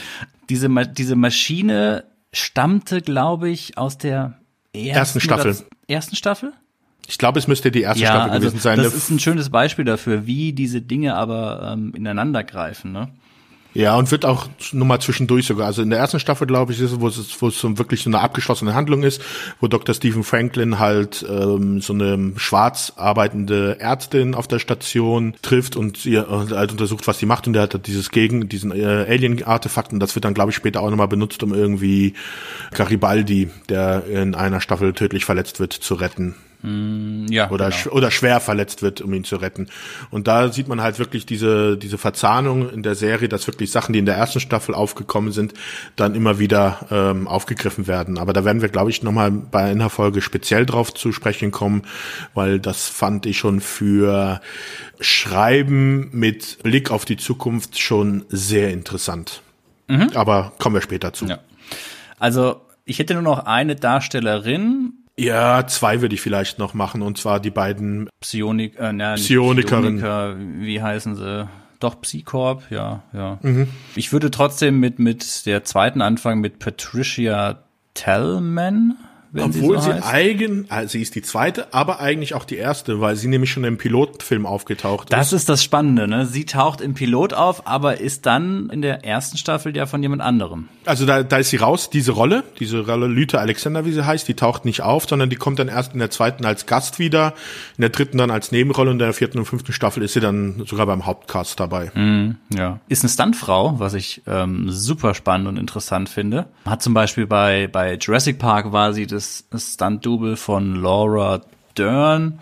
[0.50, 4.40] Diese, Ma diese Maschine stammte, glaube ich, aus der
[4.74, 5.52] Ersten Staffel.
[5.52, 6.54] oder Ersten Staffel?
[7.10, 8.78] Ich glaube, es müsste die erste Staffel also gewesen sein.
[8.78, 12.92] Das ist ein schönes Beispiel dafür, wie diese Dinge aber ähm, ineinander greifen.
[12.92, 13.10] Ne?
[13.74, 15.66] Ja, und wird auch nochmal zwischendurch sogar.
[15.66, 18.04] Also in der ersten Staffel, glaube ich, ist es, wo es, wo es so wirklich
[18.04, 19.24] so eine abgeschlossene Handlung ist,
[19.60, 19.96] wo Dr.
[19.96, 26.28] Stephen Franklin halt ähm, so eine schwarz arbeitende Ärztin auf der Station trifft und ihr
[26.30, 27.48] äh, halt untersucht, was sie macht.
[27.48, 30.56] Und der hat halt dieses Gegen, diesen äh, Alien-Artefakt und das wird dann, glaube ich,
[30.56, 32.14] später auch nochmal benutzt, um irgendwie
[32.72, 36.36] Garibaldi, der in einer Staffel tödlich verletzt wird, zu retten.
[36.62, 37.96] Ja, oder, genau.
[37.96, 39.68] oder schwer verletzt wird, um ihn zu retten.
[40.10, 43.94] Und da sieht man halt wirklich diese, diese Verzahnung in der Serie, dass wirklich Sachen,
[43.94, 45.54] die in der ersten Staffel aufgekommen sind,
[45.96, 48.18] dann immer wieder ähm, aufgegriffen werden.
[48.18, 51.84] Aber da werden wir, glaube ich, nochmal bei einer Folge speziell drauf zu sprechen kommen,
[52.34, 54.42] weil das fand ich schon für
[55.00, 59.42] Schreiben mit Blick auf die Zukunft schon sehr interessant.
[60.14, 61.26] Aber kommen wir später zu.
[61.26, 61.40] Ja.
[62.20, 67.18] Also ich hätte nur noch eine Darstellerin, Ja, zwei würde ich vielleicht noch machen, und
[67.18, 69.98] zwar die beiden Psionik, äh, na, nicht Psionikerin.
[69.98, 71.50] Psioniker, wie heißen sie?
[71.80, 73.38] Doch, Psycorp, ja, ja.
[73.42, 73.68] Mhm.
[73.96, 77.64] Ich würde trotzdem mit, mit der zweiten anfangen, mit Patricia
[77.96, 78.98] Tellman,
[79.34, 83.00] Obwohl sie so sie eigen, also sie ist die zweite, aber eigentlich auch die erste,
[83.00, 85.42] weil sie nämlich schon im Pilotfilm aufgetaucht Das ist.
[85.42, 86.26] ist das Spannende, ne?
[86.26, 90.22] Sie taucht im Pilot auf, aber ist dann in der ersten Staffel ja von jemand
[90.22, 90.68] anderem.
[90.86, 94.28] Also da, da ist sie raus, diese Rolle, diese Rolle Lüte Alexander, wie sie heißt,
[94.28, 97.34] die taucht nicht auf, sondern die kommt dann erst in der zweiten als Gast wieder,
[97.78, 100.20] in der dritten dann als Nebenrolle und in der vierten und fünften Staffel ist sie
[100.20, 101.92] dann sogar beim Hauptcast dabei.
[102.56, 102.80] Ja.
[102.88, 106.48] Ist eine Stuntfrau, was ich ähm, super spannend und interessant finde.
[106.66, 111.42] Hat zum Beispiel bei, bei Jurassic Park war sie das Stunt-Double von Laura
[111.78, 112.40] Dern.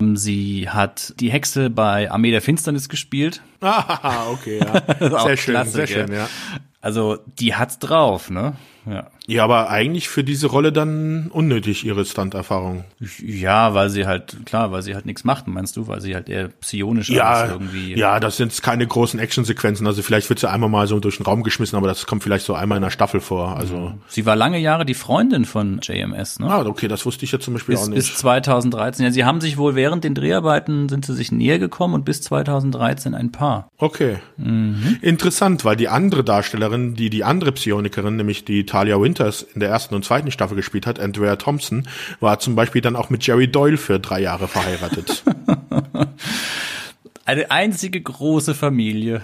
[0.00, 3.42] Ähm, Sie hat die Hexe bei Armee der Finsternis gespielt.
[3.66, 5.20] Ah, okay, ja.
[5.24, 6.06] Sehr schön, klasse, sehr gell?
[6.06, 6.28] schön, ja.
[6.82, 8.56] Also die hat's drauf, ne?
[8.84, 9.06] Ja.
[9.26, 12.84] Ja, aber eigentlich für diese Rolle dann unnötig, ihre Stunt-Erfahrung.
[13.24, 16.28] Ja, weil sie halt, klar, weil sie halt nichts macht, meinst du, weil sie halt
[16.28, 17.96] eher psionisch Ja, ist irgendwie.
[17.96, 19.86] ja, das sind keine großen Actionsequenzen.
[19.86, 22.44] Also vielleicht wird sie einmal mal so durch den Raum geschmissen, aber das kommt vielleicht
[22.44, 23.56] so einmal in der Staffel vor.
[23.56, 26.50] Also, Sie war lange Jahre die Freundin von JMS, ne?
[26.50, 27.96] ah, okay, das wusste ich jetzt zum Beispiel auch bis, nicht.
[28.10, 29.06] bis 2013.
[29.06, 32.20] Ja, sie haben sich wohl während den Dreharbeiten sind sie sich näher gekommen und bis
[32.22, 33.68] 2013 ein Paar.
[33.78, 34.16] Okay.
[34.36, 34.98] Mhm.
[35.00, 39.68] Interessant, weil die andere Darstellerin, die die andere Psionikerin, nämlich die Talia Winters in der
[39.68, 41.86] ersten und zweiten Staffel gespielt hat, Andrea Thompson,
[42.18, 45.22] war zum Beispiel dann auch mit Jerry Doyle für drei Jahre verheiratet.
[47.24, 49.22] Eine einzige große Familie.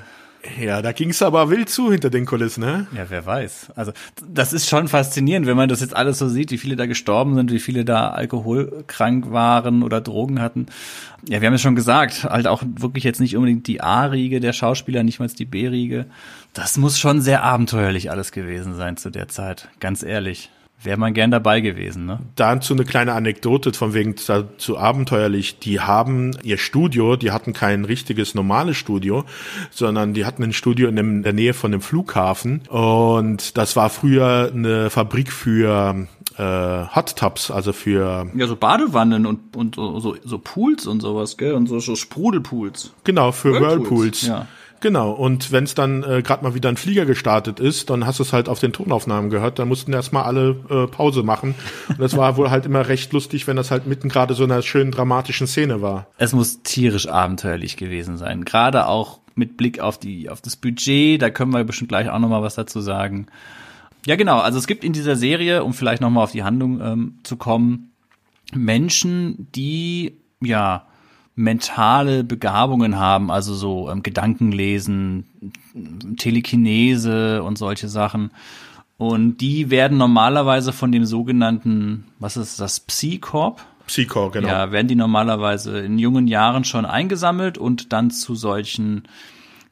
[0.60, 2.86] ja, da ging's aber wild zu hinter den Kulissen, ne?
[2.96, 3.72] Ja, wer weiß.
[3.74, 3.92] Also
[4.26, 7.34] das ist schon faszinierend, wenn man das jetzt alles so sieht, wie viele da gestorben
[7.34, 10.66] sind, wie viele da alkoholkrank waren oder Drogen hatten.
[11.28, 14.52] Ja, wir haben ja schon gesagt, halt auch wirklich jetzt nicht unbedingt die A-Riege der
[14.52, 16.06] Schauspieler, nicht mal die B-Riege.
[16.52, 20.51] Das muss schon sehr abenteuerlich alles gewesen sein zu der Zeit, ganz ehrlich.
[20.82, 22.20] Wäre man gern dabei gewesen, ne?
[22.36, 25.59] Dazu eine kleine Anekdote von wegen zu, zu abenteuerlich.
[25.59, 29.27] Die haben ihr Studio, die hatten kein richtiges normales Studio,
[29.70, 32.62] sondern die hatten ein Studio in, dem, in der Nähe von dem Flughafen.
[32.68, 36.06] Und das war früher eine Fabrik für
[36.39, 41.36] äh, Hot Tubs, also für Ja, so Badewannen und, und so, so Pools und sowas,
[41.36, 41.52] gell?
[41.52, 42.94] Und so, so Sprudelpools.
[43.05, 44.22] genau für Whirlpools, Whirlpools.
[44.27, 44.47] ja.
[44.81, 48.19] Genau, und wenn es dann äh, gerade mal wieder ein Flieger gestartet ist, dann hast
[48.19, 51.55] du es halt auf den Tonaufnahmen gehört, dann mussten erstmal alle äh, Pause machen.
[51.89, 54.62] Und das war wohl halt immer recht lustig, wenn das halt mitten gerade so einer
[54.62, 56.07] schönen dramatischen Szene war.
[56.16, 58.47] Es muss tierisch abenteuerlich gewesen sein.
[58.47, 62.19] Gerade auch mit Blick auf die, auf das Budget, da können wir bestimmt gleich auch
[62.19, 63.27] nochmal was dazu sagen.
[64.07, 64.39] Ja, genau.
[64.39, 67.93] Also es gibt in dieser Serie, um vielleicht nochmal auf die Handlung ähm, zu kommen,
[68.55, 70.86] Menschen, die, ja,
[71.40, 75.24] mentale Begabungen haben, also so ähm, Gedankenlesen,
[76.18, 78.30] Telekinese und solche Sachen.
[78.98, 83.64] Und die werden normalerweise von dem sogenannten, was ist das, Psycorp?
[83.86, 84.48] Psychor, genau.
[84.48, 89.04] Ja, werden die normalerweise in jungen Jahren schon eingesammelt und dann zu solchen,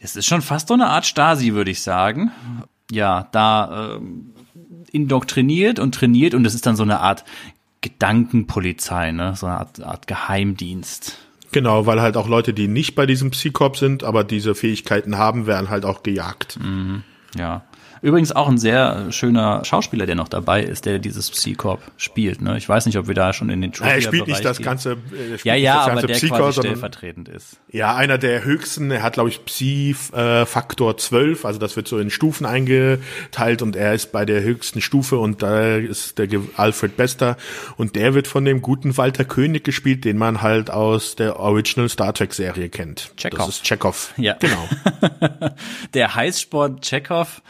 [0.00, 2.32] es ist schon fast so eine Art Stasi, würde ich sagen.
[2.90, 4.30] Ja, da ähm,
[4.90, 7.24] indoktriniert und trainiert und es ist dann so eine Art
[7.82, 9.36] Gedankenpolizei, ne?
[9.36, 11.18] So eine Art, Art Geheimdienst.
[11.52, 15.46] Genau, weil halt auch Leute, die nicht bei diesem Psycorp sind, aber diese Fähigkeiten haben,
[15.46, 16.58] werden halt auch gejagt.
[17.36, 17.62] Ja.
[18.02, 22.40] Übrigens auch ein sehr schöner Schauspieler, der noch dabei ist, der dieses Psycorp spielt.
[22.40, 22.56] Ne?
[22.58, 24.90] Ich weiß nicht, ob wir da schon in den Er spielt nicht Trivia-Bereich das ganze,
[24.90, 27.56] er spielt Ja, nicht ja, das aber ganze der Psycho, quasi stellvertretend ist.
[27.70, 28.90] ja, einer der höchsten.
[28.90, 33.94] Er hat, glaube ich, Psi-Faktor 12, also das wird so in Stufen eingeteilt und er
[33.94, 37.36] ist bei der höchsten Stufe und da ist der Alfred Bester
[37.76, 41.88] und der wird von dem guten Walter König gespielt, den man halt aus der Original
[41.88, 43.12] Star Trek Serie kennt.
[43.16, 43.38] Chekhov.
[43.38, 44.14] Das ist Chekhov.
[44.16, 44.34] Ja.
[44.38, 44.68] Genau.
[45.94, 47.42] der Heißsport Chekhov,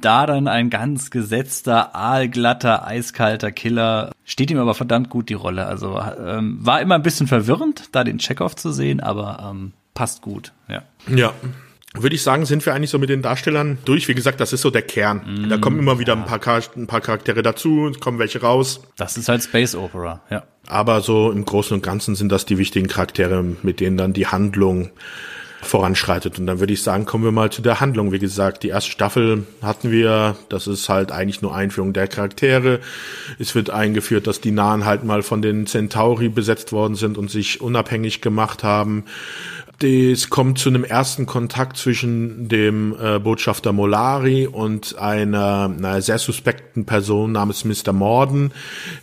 [0.00, 4.12] Da dann ein ganz gesetzter, aalglatter, eiskalter Killer.
[4.24, 5.66] Steht ihm aber verdammt gut die Rolle.
[5.66, 10.22] Also ähm, war immer ein bisschen verwirrend, da den Checkoff zu sehen, aber ähm, passt
[10.22, 10.82] gut, ja.
[11.08, 11.32] Ja.
[11.98, 14.06] Würde ich sagen, sind wir eigentlich so mit den Darstellern durch.
[14.08, 15.44] Wie gesagt, das ist so der Kern.
[15.44, 16.40] Mm, da kommen immer wieder ein paar,
[16.76, 18.82] ein paar Charaktere dazu, kommen welche raus.
[18.96, 20.42] Das ist halt Space Opera, ja.
[20.68, 24.26] Aber so im Großen und Ganzen sind das die wichtigen Charaktere, mit denen dann die
[24.26, 24.90] Handlung
[25.66, 26.38] voranschreitet.
[26.38, 28.12] Und dann würde ich sagen, kommen wir mal zu der Handlung.
[28.12, 32.80] Wie gesagt, die erste Staffel hatten wir, das ist halt eigentlich nur Einführung der Charaktere.
[33.38, 37.30] Es wird eingeführt, dass die Nahen halt mal von den Centauri besetzt worden sind und
[37.30, 39.04] sich unabhängig gemacht haben.
[39.82, 46.18] Es kommt zu einem ersten Kontakt zwischen dem äh, Botschafter Molari und einer, einer sehr
[46.18, 47.92] suspekten Person namens Mr.
[47.92, 48.52] Morden,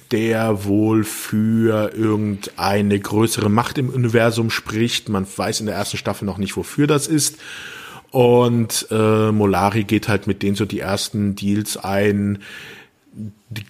[0.09, 5.09] der wohl für irgendeine größere Macht im Universum spricht.
[5.09, 7.37] Man weiß in der ersten Staffel noch nicht, wofür das ist.
[8.09, 12.39] Und äh, Molari geht halt mit denen so die ersten Deals ein,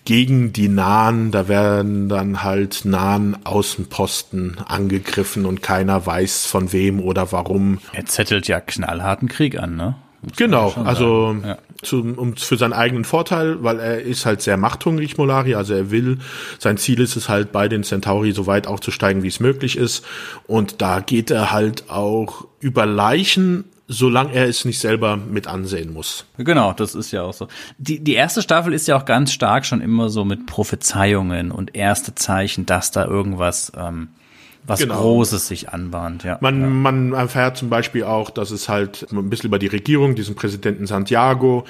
[0.05, 6.99] gegen die Nahen, da werden dann halt nahen Außenposten angegriffen und keiner weiß von wem
[6.99, 7.79] oder warum.
[7.91, 9.95] Er zettelt ja knallharten Krieg an, ne?
[10.37, 11.57] genau, also ja.
[11.81, 15.91] zu, um, für seinen eigenen Vorteil, weil er ist halt sehr machthungrig, Molari, also er
[15.91, 16.19] will,
[16.59, 20.05] sein Ziel ist es halt bei den Centauri so weit aufzusteigen, wie es möglich ist
[20.47, 25.93] und da geht er halt auch über Leichen solange er es nicht selber mit ansehen
[25.93, 26.25] muss.
[26.37, 27.47] Genau, das ist ja auch so.
[27.77, 31.75] Die, die erste Staffel ist ja auch ganz stark schon immer so mit Prophezeiungen und
[31.75, 34.09] erste Zeichen, dass da irgendwas ähm,
[34.65, 35.01] was genau.
[35.01, 36.23] Großes sich anbahnt.
[36.23, 36.37] Ja.
[36.41, 36.67] Man, ja.
[36.67, 40.87] man erfährt zum Beispiel auch, dass es halt ein bisschen über die Regierung, diesen Präsidenten
[40.87, 41.65] Santiago,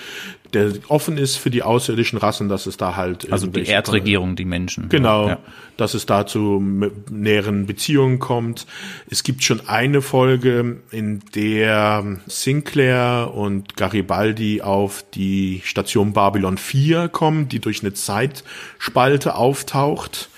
[0.54, 4.46] der offen ist für die außerirdischen Rassen, dass es da halt also die Erdregierung, die
[4.46, 4.90] Menschen.
[4.90, 5.40] Genau, ja.
[5.78, 6.64] dass es da zu
[7.10, 8.68] näheren Beziehungen kommt.
[9.10, 17.10] Es gibt schon eine Folge, in der Sinclair und Garibaldi auf die Station Babylon 4
[17.10, 20.30] kommen, die durch eine Zeitspalte auftaucht.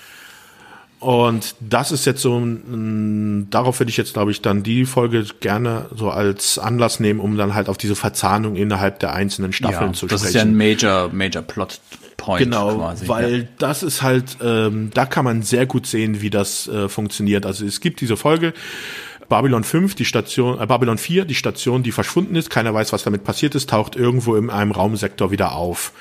[0.98, 5.26] Und das ist jetzt so, ein, darauf würde ich jetzt, glaube ich, dann die Folge
[5.40, 9.90] gerne so als Anlass nehmen, um dann halt auf diese Verzahnung innerhalb der einzelnen Staffeln
[9.90, 10.22] ja, zu das sprechen.
[10.22, 11.80] Das ist ja ein Major, Major Plot
[12.16, 13.08] Point genau, quasi.
[13.08, 13.48] Weil ja.
[13.58, 17.46] das ist halt, ähm, da kann man sehr gut sehen, wie das äh, funktioniert.
[17.46, 18.54] Also es gibt diese Folge,
[19.28, 23.02] Babylon 5, die Station, äh, Babylon 4, die Station, die verschwunden ist, keiner weiß, was
[23.02, 25.92] damit passiert ist, taucht irgendwo in einem Raumsektor wieder auf.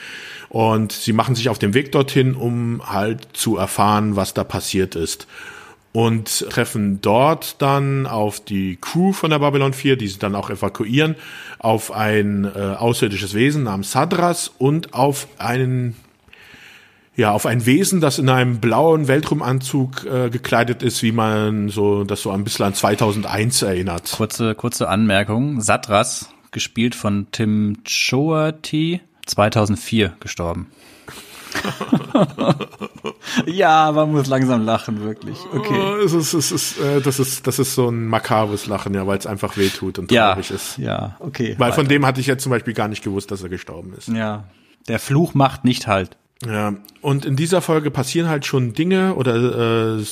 [0.49, 4.95] Und sie machen sich auf den Weg dorthin, um halt zu erfahren, was da passiert
[4.95, 5.27] ist.
[5.91, 10.49] Und treffen dort dann auf die Crew von der Babylon 4, die sie dann auch
[10.49, 11.15] evakuieren,
[11.59, 15.95] auf ein äh, außerirdisches Wesen namens Sadras und auf einen
[17.17, 22.03] ja, auf ein Wesen, das in einem blauen Weltraumanzug äh, gekleidet ist, wie man so
[22.03, 24.11] das so ein bisschen an 2001 erinnert.
[24.11, 30.71] Kurze kurze Anmerkung, Sadras gespielt von Tim Choati 2004 gestorben.
[33.45, 35.37] ja, man muss langsam lachen, wirklich.
[35.53, 35.79] Okay.
[35.79, 39.07] Oh, es ist, es ist, äh, das ist, das ist so ein makabres Lachen, ja,
[39.07, 40.77] weil es einfach wehtut und traurig ja, ist.
[40.77, 41.55] Ja, okay.
[41.57, 41.75] Weil weiter.
[41.75, 44.09] von dem hatte ich jetzt zum Beispiel gar nicht gewusst, dass er gestorben ist.
[44.09, 44.45] Ja.
[44.87, 46.17] Der Fluch macht nicht halt.
[46.45, 50.03] Ja, und in dieser Folge passieren halt schon Dinge oder äh,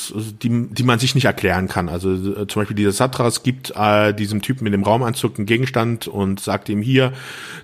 [0.41, 1.90] die, die man sich nicht erklären kann.
[1.90, 6.08] Also äh, zum Beispiel dieser Satras gibt äh, diesem Typen mit dem Raumanzug einen Gegenstand
[6.08, 7.12] und sagt ihm hier,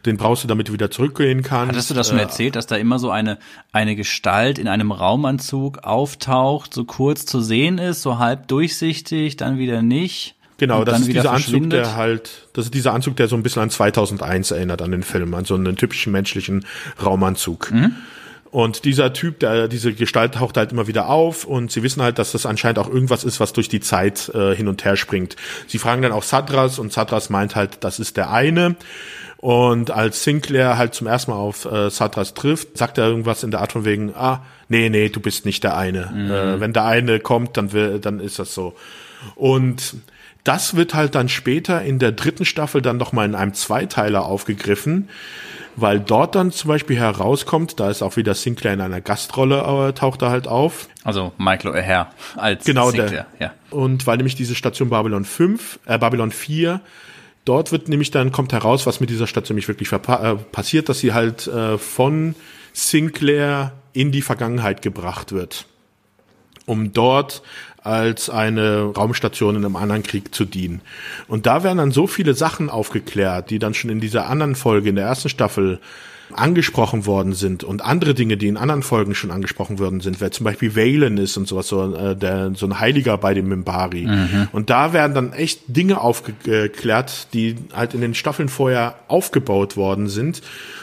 [0.05, 1.71] den brauchst du, damit du wieder zurückgehen kannst.
[1.71, 3.39] Hattest du das schon äh, erzählt, dass da immer so eine
[3.71, 9.57] eine Gestalt in einem Raumanzug auftaucht, so kurz zu sehen ist, so halb durchsichtig, dann
[9.57, 10.35] wieder nicht?
[10.57, 13.61] Genau, das ist dieser Anzug, der halt, das ist dieser Anzug, der so ein bisschen
[13.61, 16.65] an 2001 erinnert, an den Film, an so einen typischen menschlichen
[17.01, 17.71] Raumanzug.
[17.71, 17.95] Mhm.
[18.51, 22.17] Und dieser Typ, der, diese Gestalt taucht halt immer wieder auf und sie wissen halt,
[22.17, 25.35] dass das anscheinend auch irgendwas ist, was durch die Zeit äh, hin und her springt.
[25.67, 28.75] Sie fragen dann auch Sadras und Sadras meint halt, das ist der eine.
[29.37, 33.51] Und als Sinclair halt zum ersten Mal auf äh, Sadras trifft, sagt er irgendwas in
[33.51, 36.11] der Art von wegen, ah, nee, nee, du bist nicht der eine.
[36.13, 36.31] Mhm.
[36.31, 38.75] Äh, wenn der eine kommt, dann, will, dann ist das so.
[39.35, 39.95] Und
[40.43, 44.25] das wird halt dann später in der dritten Staffel dann noch mal in einem Zweiteiler
[44.25, 45.07] aufgegriffen
[45.81, 49.93] weil dort dann zum Beispiel herauskommt, da ist auch wieder Sinclair in einer Gastrolle, äh,
[49.93, 50.87] taucht er halt auf.
[51.03, 53.47] Also Michael O'Hare als genau Sinclair, der.
[53.47, 53.53] ja.
[53.69, 56.81] Und weil nämlich diese Station Babylon 5, äh, Babylon 4,
[57.45, 60.99] dort wird nämlich dann, kommt heraus, was mit dieser Station nämlich wirklich äh, passiert, dass
[60.99, 62.35] sie halt äh, von
[62.73, 65.65] Sinclair in die Vergangenheit gebracht wird
[66.69, 67.41] um dort
[67.83, 70.81] als eine Raumstation in einem anderen Krieg zu dienen.
[71.27, 74.89] Und da werden dann so viele Sachen aufgeklärt, die dann schon in dieser anderen Folge,
[74.89, 75.79] in der ersten Staffel,
[76.33, 80.31] angesprochen worden sind und andere Dinge, die in anderen Folgen schon angesprochen worden sind, wer
[80.31, 84.05] zum Beispiel Valen ist und sowas, so, äh, der, so ein Heiliger bei dem Mimbari.
[84.05, 84.47] Mhm.
[84.51, 90.07] Und da werden dann echt Dinge aufgeklärt, die halt in den Staffeln vorher aufgebaut worden
[90.07, 90.41] sind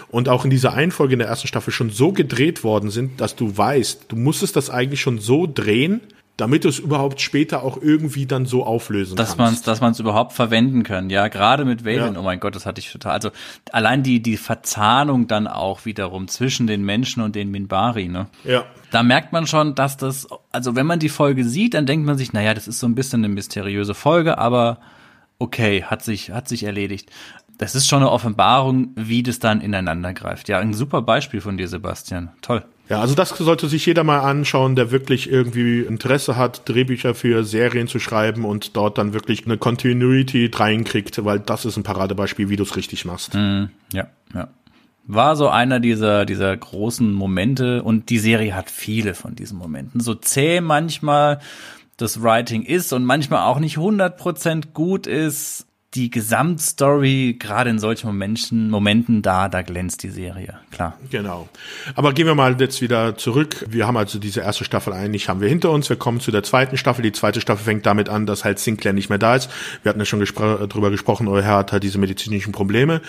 [0.09, 3.37] und auch in dieser Einfolge in der ersten Staffel schon so gedreht worden sind, dass
[3.37, 6.01] du weißt, du musstest das eigentlich schon so drehen,
[6.37, 9.39] damit du es überhaupt später auch irgendwie dann so auflösen dass kannst.
[9.39, 12.21] Man's, dass man es überhaupt verwenden kann, ja, gerade mit Valen, ja.
[12.21, 13.31] oh mein Gott, das hatte ich total, also
[13.73, 18.27] allein die, die Verzahnung dann auch wiederum zwischen den Menschen und den Minbari, ne?
[18.45, 18.65] Ja.
[18.91, 22.19] Da merkt man schon, dass das, also wenn man die Folge sieht, dann denkt man
[22.19, 24.79] sich, naja, das ist so ein bisschen eine mysteriöse Folge, aber
[25.39, 27.11] okay, hat sich, hat sich erledigt.
[27.59, 30.49] Das ist schon eine Offenbarung, wie das dann ineinander greift.
[30.49, 32.31] Ja, ein super Beispiel von dir, Sebastian.
[32.43, 32.65] Toll.
[32.89, 37.43] Ja, also das sollte sich jeder mal anschauen, der wirklich irgendwie Interesse hat, Drehbücher für
[37.45, 42.49] Serien zu schreiben und dort dann wirklich eine Continuity reinkriegt, weil das ist ein Paradebeispiel,
[42.49, 43.35] wie du es richtig machst.
[43.35, 44.49] Mm, ja, ja.
[45.09, 50.01] War so einer dieser, dieser großen Momente und die Serie hat viele von diesen Momenten.
[50.01, 51.41] So zäh manchmal
[51.97, 58.09] das Writing ist und manchmal auch nicht 100% gut ist, die Gesamtstory, gerade in solchen
[58.09, 60.99] Momenten, Momenten da, da glänzt die Serie, klar.
[61.11, 61.49] Genau.
[61.95, 63.65] Aber gehen wir mal jetzt wieder zurück.
[63.69, 65.89] Wir haben also diese erste Staffel eigentlich haben wir hinter uns.
[65.89, 67.03] Wir kommen zu der zweiten Staffel.
[67.03, 69.49] Die zweite Staffel fängt damit an, dass halt Sinclair nicht mehr da ist.
[69.83, 73.01] Wir hatten ja schon gespr drüber gesprochen, euer Herr hat halt diese medizinischen Probleme.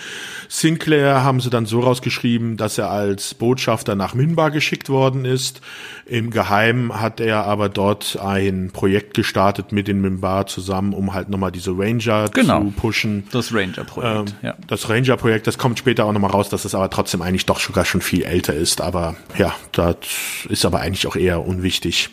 [0.48, 5.60] Sinclair haben sie dann so rausgeschrieben, dass er als Botschafter nach Minbar geschickt worden ist.
[6.06, 11.28] Im Geheimen hat er aber dort ein Projekt gestartet mit den Minbar zusammen, um halt
[11.28, 12.60] nochmal diese Ranger genau.
[12.60, 13.24] zu pushen.
[13.32, 14.56] Das Ranger-Projekt, ähm, ja.
[14.68, 17.84] Das Ranger-Projekt, das kommt später auch nochmal raus, dass es aber trotzdem eigentlich doch sogar
[17.84, 18.80] schon viel älter ist.
[18.80, 19.96] Aber ja, das
[20.48, 22.10] ist aber eigentlich auch eher unwichtig.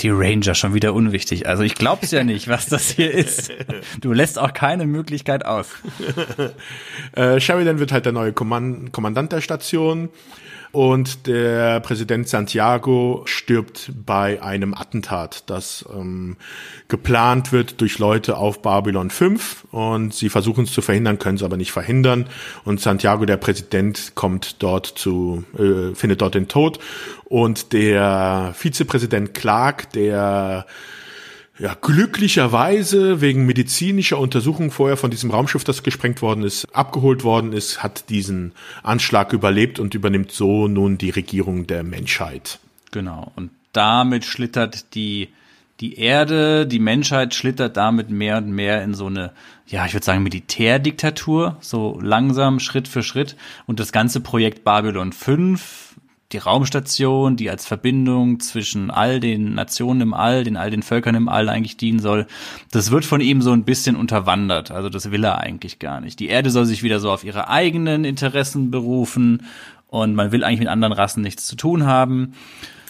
[0.00, 1.46] Die Ranger schon wieder unwichtig.
[1.46, 3.52] Also ich glaube es ja nicht, was das hier ist.
[4.00, 5.68] Du lässt auch keine Möglichkeit aus.
[7.12, 10.08] äh, Sheridan wird halt der neue Kommand Kommandant der Station.
[10.72, 16.36] Und der Präsident Santiago stirbt bei einem Attentat, das ähm,
[16.86, 19.66] geplant wird durch Leute auf Babylon 5.
[19.72, 22.28] Und sie versuchen es zu verhindern, können es aber nicht verhindern.
[22.64, 26.78] Und Santiago, der Präsident, kommt dort zu, äh, findet dort den Tod.
[27.24, 30.66] Und der Vizepräsident Clark, der
[31.60, 37.52] ja, glücklicherweise wegen medizinischer Untersuchung vorher von diesem Raumschiff, das gesprengt worden ist, abgeholt worden
[37.52, 42.60] ist, hat diesen Anschlag überlebt und übernimmt so nun die Regierung der Menschheit.
[42.92, 43.30] Genau.
[43.36, 45.28] Und damit schlittert die,
[45.80, 49.32] die Erde, die Menschheit schlittert damit mehr und mehr in so eine,
[49.66, 53.36] ja, ich würde sagen, Militärdiktatur, so langsam, Schritt für Schritt.
[53.66, 55.96] Und das ganze Projekt Babylon 5
[56.32, 61.14] die Raumstation, die als Verbindung zwischen all den Nationen im All, den all den Völkern
[61.14, 62.26] im All eigentlich dienen soll,
[62.70, 64.70] das wird von ihm so ein bisschen unterwandert.
[64.70, 66.20] Also das will er eigentlich gar nicht.
[66.20, 69.42] Die Erde soll sich wieder so auf ihre eigenen Interessen berufen
[69.88, 72.34] und man will eigentlich mit anderen Rassen nichts zu tun haben.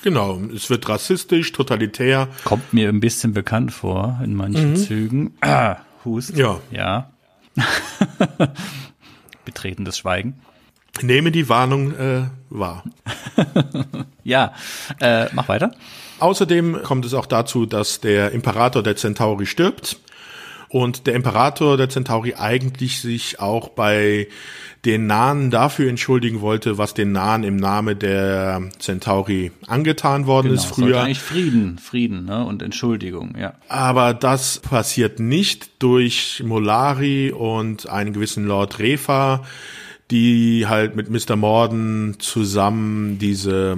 [0.03, 2.29] Genau, es wird rassistisch, totalitär.
[2.45, 4.77] Kommt mir ein bisschen bekannt vor in manchen mhm.
[4.77, 5.35] Zügen.
[5.41, 6.37] Ah, Hust.
[6.37, 6.61] Ja.
[6.71, 7.11] Ja.
[9.45, 10.41] Betretendes Schweigen.
[11.03, 12.85] Nehme die Warnung äh, wahr.
[14.25, 14.53] ja,
[15.01, 15.73] äh, mach weiter.
[16.19, 19.99] Außerdem kommt es auch dazu, dass der Imperator der Centauri stirbt
[20.71, 24.29] und der Imperator der Centauri eigentlich sich auch bei
[24.85, 30.61] den Nahen dafür entschuldigen wollte, was den Nahen im Name der Centauri angetan worden genau,
[30.61, 31.03] ist früher.
[31.03, 32.45] Eigentlich Frieden, Frieden ne?
[32.45, 33.55] und Entschuldigung, ja.
[33.69, 39.43] Aber das passiert nicht durch Molari und einen gewissen Lord Refa,
[40.11, 41.37] die halt mit Mr.
[41.37, 43.77] Morden zusammen diese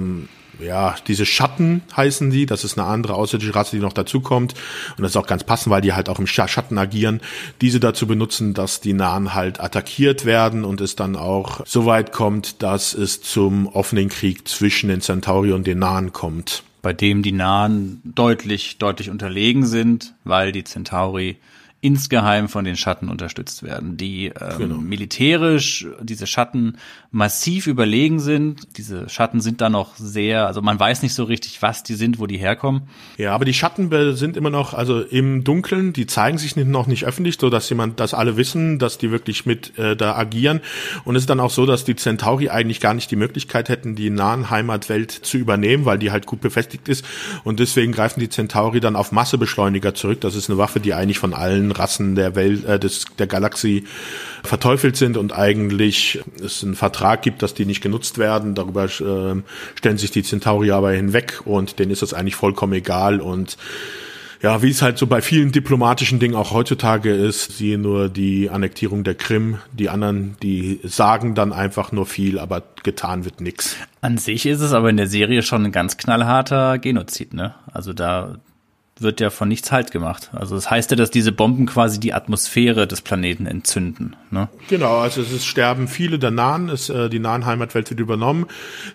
[0.59, 2.45] ja, diese Schatten heißen die.
[2.45, 4.53] Das ist eine andere außerirdische Rasse, die noch dazukommt.
[4.97, 7.21] Und das ist auch ganz passend, weil die halt auch im Schatten agieren.
[7.61, 12.11] Diese dazu benutzen, dass die Nahen halt attackiert werden und es dann auch so weit
[12.11, 16.63] kommt, dass es zum offenen Krieg zwischen den Centauri und den Nahen kommt.
[16.81, 21.37] Bei dem die Nahen deutlich, deutlich unterlegen sind, weil die Centauri
[21.83, 24.75] insgeheim von den Schatten unterstützt werden, die ähm, genau.
[24.77, 26.77] militärisch diese Schatten
[27.11, 28.77] massiv überlegen sind.
[28.77, 32.19] Diese Schatten sind da noch sehr, also man weiß nicht so richtig, was die sind,
[32.19, 32.83] wo die herkommen.
[33.17, 37.03] Ja, aber die Schatten sind immer noch, also im Dunkeln, die zeigen sich noch nicht
[37.05, 40.61] öffentlich, so dass jemand, dass alle wissen, dass die wirklich mit äh, da agieren.
[41.03, 43.95] Und es ist dann auch so, dass die Centauri eigentlich gar nicht die Möglichkeit hätten,
[43.95, 47.03] die nahen Heimatwelt zu übernehmen, weil die halt gut befestigt ist.
[47.43, 50.21] Und deswegen greifen die Centauri dann auf Massebeschleuniger zurück.
[50.21, 53.85] Das ist eine Waffe, die eigentlich von allen Rassen der Welt, äh, des, der Galaxie
[54.43, 58.55] verteufelt sind und eigentlich es einen Vertrag gibt, dass die nicht genutzt werden.
[58.55, 59.41] Darüber äh,
[59.75, 63.57] stellen sich die Centauri aber hinweg und denen ist das eigentlich vollkommen egal und
[64.43, 68.49] ja, wie es halt so bei vielen diplomatischen Dingen auch heutzutage ist, siehe nur die
[68.49, 73.77] Annektierung der Krim, die anderen, die sagen dann einfach nur viel, aber getan wird nichts.
[74.01, 77.55] An sich ist es aber in der Serie schon ein ganz knallharter Genozid, ne?
[77.71, 78.35] Also da
[79.03, 80.31] wird ja von nichts halt gemacht.
[80.33, 84.15] Also das heißt ja, dass diese Bomben quasi die Atmosphäre des Planeten entzünden.
[84.31, 84.49] Ne?
[84.69, 88.47] Genau, also es ist, sterben viele der Nahen, es, äh, die nahen Heimatwelt wird übernommen.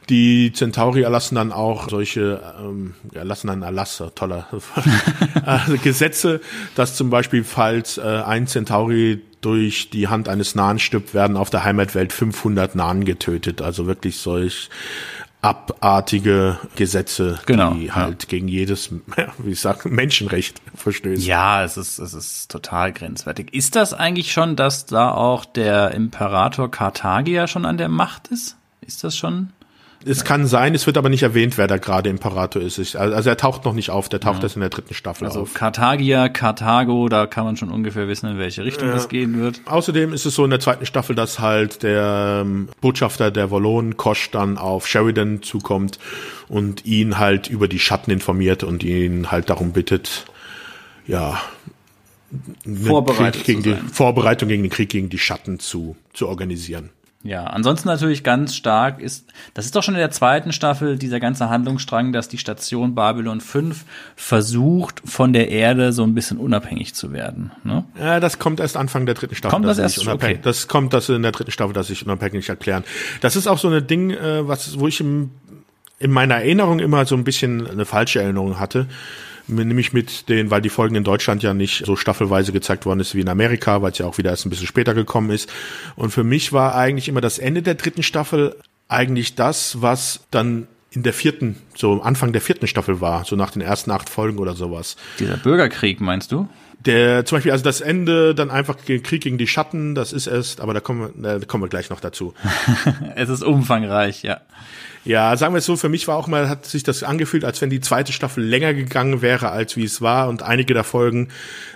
[0.09, 4.47] Die Centauri erlassen dann auch solche, ähm, erlassen dann Erlass, toller
[5.47, 6.41] äh, Gesetze,
[6.75, 11.51] dass zum Beispiel, falls äh, ein Centauri durch die Hand eines Nahen stirbt, werden auf
[11.51, 13.63] der Heimatwelt 500 Nahen getötet.
[13.63, 14.69] Also wirklich solch
[15.41, 18.29] abartige Gesetze, genau, die halt ja.
[18.29, 18.91] gegen jedes,
[19.39, 21.25] wie ich sag, Menschenrecht verstößen.
[21.25, 23.55] Ja, es ist, es ist total grenzwertig.
[23.55, 28.57] Ist das eigentlich schon, dass da auch der Imperator Karthagia schon an der Macht ist?
[28.81, 29.53] Ist das schon?
[30.09, 32.97] Es kann sein, es wird aber nicht erwähnt, wer da gerade Imperator ist.
[32.97, 34.45] Also er taucht noch nicht auf, der taucht ja.
[34.45, 35.49] erst in der dritten Staffel also auf.
[35.49, 38.95] Also Karthagia, Karthago, da kann man schon ungefähr wissen, in welche Richtung ja.
[38.95, 39.61] das gehen wird.
[39.67, 43.97] Außerdem ist es so in der zweiten Staffel, dass halt der ähm, Botschafter der Wallonen,
[43.97, 45.99] Kosch, dann auf Sheridan zukommt
[46.49, 50.25] und ihn halt über die Schatten informiert und ihn halt darum bittet,
[51.07, 51.41] ja,
[52.85, 56.91] Vorbereitung gegen die Vorbereitung gegen den Krieg gegen die Schatten zu, zu organisieren.
[57.25, 61.19] Ja, ansonsten natürlich ganz stark ist, das ist doch schon in der zweiten Staffel dieser
[61.19, 63.85] ganze Handlungsstrang, dass die Station Babylon 5
[64.15, 67.51] versucht, von der Erde so ein bisschen unabhängig zu werden.
[67.65, 67.85] Ne?
[67.99, 69.53] Ja, das kommt erst Anfang der dritten Staffel.
[69.53, 70.07] Kommt das erst?
[70.07, 70.39] Okay.
[70.41, 72.85] Das kommt das in der dritten Staffel, dass sich unabhängig erklären.
[73.21, 75.31] Das ist auch so ein Ding, äh, was, wo ich im,
[75.99, 78.87] in meiner Erinnerung immer so ein bisschen eine falsche Erinnerung hatte
[79.49, 83.15] nämlich mit den, weil die Folgen in Deutschland ja nicht so staffelweise gezeigt worden ist
[83.15, 85.51] wie in Amerika, weil es ja auch wieder erst ein bisschen später gekommen ist.
[85.97, 88.57] Und für mich war eigentlich immer das Ende der dritten Staffel
[88.89, 93.51] eigentlich das, was dann in der vierten, so Anfang der vierten Staffel war, so nach
[93.51, 94.97] den ersten acht Folgen oder sowas.
[95.19, 96.49] Dieser Bürgerkrieg, meinst du?
[96.81, 100.61] Der, zum Beispiel, also das Ende, dann einfach Krieg gegen die Schatten, das ist erst,
[100.61, 102.35] aber da kommen wir, da kommen wir gleich noch dazu.
[103.17, 104.41] es ist umfangreich, ja.
[105.09, 107.63] Ja, sagen wir es so, für mich war auch mal, hat sich das angefühlt, als
[107.63, 110.29] wenn die zweite Staffel länger gegangen wäre, als wie es war.
[110.29, 111.29] Und einige der Folgen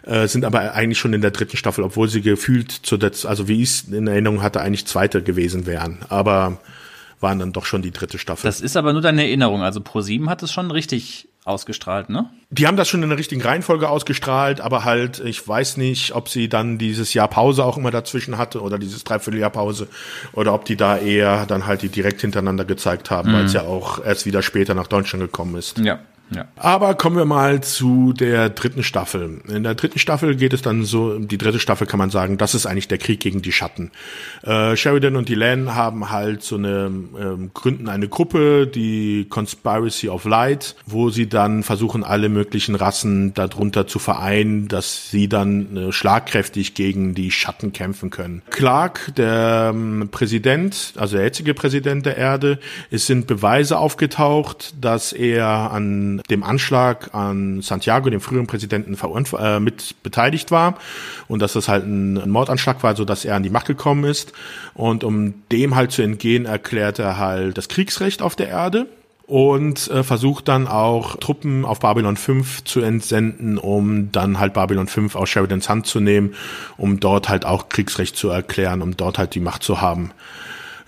[0.03, 3.49] äh, sind aber eigentlich schon in der dritten Staffel, obwohl sie gefühlt zu der, also
[3.49, 6.01] wie ich es in Erinnerung hatte, eigentlich zweite gewesen wären.
[6.11, 6.59] Aber
[7.21, 8.47] waren dann doch schon die dritte Staffel.
[8.47, 9.63] Das ist aber nur deine Erinnerung.
[9.63, 12.31] Also Pro7 hat es schon richtig ausgestrahlt, ne?
[12.51, 16.29] Die haben das schon in der richtigen Reihenfolge ausgestrahlt, aber halt, ich weiß nicht, ob
[16.29, 19.89] sie dann dieses Jahr Pause auch immer dazwischen hatte oder dieses Dreivierteljahr Pause
[20.33, 23.35] oder ob die da eher dann halt die direkt hintereinander gezeigt haben, mhm.
[23.35, 25.79] weil es ja auch erst wieder später nach Deutschland gekommen ist.
[25.79, 25.99] Ja.
[26.35, 26.47] Ja.
[26.57, 29.41] Aber kommen wir mal zu der dritten Staffel.
[29.49, 32.55] In der dritten Staffel geht es dann so, die dritte Staffel kann man sagen, das
[32.55, 33.91] ist eigentlich der Krieg gegen die Schatten.
[34.43, 40.25] Äh, Sheridan und Delan haben halt so eine, ähm, gründen eine Gruppe, die Conspiracy of
[40.25, 45.93] Light, wo sie dann versuchen, alle möglichen Rassen darunter zu vereinen, dass sie dann äh,
[45.93, 48.43] schlagkräftig gegen die Schatten kämpfen können.
[48.51, 52.59] Clark, der ähm, Präsident, also der jetzige Präsident der Erde,
[52.91, 58.97] es sind Beweise aufgetaucht, dass er an dem Anschlag an Santiago, dem früheren Präsidenten,
[59.39, 60.79] äh, mit beteiligt war
[61.29, 64.05] und dass das halt ein, ein Mordanschlag war, so dass er an die Macht gekommen
[64.05, 64.33] ist.
[64.75, 68.87] Und um dem halt zu entgehen, erklärt er halt das Kriegsrecht auf der Erde
[69.27, 74.89] und äh, versucht dann auch Truppen auf Babylon 5 zu entsenden, um dann halt Babylon
[74.89, 76.35] 5 aus Sheridans Hand zu nehmen,
[76.77, 80.11] um dort halt auch Kriegsrecht zu erklären, um dort halt die Macht zu haben.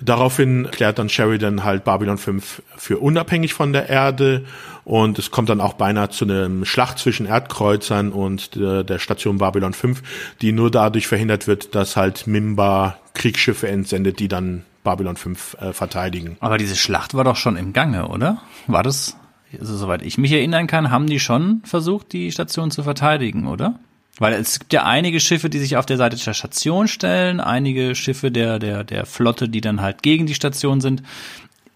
[0.01, 4.45] Daraufhin klärt dann Sheridan halt Babylon 5 für unabhängig von der Erde
[4.85, 9.73] und es kommt dann auch beinahe zu einem Schlacht zwischen Erdkreuzern und der, Station Babylon
[9.73, 10.03] 5,
[10.43, 15.73] die nur dadurch verhindert wird, dass halt Mimba Kriegsschiffe entsendet, die dann Babylon 5 äh,
[15.73, 16.37] verteidigen.
[16.41, 18.43] Aber diese Schlacht war doch schon im Gange, oder?
[18.67, 19.17] War das,
[19.59, 23.79] also, soweit ich mich erinnern kann, haben die schon versucht, die Station zu verteidigen, oder?
[24.19, 27.95] Weil es gibt ja einige Schiffe, die sich auf der Seite der Station stellen, einige
[27.95, 31.03] Schiffe der, der, der Flotte, die dann halt gegen die Station sind.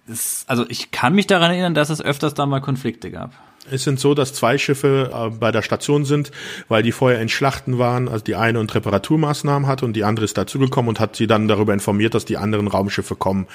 [0.08, 3.32] Es, also ich kann mich daran erinnern, dass es öfters da mal Konflikte gab.
[3.70, 6.30] Es sind so, dass zwei Schiffe äh, bei der Station sind,
[6.68, 10.24] weil die vorher in Schlachten waren, also die eine und Reparaturmaßnahmen hat und die andere
[10.24, 13.46] ist dazugekommen und hat sie dann darüber informiert, dass die anderen Raumschiffe kommen.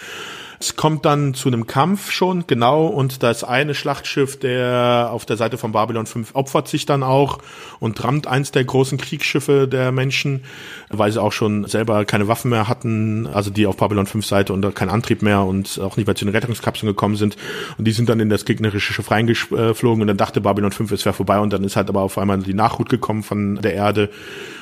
[0.63, 5.35] Es kommt dann zu einem Kampf schon, genau, und das eine Schlachtschiff, der auf der
[5.35, 7.39] Seite von Babylon 5 opfert sich dann auch
[7.81, 10.45] und rammt eins der großen Kriegsschiffe der Menschen,
[10.87, 14.53] weil sie auch schon selber keine Waffen mehr hatten, also die auf Babylon 5 Seite
[14.53, 17.35] und keinen Antrieb mehr und auch nicht mehr zu den Rettungskapseln gekommen sind.
[17.77, 21.03] Und die sind dann in das gegnerische Schiff reingeflogen und dann dachte Babylon 5, es
[21.03, 24.09] wäre vorbei und dann ist halt aber auf einmal die Nachhut gekommen von der Erde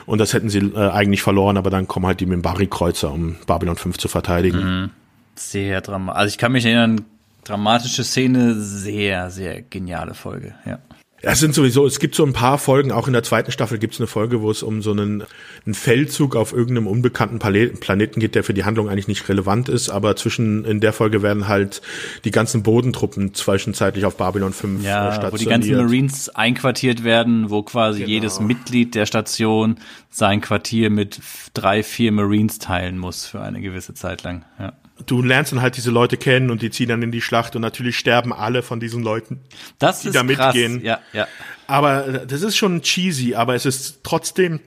[0.07, 3.75] und das hätten sie äh, eigentlich verloren, aber dann kommen halt die Mimbari-Kreuzer, um Babylon
[3.75, 4.81] 5 zu verteidigen.
[4.81, 4.89] Mhm.
[5.35, 6.19] Sehr dramatisch.
[6.19, 7.05] Also ich kann mich erinnern,
[7.43, 10.79] dramatische Szene, sehr, sehr geniale Folge, ja.
[11.23, 13.93] Es sind sowieso, es gibt so ein paar Folgen, auch in der zweiten Staffel gibt
[13.93, 15.23] es eine Folge, wo es um so einen,
[15.65, 19.89] einen Feldzug auf irgendeinem unbekannten Planeten geht, der für die Handlung eigentlich nicht relevant ist,
[19.89, 21.83] aber zwischen, in der Folge werden halt
[22.23, 25.33] die ganzen Bodentruppen zwischenzeitlich auf Babylon 5 ja, stationiert.
[25.33, 28.09] wo die ganzen Marines einquartiert werden, wo quasi genau.
[28.09, 29.75] jedes Mitglied der Station
[30.09, 31.21] sein Quartier mit
[31.53, 34.73] drei, vier Marines teilen muss für eine gewisse Zeit lang, ja
[35.05, 37.61] du lernst dann halt diese Leute kennen und die ziehen dann in die Schlacht und
[37.61, 39.39] natürlich sterben alle von diesen Leuten,
[39.79, 40.83] das die da mitgehen.
[40.83, 41.27] Ja, ja.
[41.67, 44.59] Aber das ist schon cheesy, aber es ist trotzdem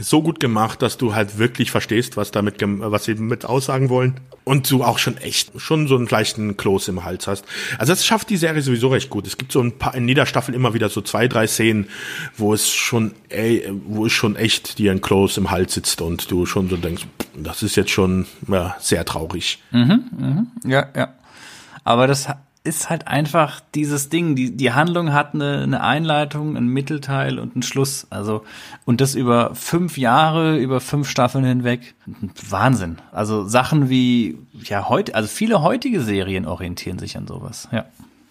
[0.00, 4.14] so gut gemacht, dass du halt wirklich verstehst, was damit, was sie mit aussagen wollen.
[4.44, 7.44] Und du auch schon echt, schon so einen leichten Kloß im Hals hast.
[7.78, 9.26] Also das schafft die Serie sowieso recht gut.
[9.26, 11.88] Es gibt so ein paar, in jeder Staffel immer wieder so zwei, drei Szenen,
[12.36, 16.30] wo es schon, ey, wo es schon echt dir ein Kloß im Hals sitzt und
[16.30, 19.62] du schon so denkst, das ist jetzt schon, ja, sehr traurig.
[19.72, 21.14] Mhm, mhm, ja, ja.
[21.84, 22.28] Aber das
[22.66, 24.36] ist halt einfach dieses Ding.
[24.36, 28.06] Die, die Handlung hat eine, eine Einleitung, einen Mittelteil und einen Schluss.
[28.10, 28.44] Also,
[28.84, 31.94] und das über fünf Jahre, über fünf Staffeln hinweg.
[32.50, 32.98] Wahnsinn.
[33.12, 37.86] Also Sachen wie, ja, heute, also viele heutige Serien orientieren sich an sowas, ja.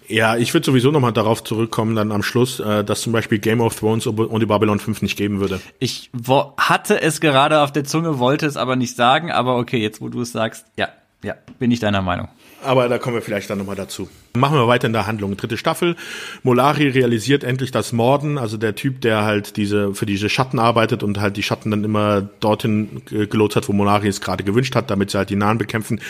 [0.07, 3.59] Ja, ich würde sowieso nochmal darauf zurückkommen, dann am Schluss, äh, dass zum Beispiel Game
[3.59, 5.59] of Thrones die Babylon 5 nicht geben würde.
[5.79, 6.11] Ich
[6.57, 10.09] hatte es gerade auf der Zunge, wollte es aber nicht sagen, aber okay, jetzt wo
[10.09, 10.89] du es sagst, ja,
[11.23, 12.27] ja, bin ich deiner Meinung.
[12.65, 14.09] Aber da kommen wir vielleicht dann nochmal dazu.
[14.35, 15.37] Machen wir weiter in der Handlung.
[15.37, 15.95] Dritte Staffel.
[16.43, 21.03] Molari realisiert endlich das Morden, also der Typ, der halt diese, für diese Schatten arbeitet
[21.03, 24.89] und halt die Schatten dann immer dorthin gelotst hat, wo Molari es gerade gewünscht hat,
[24.89, 26.01] damit sie halt die Nahen bekämpfen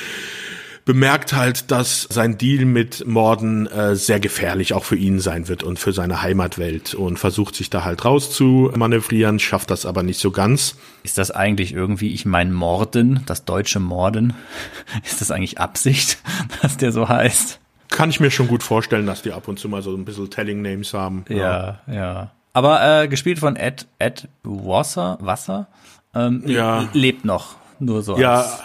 [0.86, 5.64] bemerkt halt, dass sein Deal mit Morden äh, sehr gefährlich auch für ihn sein wird
[5.64, 10.30] und für seine Heimatwelt und versucht sich da halt rauszumanövrieren, schafft das aber nicht so
[10.30, 10.78] ganz.
[11.04, 14.36] Ist das eigentlich irgendwie, ich meine Morden, das deutsche Morden,
[15.04, 16.20] ist das eigentlich Absicht,
[16.62, 17.60] dass der so heißt?
[17.90, 20.30] Kann ich mir schon gut vorstellen, dass die ab und zu mal so ein bisschen
[20.30, 21.26] Telling Names haben.
[21.30, 21.94] Ja, ja.
[21.94, 22.32] ja.
[22.54, 25.68] Aber äh, gespielt von Ed, Ed Wasser, Wasser
[26.14, 26.88] ähm, ja.
[26.94, 27.56] lebt noch.
[27.80, 28.18] Nur so.
[28.18, 28.60] Ja, als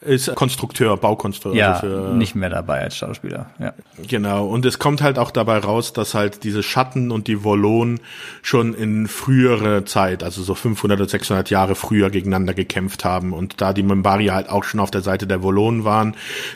[0.00, 1.58] ist Konstrukteur, Baukonstrukteur.
[1.60, 3.50] Ja, also nicht mehr dabei als Schauspieler.
[3.58, 3.74] Ja.
[4.06, 4.46] Genau.
[4.46, 8.00] Und es kommt halt auch dabei raus, dass halt diese Schatten und die Volonen
[8.42, 13.32] schon in frühere Zeit, also so 500 oder 600 Jahre früher gegeneinander gekämpft haben.
[13.32, 16.14] Und da die Membari halt auch schon auf der Seite der Volonen waren,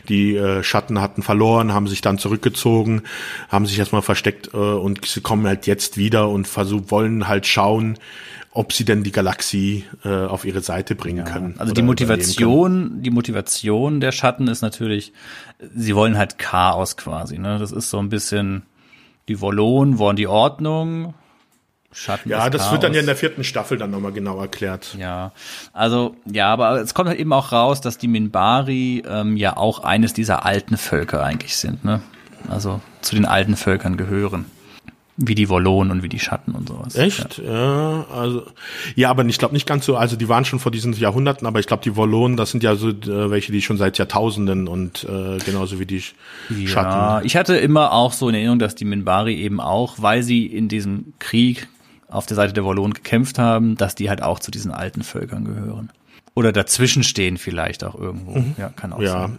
[0.08, 3.02] die äh, Schatten hatten verloren, haben sich dann zurückgezogen,
[3.48, 7.46] haben sich erstmal versteckt äh, und sie kommen halt jetzt wieder und versuchen, wollen halt
[7.46, 7.98] schauen,
[8.54, 11.54] ob sie denn die Galaxie äh, auf ihre Seite bringen ja, können.
[11.58, 15.12] Also die Motivation, die Motivation der Schatten ist natürlich,
[15.74, 17.38] sie wollen halt Chaos quasi.
[17.38, 17.58] Ne?
[17.58, 18.62] Das ist so ein bisschen,
[19.28, 21.14] die Volonen wollen die Ordnung,
[21.94, 22.72] Schatten ja, das Chaos.
[22.72, 24.94] wird dann ja in der vierten Staffel dann nochmal genau erklärt.
[24.98, 25.32] Ja,
[25.72, 29.80] also ja, aber es kommt halt eben auch raus, dass die Minbari ähm, ja auch
[29.80, 32.00] eines dieser alten Völker eigentlich sind, ne?
[32.48, 34.46] Also zu den alten Völkern gehören.
[35.24, 36.96] Wie die Wollonen und wie die Schatten und sowas.
[36.96, 37.38] Echt?
[37.38, 38.42] Ja, ja also
[38.96, 39.96] ja, aber ich glaube nicht ganz so.
[39.96, 42.74] Also die waren schon vor diesen Jahrhunderten, aber ich glaube die Wollonen, das sind ja
[42.74, 46.02] so äh, welche, die schon seit Jahrtausenden und äh, genauso wie die
[46.50, 46.90] ja, Schatten.
[46.90, 50.46] Ja, ich hatte immer auch so in Erinnerung, dass die Minbari eben auch, weil sie
[50.46, 51.68] in diesem Krieg
[52.08, 55.44] auf der Seite der Wollonen gekämpft haben, dass die halt auch zu diesen alten Völkern
[55.44, 55.90] gehören.
[56.34, 58.38] Oder dazwischen stehen vielleicht auch irgendwo.
[58.38, 58.54] Mhm.
[58.58, 59.12] Ja, kann auch ja.
[59.12, 59.38] sein.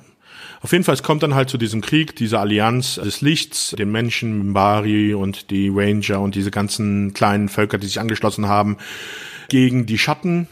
[0.64, 3.92] Auf jeden Fall, es kommt dann halt zu diesem Krieg, dieser Allianz des Lichts, den
[3.92, 8.78] Menschen, Mimbari und die Ranger und diese ganzen kleinen Völker, die sich angeschlossen haben,
[9.50, 10.48] gegen die Schatten.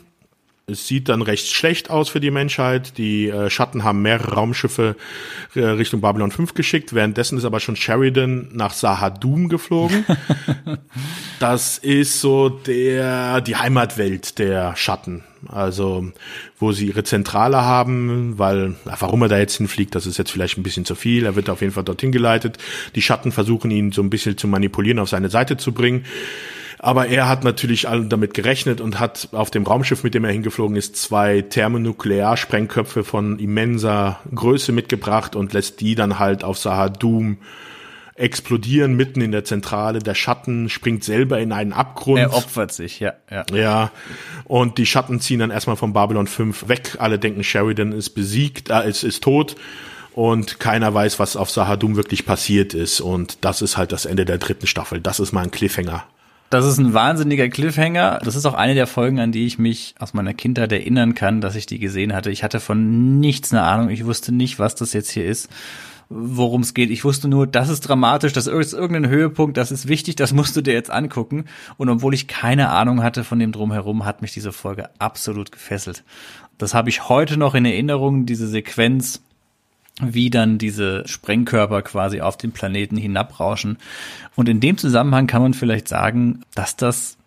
[0.67, 2.97] Es sieht dann recht schlecht aus für die Menschheit.
[2.97, 4.97] Die äh, Schatten haben mehrere Raumschiffe
[5.55, 6.93] äh, Richtung Babylon 5 geschickt.
[6.93, 10.05] Währenddessen ist aber schon Sheridan nach Sahadum geflogen.
[11.39, 15.23] das ist so der, die Heimatwelt der Schatten.
[15.47, 16.11] Also,
[16.59, 20.57] wo sie ihre Zentrale haben, weil, warum er da jetzt hinfliegt, das ist jetzt vielleicht
[20.57, 21.26] ein bisschen zu viel.
[21.26, 22.57] Er wird auf jeden Fall dorthin geleitet.
[22.95, 26.05] Die Schatten versuchen ihn so ein bisschen zu manipulieren, auf seine Seite zu bringen.
[26.84, 30.76] Aber er hat natürlich damit gerechnet und hat auf dem Raumschiff, mit dem er hingeflogen
[30.76, 37.38] ist, zwei Thermonuklearsprengköpfe von immenser Größe mitgebracht und lässt die dann halt auf Sahadum
[38.15, 39.99] explodieren mitten in der Zentrale.
[39.99, 42.19] Der Schatten springt selber in einen Abgrund.
[42.19, 43.13] Er opfert sich, ja.
[43.29, 43.91] Ja, ja.
[44.45, 46.97] und die Schatten ziehen dann erstmal von Babylon 5 weg.
[46.99, 49.55] Alle denken, Sheridan ist besiegt, äh, ist, ist tot.
[50.13, 52.99] und keiner weiß, was auf Sahadum wirklich passiert ist.
[53.01, 54.99] Und das ist halt das Ende der dritten Staffel.
[54.99, 56.03] Das ist mal ein Cliffhanger.
[56.49, 58.19] Das ist ein wahnsinniger Cliffhanger.
[58.25, 61.39] Das ist auch eine der Folgen, an die ich mich aus meiner Kindheit erinnern kann,
[61.39, 62.29] dass ich die gesehen hatte.
[62.29, 63.89] Ich hatte von nichts eine Ahnung.
[63.89, 65.49] Ich wusste nicht, was das jetzt hier ist,
[66.13, 66.91] worum es geht.
[66.91, 70.55] Ich wusste nur, das ist dramatisch, das ist irgendein Höhepunkt, das ist wichtig, das musst
[70.55, 71.45] du dir jetzt angucken.
[71.77, 76.03] Und obwohl ich keine Ahnung hatte von dem Drumherum, hat mich diese Folge absolut gefesselt.
[76.57, 79.21] Das habe ich heute noch in Erinnerung, diese Sequenz
[80.01, 83.77] wie dann diese Sprengkörper quasi auf den Planeten hinabrauschen.
[84.35, 87.17] Und in dem Zusammenhang kann man vielleicht sagen, dass das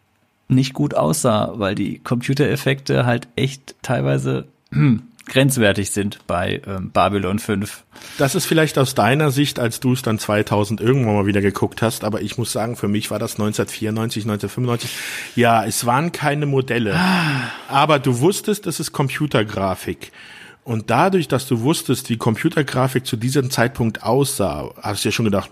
[0.49, 7.39] nicht gut aussah, weil die Computereffekte halt echt teilweise hm, grenzwertig sind bei ähm, Babylon
[7.39, 7.85] 5.
[8.19, 11.83] Das ist vielleicht aus deiner Sicht, als du es dann 2000 irgendwann mal wieder geguckt
[11.83, 14.91] hast, aber ich muss sagen, für mich war das 1994, 1995.
[15.37, 17.51] Ja, es waren keine Modelle, ah.
[17.69, 20.13] aber du wusstest, es ist Computergrafik.
[20.65, 25.27] Und dadurch, dass du wusstest, wie Computergrafik zu diesem Zeitpunkt aussah, hast du ja schon
[25.27, 25.51] gedacht,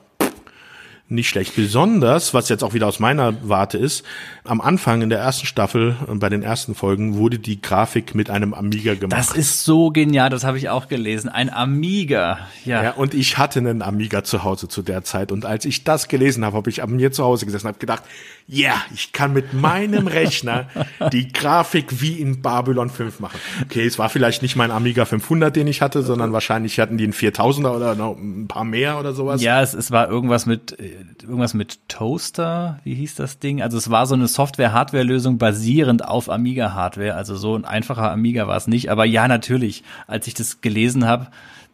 [1.15, 1.55] nicht schlecht.
[1.57, 4.05] Besonders, was jetzt auch wieder aus meiner Warte ist,
[4.45, 8.31] am Anfang in der ersten Staffel und bei den ersten Folgen wurde die Grafik mit
[8.31, 9.19] einem Amiga gemacht.
[9.19, 11.29] Das ist so genial, das habe ich auch gelesen.
[11.29, 12.83] Ein Amiga, ja.
[12.83, 15.31] Ja, und ich hatte einen Amiga zu Hause zu der Zeit.
[15.31, 17.79] Und als ich das gelesen habe, habe ich an mir zu Hause gesessen und habe
[17.79, 18.03] gedacht,
[18.49, 20.67] ja, yeah, ich kann mit meinem Rechner
[21.13, 23.39] die Grafik wie in Babylon 5 machen.
[23.63, 27.05] Okay, es war vielleicht nicht mein Amiga 500, den ich hatte, sondern wahrscheinlich hatten die
[27.05, 29.43] einen 4000er oder noch ein paar mehr oder sowas.
[29.43, 33.63] Ja, es, es war irgendwas mit äh, irgendwas mit Toaster, wie hieß das Ding?
[33.63, 37.15] Also es war so eine Software-Hardware-Lösung basierend auf Amiga-Hardware.
[37.15, 38.91] Also so ein einfacher Amiga war es nicht.
[38.91, 41.29] Aber ja, natürlich, als ich das gelesen habe,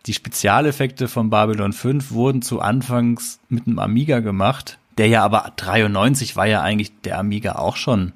[0.06, 4.78] die Spezialeffekte von Babylon 5 wurden zu Anfangs mit einem Amiga gemacht.
[4.96, 8.12] Der ja aber 93 war ja eigentlich der Amiga auch schon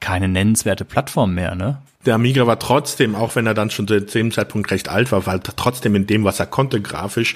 [0.00, 1.78] keine nennenswerte Plattform mehr, ne?
[2.04, 5.26] Der Amiga war trotzdem, auch wenn er dann schon zu dem Zeitpunkt recht alt war,
[5.26, 7.34] war trotzdem in dem, was er konnte, grafisch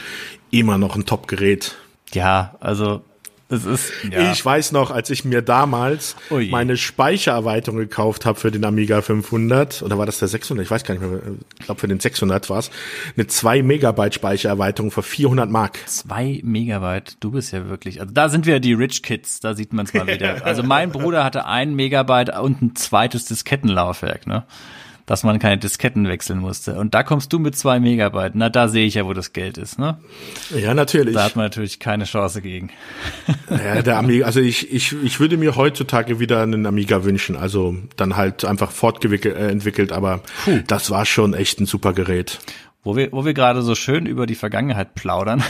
[0.50, 1.76] immer noch ein Top-Gerät.
[2.12, 3.02] Ja, also
[3.50, 4.30] das ist, ja.
[4.30, 6.50] Ich weiß noch, als ich mir damals Ui.
[6.50, 10.64] meine Speichererweiterung gekauft habe für den Amiga 500, oder war das der 600?
[10.64, 11.20] Ich weiß gar nicht mehr.
[11.58, 12.70] Ich glaube, für den 600 war es.
[13.16, 15.80] Eine 2 Megabyte Speichererweiterung für 400 Mark.
[15.84, 17.16] 2 Megabyte?
[17.18, 19.94] Du bist ja wirklich, also da sind wir die Rich Kids, da sieht man es
[19.94, 20.30] mal wieder.
[20.50, 24.44] Also mein Bruder hatte ein Megabyte und ein zweites Diskettenlaufwerk, ne?
[25.10, 26.78] Dass man keine Disketten wechseln musste.
[26.78, 28.36] Und da kommst du mit zwei Megabyte.
[28.36, 29.98] Na, da sehe ich ja, wo das Geld ist, ne?
[30.56, 31.16] Ja, natürlich.
[31.16, 32.70] Da hat man natürlich keine Chance gegen.
[33.50, 37.34] Ja, der Amiga, also ich, ich, ich würde mir heutzutage wieder einen Amiga wünschen.
[37.34, 40.60] Also dann halt einfach fortentwickelt, äh, aber Puh.
[40.68, 42.38] das war schon echt ein super Gerät.
[42.84, 45.42] Wo wir, wo wir gerade so schön über die Vergangenheit plaudern,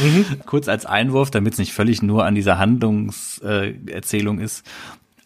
[0.00, 0.24] mhm.
[0.46, 4.64] kurz als Einwurf, damit es nicht völlig nur an dieser Handlungserzählung äh, ist.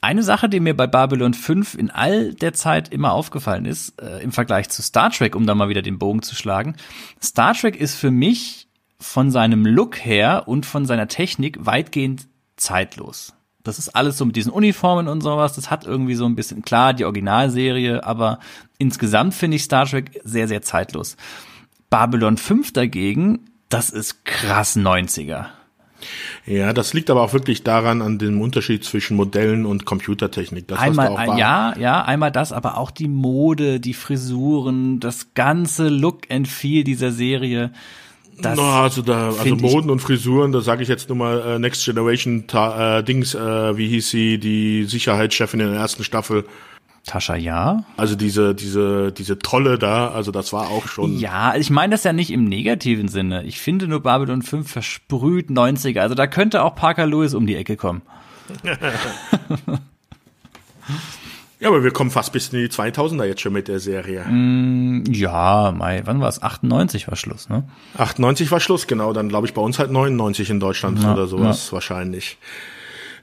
[0.05, 4.21] Eine Sache, die mir bei Babylon 5 in all der Zeit immer aufgefallen ist, äh,
[4.21, 6.75] im Vergleich zu Star Trek, um da mal wieder den Bogen zu schlagen,
[7.23, 8.67] Star Trek ist für mich
[8.99, 12.27] von seinem Look her und von seiner Technik weitgehend
[12.57, 13.33] zeitlos.
[13.63, 15.53] Das ist alles so mit diesen Uniformen und sowas.
[15.55, 18.41] Das hat irgendwie so ein bisschen, klar, die Originalserie, aber
[18.79, 21.17] insgesamt finde ich Star Trek sehr, sehr zeitlos.
[21.91, 25.47] Babylon 5 dagegen, das ist krass 90er.
[26.47, 30.69] Ja, das liegt aber auch wirklich daran, an dem Unterschied zwischen Modellen und Computertechnik.
[30.69, 35.89] Das, einmal, ein, ja, ja, einmal das, aber auch die Mode, die Frisuren, das ganze
[35.89, 37.73] Look and Feel dieser Serie.
[38.41, 41.59] Das Na, also da, also Moden und Frisuren, da sage ich jetzt nur mal äh,
[41.59, 46.45] Next Generation äh, Dings, äh, wie hieß sie, die Sicherheitschefin in der ersten Staffel.
[47.07, 47.85] Tascha, ja.
[47.97, 51.19] Also diese, diese, diese Trolle da, also das war auch schon.
[51.19, 53.43] Ja, ich meine das ja nicht im negativen Sinne.
[53.45, 55.99] Ich finde nur Babylon 5 versprüht 90er.
[55.99, 58.03] Also da könnte auch Parker Lewis um die Ecke kommen.
[61.59, 64.25] ja, aber wir kommen fast bis in die 2000er jetzt schon mit der Serie.
[64.25, 66.41] Mm, ja, Mai, wann war es?
[66.41, 67.65] 98 war Schluss, ne?
[67.99, 69.13] 98 war Schluss, genau.
[69.13, 71.73] Dann glaube ich bei uns halt 99 in Deutschland ja, oder sowas ja.
[71.73, 72.39] wahrscheinlich.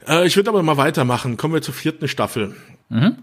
[0.06, 1.38] Äh, ich würde aber mal weitermachen.
[1.38, 2.54] Kommen wir zur vierten Staffel.
[2.90, 3.16] Mhm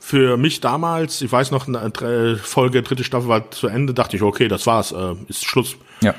[0.00, 4.22] für mich damals, ich weiß noch, eine Folge, dritte Staffel war zu Ende, dachte ich,
[4.22, 5.76] okay, das war's, äh, ist Schluss.
[6.00, 6.14] Ja.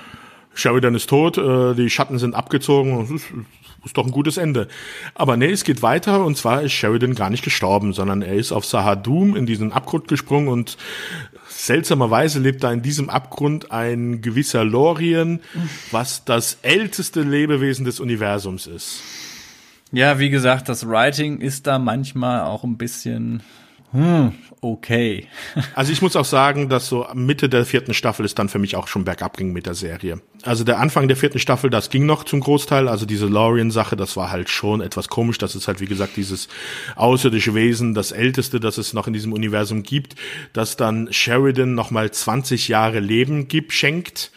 [0.54, 3.26] Sheridan ist tot, äh, die Schatten sind abgezogen, ist,
[3.84, 4.68] ist doch ein gutes Ende.
[5.16, 8.52] Aber nee, es geht weiter und zwar ist Sheridan gar nicht gestorben, sondern er ist
[8.52, 10.78] auf Sahadum in diesen Abgrund gesprungen und
[11.50, 15.40] seltsamerweise lebt da in diesem Abgrund ein gewisser Lorien,
[15.90, 19.02] was das älteste Lebewesen des Universums ist.
[19.92, 23.42] Ja, wie gesagt, das Writing ist da manchmal auch ein bisschen
[23.92, 25.28] Hm, okay.
[25.76, 28.76] also ich muss auch sagen, dass so Mitte der vierten Staffel ist dann für mich
[28.78, 30.22] auch schon bergab ging mit der Serie.
[30.44, 32.88] Also der Anfang der vierten Staffel, das ging noch zum Großteil.
[32.88, 35.38] Also diese Lorien-Sache, das war halt schon etwas komisch.
[35.40, 36.48] Das ist halt, wie gesagt, dieses
[36.96, 40.16] außerirdische Wesen, das älteste, das es noch in diesem Universum gibt,
[40.54, 44.32] das dann Sheridan nochmal 20 Jahre Leben gibt, schenkt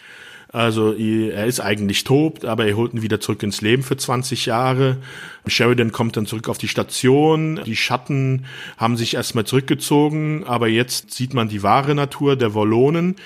[0.54, 4.46] also er ist eigentlich tot, aber er holt ihn wieder zurück ins Leben für 20
[4.46, 4.98] Jahre.
[5.48, 7.60] Sheridan kommt dann zurück auf die Station.
[7.66, 8.44] Die Schatten
[8.76, 13.16] haben sich erstmal zurückgezogen, aber jetzt sieht man die wahre Natur der Wollonen,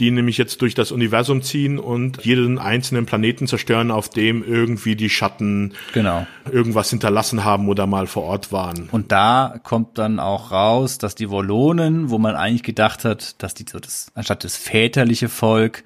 [0.00, 4.96] die nämlich jetzt durch das Universum ziehen und jeden einzelnen Planeten zerstören, auf dem irgendwie
[4.96, 6.26] die Schatten genau.
[6.50, 8.88] irgendwas hinterlassen haben oder mal vor Ort waren.
[8.92, 13.52] Und da kommt dann auch raus, dass die Wollonen, wo man eigentlich gedacht hat, dass
[13.52, 15.84] die so das, anstatt das väterliche Volk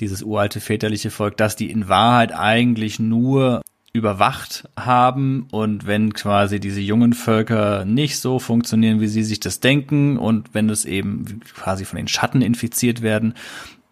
[0.00, 3.62] dieses uralte väterliche Volk, dass die in Wahrheit eigentlich nur
[3.92, 9.60] überwacht haben und wenn quasi diese jungen Völker nicht so funktionieren, wie sie sich das
[9.60, 13.34] denken und wenn es eben quasi von den Schatten infiziert werden,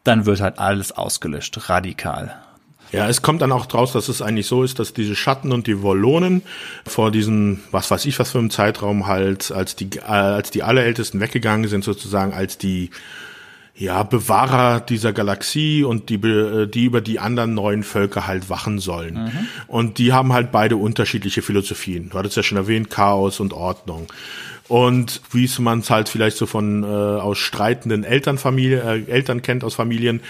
[0.05, 2.37] dann wird halt alles ausgelöscht, radikal.
[2.93, 5.67] Ja, es kommt dann auch draus, dass es eigentlich so ist, dass diese Schatten und
[5.67, 6.43] die Wollonen
[6.87, 10.63] vor diesem, was weiß ich was für einem Zeitraum halt, als die, äh, als die
[10.63, 12.91] Allerältesten weggegangen sind, sozusagen als die
[13.77, 18.79] ja, Bewahrer dieser Galaxie und die, äh, die über die anderen neuen Völker halt wachen
[18.79, 19.25] sollen.
[19.25, 19.49] Mhm.
[19.67, 22.11] Und die haben halt beide unterschiedliche Philosophien.
[22.11, 24.07] Du hattest ja schon erwähnt, Chaos und Ordnung.
[24.67, 29.43] Und wie es man es halt vielleicht so von äh, aus streitenden Elternfamilie, äh, Eltern
[29.43, 30.21] kennt aus Familien,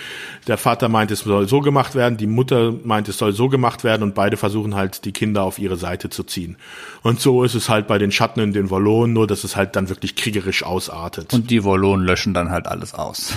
[0.49, 3.85] der Vater meint, es soll so gemacht werden, die Mutter meint, es soll so gemacht
[3.85, 6.57] werden und beide versuchen halt, die Kinder auf ihre Seite zu ziehen.
[7.03, 9.77] Und so ist es halt bei den Schatten in den Wollonen, nur dass es halt
[9.77, 11.33] dann wirklich kriegerisch ausartet.
[11.33, 13.35] Und die Wollonen löschen dann halt alles aus.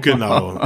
[0.00, 0.60] genau.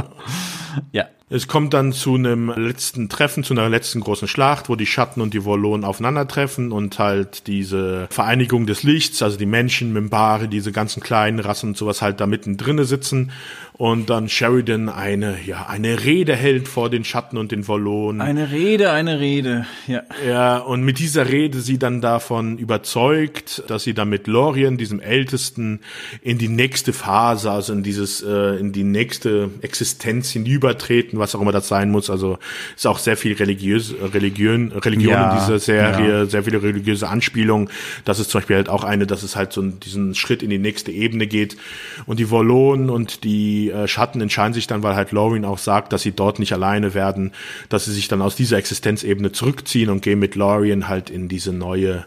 [0.91, 1.05] ja.
[1.29, 5.21] Es kommt dann zu einem letzten Treffen, zu einer letzten großen Schlacht, wo die Schatten
[5.21, 10.71] und die Wollonen aufeinandertreffen und halt diese Vereinigung des Lichts, also die Menschen, Mimbari, diese
[10.71, 13.31] ganzen kleinen Rassen und sowas halt da mittendrin sitzen
[13.75, 18.21] und dann Sheridan eine, ja, eine Rede hält vor den Schatten und den Wollonen.
[18.21, 20.03] Eine Rede, eine Rede, ja.
[20.27, 24.99] Ja, und mit dieser Rede sie dann davon überzeugt, dass sie dann mit Lorien, diesem
[24.99, 25.79] Ältesten,
[26.21, 31.41] in die nächste Phase, also in dieses, äh, in die nächste Existenz hinübertreten, was auch
[31.41, 32.11] immer das sein muss.
[32.11, 32.37] Also
[32.75, 36.25] ist auch sehr viel religiös, Religion, Religion ja, in dieser Serie, ja.
[36.25, 37.69] sehr viele religiöse Anspielungen.
[38.05, 40.59] Das ist zum Beispiel halt auch eine, dass es halt so diesen Schritt in die
[40.59, 41.57] nächste Ebene geht.
[42.05, 45.93] Und die Wollonen und die äh, Schatten entscheiden sich dann, weil halt Lauren auch sagt,
[45.93, 47.31] dass sie dort nicht alleine werden,
[47.69, 51.53] dass sie sich dann aus dieser Existenzebene zurückziehen und gehen mit Lorien halt in diese
[51.53, 52.05] neue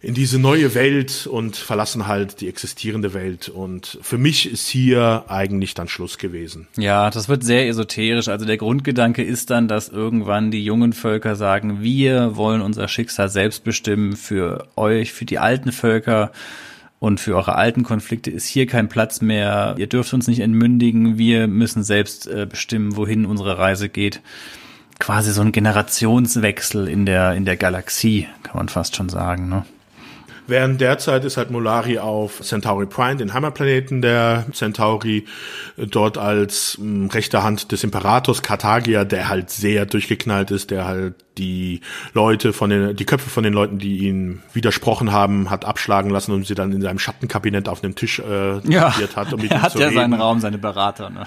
[0.00, 3.48] in diese neue Welt und verlassen halt die existierende Welt.
[3.48, 6.68] Und für mich ist hier eigentlich dann Schluss gewesen.
[6.76, 8.28] Ja, das wird sehr esoterisch.
[8.28, 13.28] Also der Grundgedanke ist dann, dass irgendwann die jungen Völker sagen, wir wollen unser Schicksal
[13.28, 16.30] selbst bestimmen für euch, für die alten Völker
[17.00, 19.74] und für eure alten Konflikte ist hier kein Platz mehr.
[19.78, 21.16] Ihr dürft uns nicht entmündigen.
[21.18, 24.20] Wir müssen selbst äh, bestimmen, wohin unsere Reise geht.
[24.98, 29.64] Quasi so ein Generationswechsel in der, in der Galaxie, kann man fast schon sagen, ne?
[30.48, 35.26] Während derzeit ist halt Molari auf Centauri Prime, den Heimatplaneten der Centauri,
[35.76, 41.16] dort als mh, rechte Hand des Imperators Carthagia, der halt sehr durchgeknallt ist, der halt
[41.38, 41.80] die
[42.12, 46.32] Leute von den, die Köpfe von den Leuten, die ihn widersprochen haben, hat abschlagen lassen
[46.32, 49.32] und sie dann in seinem Schattenkabinett auf dem Tisch äh, ja, hat.
[49.32, 49.96] Um mit er hat ja reden.
[49.96, 51.10] seinen Raum, seine Berater.
[51.10, 51.24] Ne?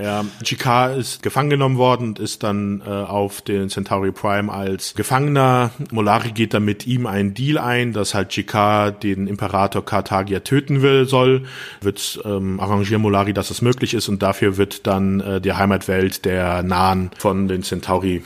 [0.00, 4.94] Ja, GK ist gefangen genommen worden und ist dann äh, auf den Centauri Prime als
[4.94, 5.70] Gefangener.
[5.90, 10.82] Molari geht dann mit ihm einen Deal ein, dass halt GK den Imperator Carthagia töten
[10.82, 11.44] will, soll.
[11.80, 16.24] Wird ähm, arrangieren Molari, dass es möglich ist und dafür wird dann äh, die Heimatwelt
[16.24, 18.22] der Nahen von den Centauri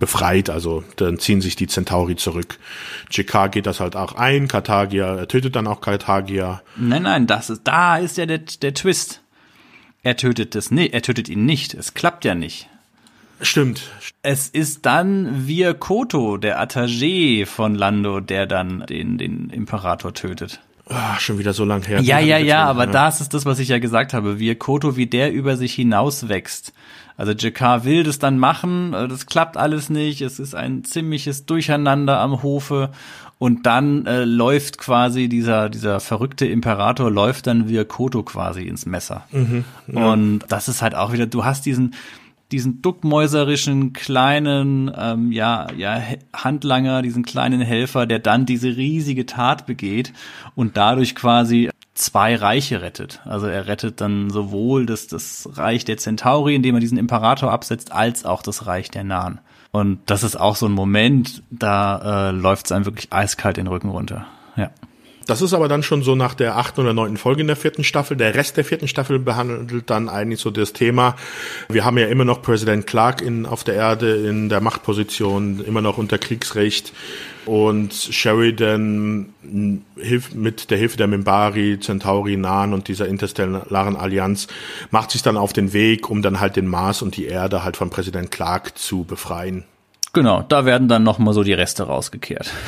[0.00, 2.58] befreit, also dann ziehen sich die Centauri zurück.
[3.12, 6.62] JK geht das halt auch ein, Karthagia, er tötet dann auch Karthagia.
[6.76, 9.22] Nein, nein, das ist, da ist ja der, der Twist.
[10.02, 12.68] Er tötet das nicht, er tötet ihn nicht, es klappt ja nicht.
[13.42, 13.82] Stimmt.
[14.22, 20.60] Es ist dann Vir Koto, der Attagé von Lando, der dann den, den Imperator tötet.
[20.92, 22.00] Ach, schon wieder so lang her.
[22.00, 22.90] Ja, ja, ja, aber ja.
[22.90, 24.38] das ist das, was ich ja gesagt habe.
[24.38, 26.72] Wie Koto, wie der über sich hinauswächst.
[27.16, 31.44] Also Jakar will das dann machen, äh, das klappt alles nicht, es ist ein ziemliches
[31.44, 32.92] Durcheinander am Hofe
[33.38, 38.86] und dann äh, läuft quasi dieser, dieser verrückte Imperator läuft dann wie Koto quasi ins
[38.86, 39.26] Messer.
[39.32, 40.12] Mhm, ja.
[40.12, 41.94] Und das ist halt auch wieder, du hast diesen,
[42.52, 46.02] diesen duckmäuserischen kleinen ähm, ja ja
[46.32, 50.12] Handlanger, diesen kleinen Helfer, der dann diese riesige Tat begeht
[50.54, 53.20] und dadurch quasi zwei Reiche rettet.
[53.24, 57.92] Also er rettet dann sowohl das, das Reich der Centauri, indem er diesen Imperator absetzt,
[57.92, 59.40] als auch das Reich der Nahen.
[59.72, 63.68] Und das ist auch so ein Moment, da äh, läuft es einem wirklich eiskalt den
[63.68, 64.26] Rücken runter.
[65.30, 67.84] Das ist aber dann schon so nach der achten oder neunten Folge in der vierten
[67.84, 68.16] Staffel.
[68.16, 71.14] Der Rest der vierten Staffel behandelt dann eigentlich so das Thema.
[71.68, 75.82] Wir haben ja immer noch Präsident Clark in, auf der Erde in der Machtposition, immer
[75.82, 76.92] noch unter Kriegsrecht.
[77.46, 79.32] Und Sheridan
[79.96, 84.48] hilft mit der Hilfe der Mimbari, Centauri, Nahen und dieser interstellaren Allianz,
[84.90, 87.76] macht sich dann auf den Weg, um dann halt den Mars und die Erde halt
[87.76, 89.62] von Präsident Clark zu befreien.
[90.12, 92.50] Genau, da werden dann nochmal so die Reste rausgekehrt.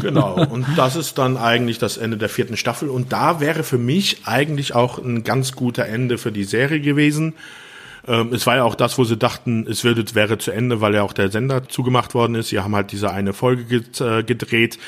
[0.00, 2.88] Genau, und das ist dann eigentlich das Ende der vierten Staffel.
[2.88, 7.34] Und da wäre für mich eigentlich auch ein ganz guter Ende für die Serie gewesen.
[8.06, 10.94] Ähm, es war ja auch das, wo sie dachten, es würde, wäre zu Ende, weil
[10.94, 12.50] ja auch der Sender zugemacht worden ist.
[12.50, 14.78] Sie haben halt diese eine Folge äh, gedreht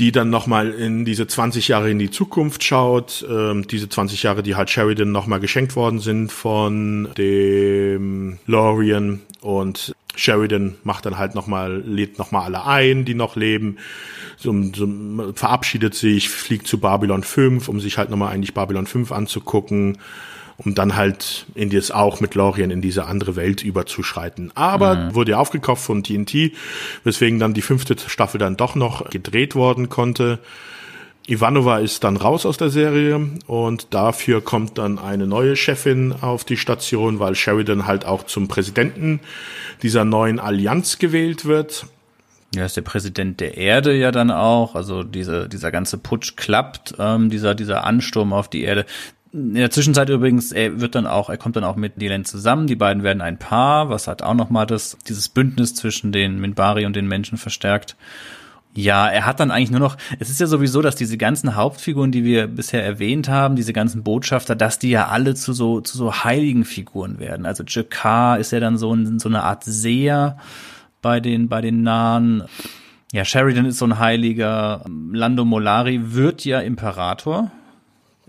[0.00, 3.24] die dann nochmal in diese 20 Jahre in die Zukunft schaut.
[3.28, 9.94] Ähm, diese 20 Jahre, die halt Sheridan nochmal geschenkt worden sind von dem Lorian und
[10.16, 13.76] Sheridan macht dann halt nochmal, lädt nochmal alle ein, die noch leben,
[14.36, 14.88] so, so,
[15.34, 19.98] verabschiedet sich, fliegt zu Babylon 5, um sich halt nochmal eigentlich Babylon 5 anzugucken
[20.64, 24.52] um dann halt in das auch mit Lorien in diese andere Welt überzuschreiten.
[24.54, 25.14] Aber mhm.
[25.14, 26.52] wurde ja aufgekauft von TNT,
[27.02, 30.38] weswegen dann die fünfte Staffel dann doch noch gedreht worden konnte.
[31.30, 36.42] Ivanova ist dann raus aus der Serie und dafür kommt dann eine neue Chefin auf
[36.42, 39.20] die Station, weil Sheridan halt auch zum Präsidenten
[39.80, 41.86] dieser neuen Allianz gewählt wird.
[42.52, 44.74] Ja, ist der Präsident der Erde ja dann auch.
[44.74, 48.84] Also diese, dieser ganze Putsch klappt, ähm, dieser, dieser Ansturm auf die Erde.
[49.32, 52.66] In der Zwischenzeit übrigens, er wird dann auch, er kommt dann auch mit Dylan zusammen.
[52.66, 56.86] Die beiden werden ein Paar, was hat auch nochmal das, dieses Bündnis zwischen den Minbari
[56.86, 57.94] und den Menschen verstärkt.
[58.74, 62.12] Ja, er hat dann eigentlich nur noch, es ist ja sowieso, dass diese ganzen Hauptfiguren,
[62.12, 65.98] die wir bisher erwähnt haben, diese ganzen Botschafter, dass die ja alle zu so, zu
[65.98, 67.46] so heiligen Figuren werden.
[67.46, 70.38] Also Jakar ist ja dann so, ein, so eine Art Seher
[71.02, 72.44] bei den, bei den Nahen.
[73.12, 74.84] Ja, Sheridan ist so ein Heiliger.
[75.12, 77.50] Lando Molari wird ja Imperator.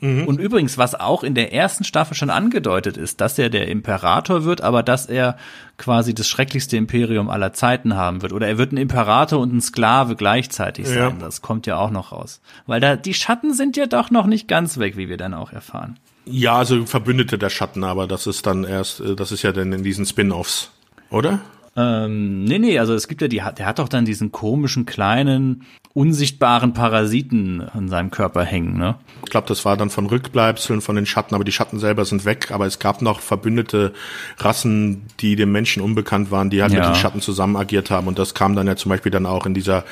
[0.01, 0.25] Mhm.
[0.25, 4.43] Und übrigens, was auch in der ersten Staffel schon angedeutet ist, dass er der Imperator
[4.43, 5.37] wird, aber dass er
[5.77, 8.33] quasi das schrecklichste Imperium aller Zeiten haben wird.
[8.33, 10.97] Oder er wird ein Imperator und ein Sklave gleichzeitig sein.
[10.97, 11.11] Ja.
[11.19, 12.41] Das kommt ja auch noch raus.
[12.65, 15.53] Weil da, die Schatten sind ja doch noch nicht ganz weg, wie wir dann auch
[15.53, 15.99] erfahren.
[16.25, 19.71] Ja, also Verbündete der Schatten, aber das ist dann erst, äh, das ist ja dann
[19.71, 20.71] in diesen Spin-offs,
[21.09, 21.39] oder?
[21.77, 25.63] Ähm, nee, nee, also es gibt ja die, der hat doch dann diesen komischen kleinen
[25.93, 28.95] unsichtbaren Parasiten an seinem Körper hängen, ne?
[29.23, 32.25] Ich glaube, das war dann von Rückbleibseln von den Schatten, aber die Schatten selber sind
[32.25, 33.93] weg, aber es gab noch verbündete
[34.37, 36.79] Rassen, die dem Menschen unbekannt waren, die halt ja.
[36.79, 39.45] mit den Schatten zusammen agiert haben und das kam dann ja zum Beispiel dann auch
[39.45, 39.85] in dieser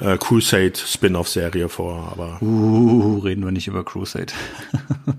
[0.00, 2.42] äh, Crusade Spin-off-Serie vor, aber.
[2.42, 4.32] Uh, reden wir nicht über Crusade.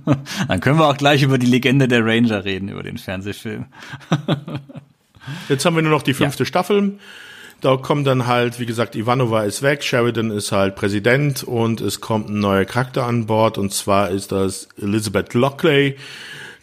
[0.47, 3.65] dann können wir auch gleich über die Legende der Ranger reden, über den Fernsehfilm.
[5.49, 6.47] Jetzt haben wir nur noch die fünfte ja.
[6.47, 6.97] Staffel.
[7.61, 12.01] Da kommt dann halt, wie gesagt, Ivanova ist weg, Sheridan ist halt Präsident und es
[12.01, 15.95] kommt ein neuer Charakter an Bord und zwar ist das Elizabeth Lockley,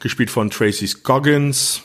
[0.00, 1.82] gespielt von Tracy Scoggins,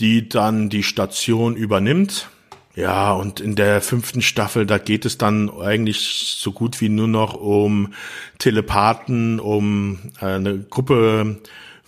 [0.00, 2.30] die dann die Station übernimmt.
[2.74, 7.08] Ja, und in der fünften Staffel, da geht es dann eigentlich so gut wie nur
[7.08, 7.92] noch um
[8.38, 11.38] Telepathen, um eine Gruppe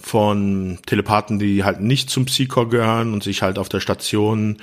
[0.01, 4.59] von Telepathen, die halt nicht zum Psychor gehören und sich halt auf der Station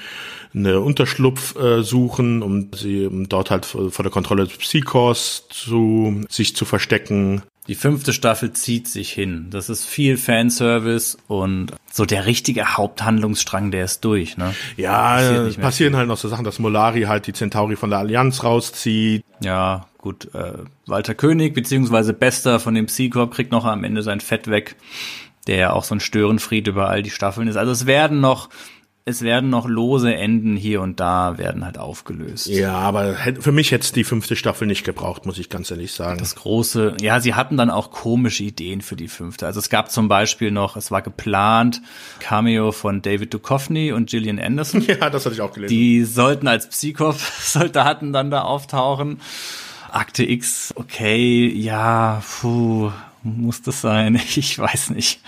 [0.54, 6.24] eine Unterschlupf äh, suchen, um sie um dort halt vor, der Kontrolle des Psychors zu
[6.30, 7.44] sich zu verstecken.
[7.68, 9.48] Die fünfte Staffel zieht sich hin.
[9.50, 14.54] Das ist viel Fanservice und so der richtige Haupthandlungsstrang, der ist durch, ne?
[14.78, 18.46] Ja, passieren, passieren halt noch so Sachen, dass Molari halt die Centauri von der Allianz
[18.46, 19.26] rauszieht.
[19.42, 20.54] Ja, gut, äh,
[20.86, 24.78] Walter König, beziehungsweise Bester von dem Psychor kriegt noch am Ende sein Fett weg
[25.48, 27.56] der ja auch so ein Störenfried über all die Staffeln ist.
[27.56, 28.50] Also es werden noch
[29.08, 32.48] es werden noch lose Enden hier und da werden halt aufgelöst.
[32.48, 35.94] Ja, aber für mich hätte es die fünfte Staffel nicht gebraucht, muss ich ganz ehrlich
[35.94, 36.20] sagen.
[36.20, 39.46] Das große, ja, sie hatten dann auch komische Ideen für die fünfte.
[39.46, 41.82] Also es gab zum Beispiel noch, es war geplant,
[42.20, 44.82] Cameo von David Duchovny und Gillian Anderson.
[44.88, 45.74] Ja, das hatte ich auch gelesen.
[45.74, 49.22] Die sollten als Psychop-Soldaten dann da auftauchen.
[49.90, 52.92] Akte X, okay, ja, puh,
[53.24, 54.20] muss das sein?
[54.36, 55.20] Ich weiß nicht.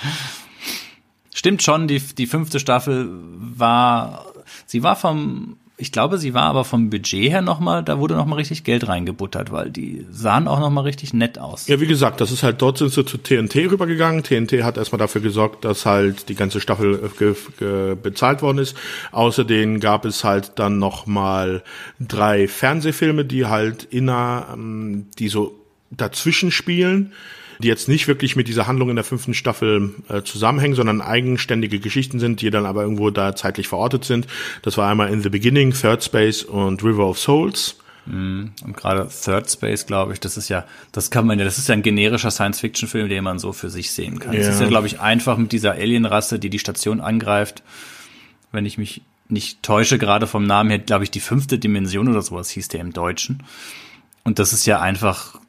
[1.34, 4.26] Stimmt schon, die, die fünfte Staffel war,
[4.66, 8.40] sie war vom, ich glaube, sie war aber vom Budget her nochmal, da wurde nochmal
[8.40, 11.68] richtig Geld reingebuttert, weil die sahen auch nochmal richtig nett aus.
[11.68, 14.24] Ja, wie gesagt, das ist halt, dort sind sie zu TNT rübergegangen.
[14.24, 17.10] TNT hat erstmal dafür gesorgt, dass halt die ganze Staffel
[17.61, 18.76] äh, bezahlt worden ist.
[19.14, 21.64] Außerdem gab es halt dann nochmal
[22.02, 25.56] drei Fernsehfilme, die halt inner, ähm, die so
[25.91, 27.14] dazwischen spielen
[27.60, 31.80] die jetzt nicht wirklich mit dieser Handlung in der fünften Staffel äh, zusammenhängen, sondern eigenständige
[31.80, 34.27] Geschichten sind, die dann aber irgendwo da zeitlich verortet sind.
[34.61, 37.76] Das war einmal In the Beginning, Third Space und River of Souls.
[38.06, 41.68] Und gerade Third Space, glaube ich, das ist ja, das kann man ja, das ist
[41.68, 44.34] ja ein generischer Science-Fiction-Film, den man so für sich sehen kann.
[44.36, 44.53] Es Ja.
[44.53, 47.61] ist ja, glaube ich, einfach mit dieser Alienrasse, die die Station angreift.
[48.52, 52.23] Wenn ich mich nicht täusche, gerade vom Namen her, glaube ich, die fünfte Dimension oder
[52.23, 53.44] sowas hieß der im Deutschen.
[54.23, 55.40] Und das ist ja einfach,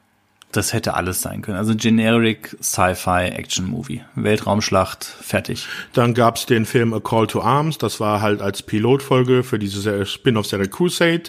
[0.51, 1.57] das hätte alles sein können.
[1.57, 4.01] Also generic Sci-Fi Action Movie.
[4.15, 5.67] Weltraumschlacht, fertig.
[5.93, 9.81] Dann gab's den Film A Call to Arms, das war halt als Pilotfolge für diese
[9.81, 11.23] Ser- Spin-off-Serie Crusade,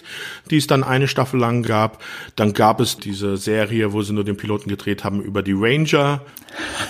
[0.49, 2.03] die es dann eine Staffel lang gab.
[2.35, 6.21] Dann gab es diese Serie, wo sie nur den Piloten gedreht haben über die Ranger.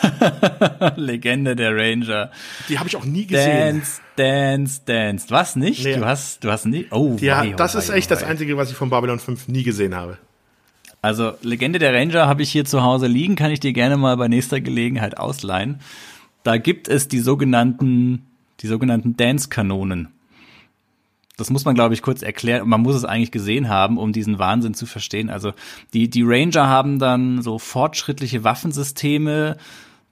[0.96, 2.32] Legende der Ranger.
[2.70, 3.82] Die habe ich auch nie gesehen.
[3.82, 5.26] Dance, dance, dance.
[5.30, 5.84] Was nicht?
[5.84, 5.96] Nee.
[5.96, 6.88] Du hast, du hast nie.
[6.92, 8.28] Oh, Ja, oh, das ist oh, echt das wei.
[8.28, 10.18] Einzige, was ich von Babylon 5 nie gesehen habe.
[11.04, 14.16] Also Legende der Ranger habe ich hier zu Hause liegen, kann ich dir gerne mal
[14.16, 15.82] bei nächster Gelegenheit ausleihen.
[16.44, 18.26] Da gibt es die sogenannten,
[18.62, 20.08] die sogenannten Dance-Kanonen.
[21.36, 22.70] Das muss man, glaube ich, kurz erklären.
[22.70, 25.30] Man muss es eigentlich gesehen haben, um diesen Wahnsinn zu verstehen.
[25.30, 25.52] Also
[25.94, 29.58] die, die Ranger haben dann so fortschrittliche Waffensysteme,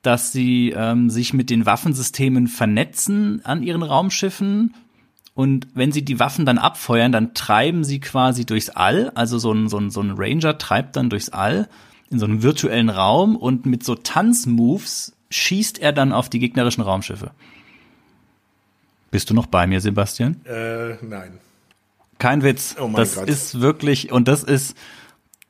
[0.01, 4.73] dass sie ähm, sich mit den Waffensystemen vernetzen an ihren Raumschiffen.
[5.33, 9.11] Und wenn sie die Waffen dann abfeuern, dann treiben sie quasi durchs All.
[9.15, 11.69] Also so ein, so ein, so ein Ranger treibt dann durchs All
[12.09, 16.83] in so einem virtuellen Raum und mit so Tanzmoves schießt er dann auf die gegnerischen
[16.83, 17.31] Raumschiffe.
[19.11, 20.41] Bist du noch bei mir, Sebastian?
[20.45, 21.39] Äh, nein.
[22.17, 22.75] Kein Witz.
[22.79, 23.29] Oh mein das Gott.
[23.29, 24.75] ist wirklich, und das ist,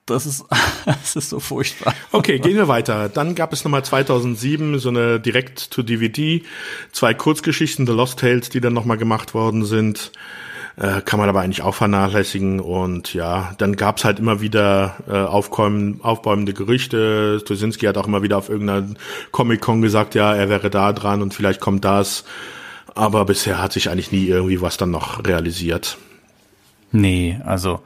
[0.05, 0.45] das ist,
[0.85, 1.93] das ist so furchtbar.
[2.11, 3.09] Okay, gehen wir weiter.
[3.09, 6.43] Dann gab es nochmal 2007 so eine Direct-to-DVD,
[6.91, 10.11] zwei Kurzgeschichten, The Lost Tales, die dann nochmal gemacht worden sind.
[10.77, 12.59] Äh, kann man aber eigentlich auch vernachlässigen.
[12.59, 17.39] Und ja, dann gab's halt immer wieder äh, aufkommen, aufbäumende Gerüchte.
[17.41, 18.87] Stosinski hat auch immer wieder auf irgendeiner
[19.31, 22.23] Comic-Con gesagt, ja, er wäre da dran und vielleicht kommt das.
[22.95, 25.97] Aber bisher hat sich eigentlich nie irgendwie was dann noch realisiert.
[26.91, 27.81] Nee, also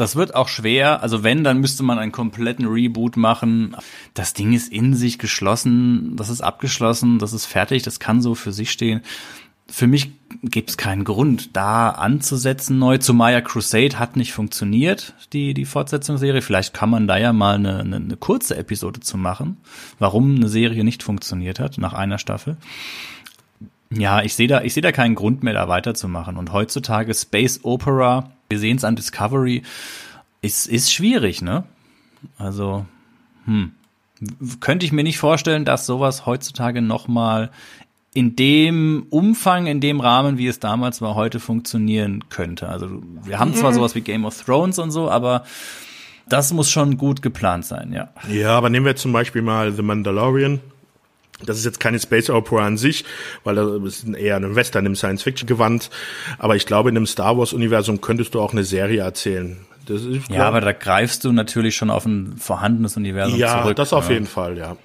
[0.00, 1.02] das wird auch schwer.
[1.02, 3.76] Also wenn, dann müsste man einen kompletten Reboot machen.
[4.14, 8.34] Das Ding ist in sich geschlossen, das ist abgeschlossen, das ist fertig, das kann so
[8.34, 9.02] für sich stehen.
[9.68, 10.10] Für mich
[10.42, 12.98] gibt es keinen Grund, da anzusetzen neu.
[12.98, 16.42] Zu Maya Crusade hat nicht funktioniert, die, die Fortsetzungsserie.
[16.42, 19.58] Vielleicht kann man da ja mal eine, eine, eine kurze Episode zu machen,
[20.00, 22.56] warum eine Serie nicht funktioniert hat nach einer Staffel.
[23.92, 26.36] Ja, ich sehe da, ich sehe da keinen Grund mehr, da weiterzumachen.
[26.36, 29.62] Und heutzutage Space Opera, wir sehen es an Discovery,
[30.42, 31.64] ist, ist schwierig, ne?
[32.36, 32.84] Also,
[33.46, 33.72] hm.
[34.60, 37.50] Könnte ich mir nicht vorstellen, dass sowas heutzutage nochmal
[38.12, 42.68] in dem Umfang, in dem Rahmen, wie es damals war, heute funktionieren könnte.
[42.68, 45.44] Also, wir haben zwar sowas wie Game of Thrones und so, aber
[46.28, 48.08] das muss schon gut geplant sein, ja.
[48.30, 50.60] Ja, aber nehmen wir zum Beispiel mal The Mandalorian.
[51.44, 53.04] Das ist jetzt keine Space Opera an sich,
[53.44, 55.90] weil das ist eher ein Western im Science-Fiction gewandt.
[56.38, 59.58] Aber ich glaube, in einem Star Wars-Universum könntest du auch eine Serie erzählen.
[60.28, 63.76] Ja, aber da greifst du natürlich schon auf ein vorhandenes Universum ja, zurück.
[63.76, 64.14] das auf ne?
[64.14, 64.76] jeden Fall, ja.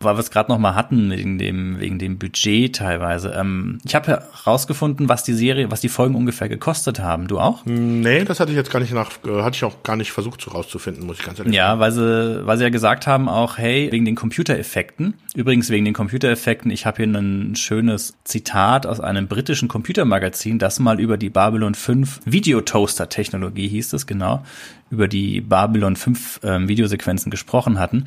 [0.00, 3.30] Weil wir es gerade noch mal hatten wegen dem wegen dem Budget teilweise.
[3.30, 7.26] Ähm, ich habe herausgefunden, was die Serie, was die Folgen ungefähr gekostet haben.
[7.26, 7.64] Du auch?
[7.64, 10.40] Nee, das hatte ich jetzt gar nicht nach, äh, hatte ich auch gar nicht versucht
[10.40, 13.58] so rauszufinden, muss ich ganz ehrlich Ja, weil sie weil sie ja gesagt haben auch,
[13.58, 15.14] hey, wegen den Computereffekten.
[15.34, 16.70] Übrigens wegen den Computereffekten.
[16.70, 21.74] Ich habe hier ein schönes Zitat aus einem britischen Computermagazin, das mal über die Babylon
[21.74, 24.44] 5 Videotoaster Technologie hieß es genau,
[24.90, 28.06] über die Babylon 5 ähm, Videosequenzen gesprochen hatten.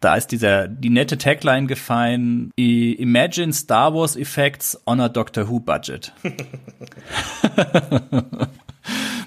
[0.00, 5.48] Da ist dieser, die nette Tagline gefallen, "I- Imagine Star Wars Effects on a Doctor
[5.48, 6.12] Who Budget.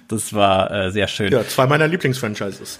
[0.07, 1.31] das war äh, sehr schön.
[1.31, 2.79] Ja, zwei meiner Lieblingsfranchises.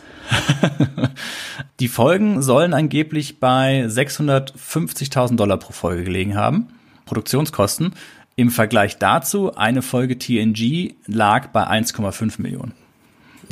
[1.80, 6.68] Die Folgen sollen angeblich bei 650.000 Dollar pro Folge gelegen haben.
[7.06, 7.94] Produktionskosten.
[8.36, 12.74] Im Vergleich dazu, eine Folge TNG lag bei 1,5 Millionen.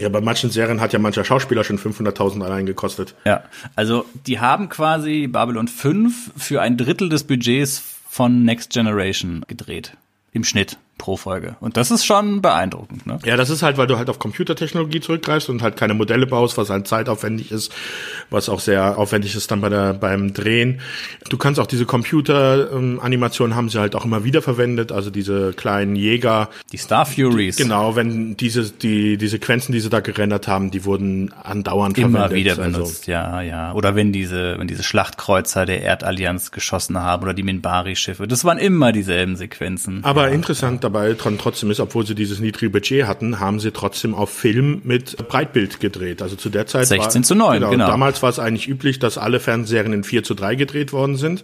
[0.02, 3.14] Ja, bei manchen Serien hat ja mancher Schauspieler schon 500.000 allein gekostet.
[3.24, 3.44] Ja,
[3.76, 9.96] also die haben quasi Babylon 5 für ein Drittel des Budgets von Next Generation gedreht.
[10.32, 11.56] Im Schnitt pro Folge.
[11.60, 13.18] Und das ist schon beeindruckend, ne?
[13.26, 16.60] Ja, das ist halt, weil du halt auf Computertechnologie zurückgreifst und halt keine Modelle baust,
[16.60, 17.74] was halt zeitaufwendig ist,
[18.30, 20.80] was auch sehr aufwendig ist dann bei der, beim Drehen.
[21.28, 25.96] Du kannst auch diese Computeranimationen haben sie halt auch immer wieder verwendet, also diese kleinen
[25.96, 26.50] Jäger.
[26.72, 27.56] Die Star Furies.
[27.58, 32.20] Genau, wenn diese, die, die Sequenzen, die sie da gerendert haben, die wurden andauernd Immer
[32.20, 32.38] verwendet.
[32.38, 32.78] wieder also.
[32.78, 33.74] benutzt, ja, ja.
[33.74, 38.28] Oder wenn diese, wenn diese Schlachtkreuzer der Erdallianz geschossen haben oder die Minbari-Schiffe.
[38.28, 40.04] Das waren immer dieselben Sequenzen.
[40.04, 44.14] Aber interessant dabei dran trotzdem ist, obwohl sie dieses niedrige Budget hatten, haben sie trotzdem
[44.14, 46.22] auf Film mit Breitbild gedreht.
[46.22, 47.88] Also zu der Zeit 16 war, zu 9, genau.
[47.88, 51.44] Damals war es eigentlich üblich, dass alle Fernsehserien in 4 zu 3 gedreht worden sind.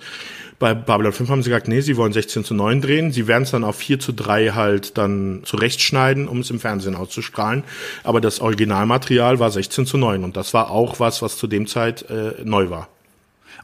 [0.60, 3.12] Bei Babylon 5 haben sie gesagt, nee, sie wollen 16 zu 9 drehen.
[3.12, 6.96] Sie werden es dann auf 4 zu 3 halt dann zurechtschneiden, um es im Fernsehen
[6.96, 7.64] auszustrahlen.
[8.04, 11.68] Aber das Originalmaterial war 16 zu 9 und das war auch was, was zu dem
[11.68, 12.90] Zeit äh, neu war.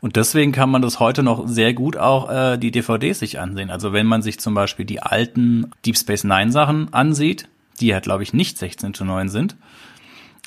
[0.02, 3.70] Und deswegen kann man das heute noch sehr gut auch äh, die DVDs sich ansehen.
[3.70, 7.48] Also wenn man sich zum Beispiel die alten Deep Space Nine Sachen ansieht,
[7.80, 9.56] die halt glaube ich nicht 16 zu 9 sind,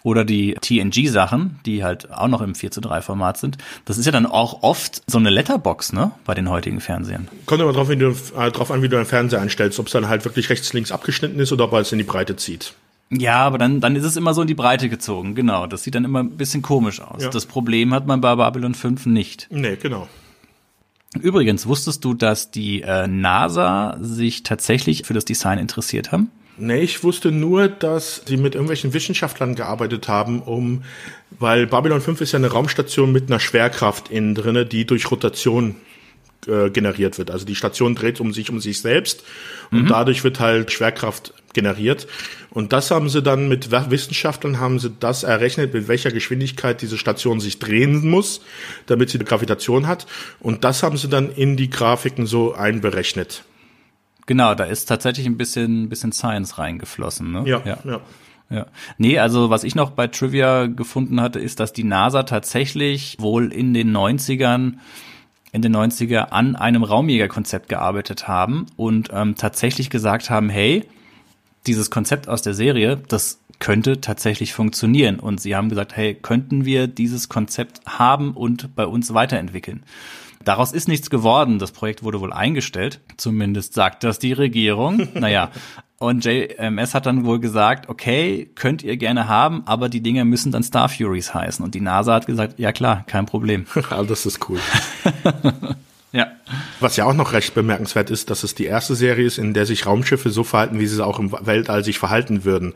[0.06, 3.58] oder die TNG-Sachen, die halt auch noch im 4 zu 3 Format sind.
[3.86, 7.26] Das ist ja dann auch oft so eine Letterbox, ne, bei den heutigen Fernsehern.
[7.44, 9.92] Kommt aber drauf, wie du, äh, drauf an, wie du deinen Fernseher einstellst, ob es
[9.92, 12.74] dann halt wirklich rechts, links abgeschnitten ist oder ob er es in die Breite zieht.
[13.10, 15.66] Ja, aber dann, dann ist es immer so in die Breite gezogen, genau.
[15.66, 17.22] Das sieht dann immer ein bisschen komisch aus.
[17.22, 17.30] Ja.
[17.30, 19.46] Das Problem hat man bei Babylon 5 nicht.
[19.50, 20.08] Nee, genau.
[21.20, 26.30] Übrigens, wusstest du, dass die äh, NASA sich tatsächlich für das Design interessiert haben?
[26.58, 30.84] Nee, ich wusste nur, dass sie mit irgendwelchen Wissenschaftlern gearbeitet haben, um,
[31.38, 35.76] weil Babylon 5 ist ja eine Raumstation mit einer Schwerkraft innen drinne, die durch Rotation
[36.46, 37.30] äh, generiert wird.
[37.30, 39.22] Also die Station dreht um sich um sich selbst
[39.70, 39.88] und mhm.
[39.88, 42.06] dadurch wird halt Schwerkraft generiert.
[42.50, 46.98] Und das haben sie dann mit Wissenschaftlern haben sie das errechnet, mit welcher Geschwindigkeit diese
[46.98, 48.42] Station sich drehen muss,
[48.86, 50.06] damit sie eine Gravitation hat.
[50.38, 53.42] Und das haben sie dann in die Grafiken so einberechnet.
[54.26, 57.32] Genau, da ist tatsächlich ein bisschen, bisschen Science reingeflossen.
[57.32, 57.42] Ne?
[57.46, 57.78] Ja, ja.
[57.84, 58.00] ja.
[58.48, 58.66] Ja.
[58.96, 63.52] Nee, also was ich noch bei Trivia gefunden hatte, ist, dass die NASA tatsächlich wohl
[63.52, 64.74] in den 90ern
[65.56, 70.84] in den 90er an einem Raumjägerkonzept gearbeitet haben und ähm, tatsächlich gesagt haben, hey,
[71.66, 75.18] dieses Konzept aus der Serie, das könnte tatsächlich funktionieren.
[75.18, 79.82] Und sie haben gesagt, hey, könnten wir dieses Konzept haben und bei uns weiterentwickeln?
[80.44, 81.58] Daraus ist nichts geworden.
[81.58, 83.00] Das Projekt wurde wohl eingestellt.
[83.16, 85.08] Zumindest sagt das die Regierung.
[85.14, 85.50] naja.
[85.98, 90.52] Und JMS hat dann wohl gesagt, okay, könnt ihr gerne haben, aber die Dinger müssen
[90.52, 91.64] dann Star Furies heißen.
[91.64, 93.66] Und die NASA hat gesagt, ja klar, kein Problem.
[94.06, 94.60] das ist cool.
[96.16, 96.28] Ja.
[96.80, 99.66] Was ja auch noch recht bemerkenswert ist, dass es die erste Serie ist, in der
[99.66, 102.72] sich Raumschiffe so verhalten, wie sie auch im Weltall sich verhalten würden.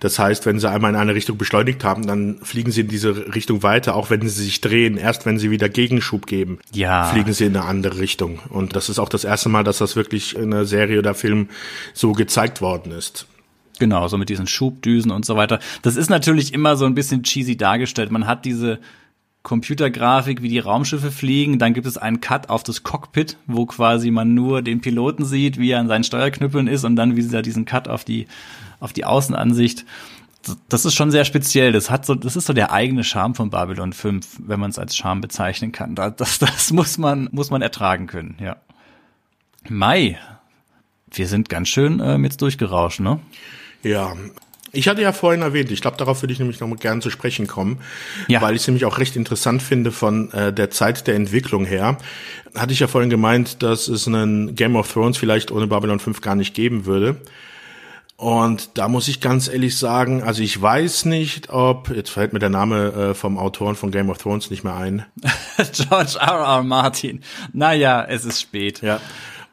[0.00, 3.32] Das heißt, wenn sie einmal in eine Richtung beschleunigt haben, dann fliegen sie in diese
[3.32, 4.96] Richtung weiter, auch wenn sie sich drehen.
[4.96, 7.04] Erst wenn sie wieder Gegenschub geben, ja.
[7.04, 8.40] fliegen sie in eine andere Richtung.
[8.48, 11.48] Und das ist auch das erste Mal, dass das wirklich in einer Serie oder Film
[11.94, 13.28] so gezeigt worden ist.
[13.78, 15.60] Genau, so mit diesen Schubdüsen und so weiter.
[15.82, 18.10] Das ist natürlich immer so ein bisschen cheesy dargestellt.
[18.10, 18.80] Man hat diese
[19.42, 21.58] Computergrafik, wie die Raumschiffe fliegen.
[21.58, 25.58] Dann gibt es einen Cut auf das Cockpit, wo quasi man nur den Piloten sieht,
[25.58, 28.26] wie er an seinen Steuerknüppeln ist und dann wie sie da diesen Cut auf die,
[28.80, 29.86] auf die Außenansicht.
[30.68, 31.72] Das ist schon sehr speziell.
[31.72, 34.78] Das hat so, das ist so der eigene Charme von Babylon 5, wenn man es
[34.78, 35.94] als Charme bezeichnen kann.
[35.94, 38.56] Das, das muss man, muss man ertragen können, ja.
[39.68, 40.18] Mai.
[41.12, 43.18] Wir sind ganz schön ähm, jetzt durchgerauscht, ne?
[43.82, 44.14] Ja,
[44.72, 47.46] ich hatte ja vorhin erwähnt, ich glaube, darauf würde ich nämlich noch gern zu sprechen
[47.46, 47.80] kommen,
[48.28, 48.40] ja.
[48.40, 51.98] weil ich es nämlich auch recht interessant finde von äh, der Zeit der Entwicklung her.
[52.54, 56.20] Hatte ich ja vorhin gemeint, dass es einen Game of Thrones vielleicht ohne Babylon 5
[56.20, 57.16] gar nicht geben würde.
[58.16, 62.38] Und da muss ich ganz ehrlich sagen, also ich weiß nicht, ob, jetzt fällt mir
[62.38, 65.06] der Name äh, vom Autoren von Game of Thrones nicht mehr ein.
[65.72, 66.28] George R.
[66.28, 66.62] R.
[66.62, 67.22] Martin.
[67.54, 68.82] Naja, es ist spät.
[68.82, 69.00] Ja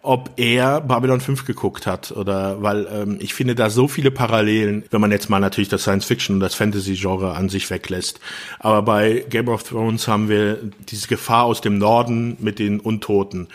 [0.07, 4.85] ob er Babylon 5 geguckt hat oder weil ähm, ich finde da so viele Parallelen,
[4.89, 8.21] wenn man jetzt mal natürlich das Science Fiction und das Fantasy Genre an sich weglässt.
[8.59, 10.59] Aber bei Game of Thrones haben wir
[10.89, 13.47] diese Gefahr aus dem Norden mit den Untoten.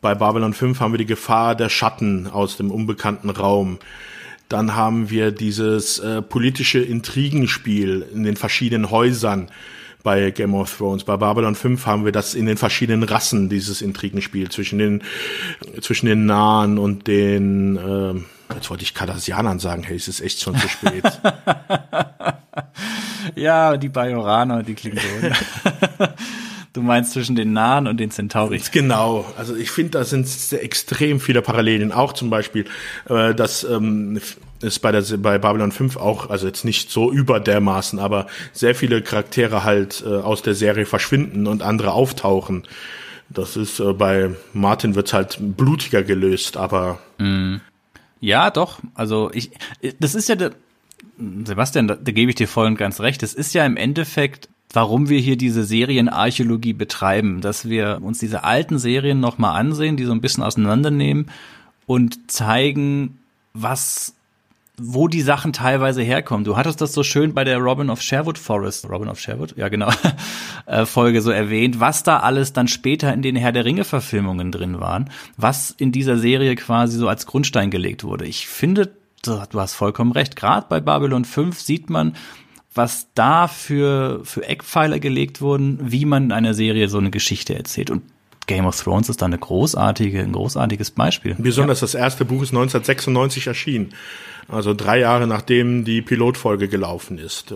[0.00, 3.78] Bei Babylon 5 haben wir die Gefahr der Schatten aus dem unbekannten Raum.
[4.48, 9.48] Dann haben wir dieses äh, politische Intrigenspiel in den verschiedenen Häusern
[10.04, 11.02] bei Game of Thrones.
[11.02, 15.02] Bei Babylon 5 haben wir das in den verschiedenen Rassen, dieses Intrigenspiel zwischen den,
[15.80, 20.40] zwischen den Nahen und den, äh, jetzt wollte ich Cardassianern sagen, hey, es ist echt
[20.40, 21.04] schon zu spät.
[23.34, 25.34] ja, die Bajoraner, die Klingonen.
[26.74, 28.60] Du meinst zwischen den Nahen und den Centauri.
[28.72, 29.24] Genau.
[29.38, 31.92] Also ich finde, da sind extrem viele Parallelien.
[31.92, 32.66] Auch zum Beispiel,
[33.08, 34.20] äh, dass ähm,
[34.60, 38.74] ist bei der bei Babylon 5 auch, also jetzt nicht so über dermaßen, aber sehr
[38.74, 42.64] viele Charaktere halt äh, aus der Serie verschwinden und andere auftauchen.
[43.28, 47.56] Das ist äh, bei Martin wird's halt blutiger gelöst, aber mm.
[48.20, 48.80] ja, doch.
[48.94, 49.52] Also ich,
[50.00, 50.50] das ist ja der
[51.44, 53.22] Sebastian, da, da gebe ich dir voll und ganz recht.
[53.22, 58.44] Es ist ja im Endeffekt warum wir hier diese Serienarchäologie betreiben, dass wir uns diese
[58.44, 61.30] alten Serien nochmal ansehen, die so ein bisschen auseinandernehmen
[61.86, 63.18] und zeigen,
[63.52, 64.14] was
[64.76, 66.44] wo die Sachen teilweise herkommen.
[66.44, 69.68] Du hattest das so schön bei der Robin of Sherwood Forest, Robin of Sherwood, ja
[69.68, 69.88] genau,
[70.66, 74.50] äh, Folge so erwähnt, was da alles dann später in den Herr der Ringe Verfilmungen
[74.50, 78.24] drin waren, was in dieser Serie quasi so als Grundstein gelegt wurde.
[78.26, 78.90] Ich finde,
[79.22, 82.16] du hast vollkommen recht, gerade bei Babylon 5 sieht man,
[82.74, 87.54] was da für, für Eckpfeiler gelegt wurden, wie man in einer Serie so eine Geschichte
[87.54, 87.90] erzählt.
[87.90, 88.02] Und
[88.46, 91.36] Game of Thrones ist da eine großartige, ein großartiges Beispiel.
[91.38, 91.86] Besonders ja.
[91.86, 93.94] das erste Buch ist 1996 erschienen.
[94.48, 97.54] Also drei Jahre nachdem die Pilotfolge gelaufen ist.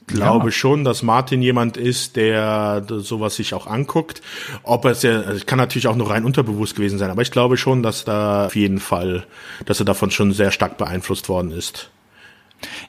[0.00, 0.52] Ich glaube ja.
[0.52, 4.22] schon, dass Martin jemand ist, der sowas sich auch anguckt.
[4.62, 7.58] Ob es ja, also kann natürlich auch nur rein unterbewusst gewesen sein, aber ich glaube
[7.58, 9.26] schon, dass da auf jeden Fall,
[9.66, 11.90] dass er davon schon sehr stark beeinflusst worden ist.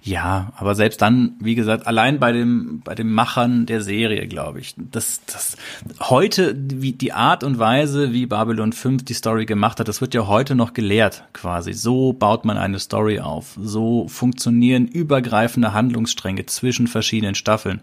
[0.02, 4.60] Ja, aber selbst dann, wie gesagt, allein bei dem bei dem Machern der Serie, glaube
[4.60, 5.58] ich, das das
[6.00, 10.14] heute wie die Art und Weise, wie Babylon 5 die Story gemacht hat, das wird
[10.14, 11.74] ja heute noch gelehrt, quasi.
[11.74, 13.58] So baut man eine Story auf.
[13.62, 17.82] So funktionieren übergreifende Handlungsstränge zwischen verschiedenen Staffeln.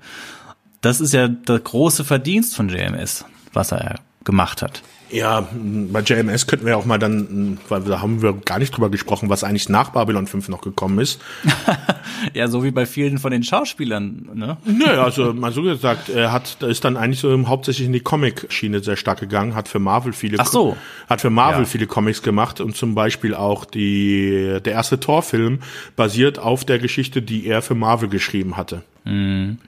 [0.81, 4.83] Das ist ja der große Verdienst von JMS, was er gemacht hat.
[5.11, 8.91] Ja, bei JMS könnten wir auch mal dann, weil da haben wir gar nicht drüber
[8.91, 11.21] gesprochen, was eigentlich nach Babylon 5 noch gekommen ist.
[12.35, 14.57] ja, so wie bei vielen von den Schauspielern, ne?
[14.65, 18.81] Nö, also mal so gesagt, er hat, ist dann eigentlich so hauptsächlich in die Comic-Schiene
[18.81, 20.77] sehr stark gegangen, hat für Marvel viele, Ach so.
[21.09, 21.67] hat für Marvel ja.
[21.67, 25.61] viele Comics gemacht und zum Beispiel auch die, der erste Torfilm
[25.95, 28.83] basiert auf der Geschichte, die er für Marvel geschrieben hatte.
[29.05, 29.59] Mhm.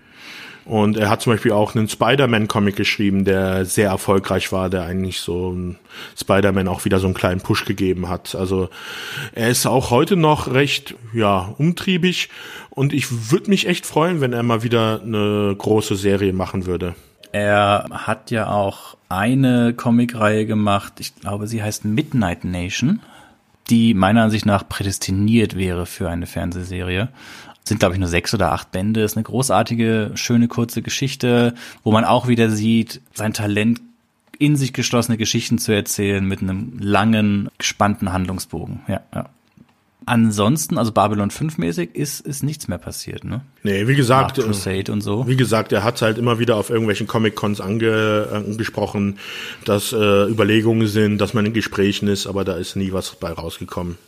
[0.69, 5.20] Und er hat zum Beispiel auch einen Spider-Man-Comic geschrieben, der sehr erfolgreich war, der eigentlich
[5.20, 5.57] so
[6.15, 8.35] Spider-Man auch wieder so einen kleinen Push gegeben hat.
[8.35, 8.69] Also
[9.32, 12.28] er ist auch heute noch recht, ja, umtriebig
[12.69, 16.95] und ich würde mich echt freuen, wenn er mal wieder eine große Serie machen würde.
[17.32, 23.01] Er hat ja auch eine Comicreihe gemacht, ich glaube, sie heißt Midnight Nation,
[23.70, 27.09] die meiner Ansicht nach prädestiniert wäre für eine Fernsehserie
[27.69, 29.03] sind, glaube ich, nur sechs oder acht Bände.
[29.03, 31.55] Ist eine großartige, schöne, kurze Geschichte,
[31.85, 33.81] wo man auch wieder sieht, sein Talent
[34.39, 38.81] in sich geschlossene Geschichten zu erzählen mit einem langen, gespannten Handlungsbogen.
[38.86, 39.28] Ja, ja.
[40.07, 43.43] Ansonsten, also Babylon 5 mäßig, ist, ist nichts mehr passiert, ne?
[43.62, 45.28] Nee, wie gesagt, Nach Crusade und so.
[45.28, 49.19] Wie gesagt, er hat halt immer wieder auf irgendwelchen Comic-Cons ange, angesprochen,
[49.66, 53.31] dass äh, Überlegungen sind, dass man in Gesprächen ist, aber da ist nie was bei
[53.31, 53.99] rausgekommen.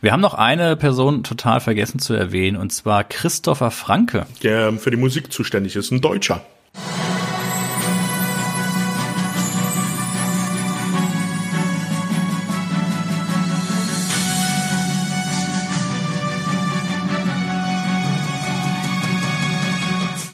[0.00, 4.26] Wir haben noch eine Person total vergessen zu erwähnen, und zwar Christopher Franke.
[4.42, 6.44] Der für die Musik zuständig ist, ein Deutscher.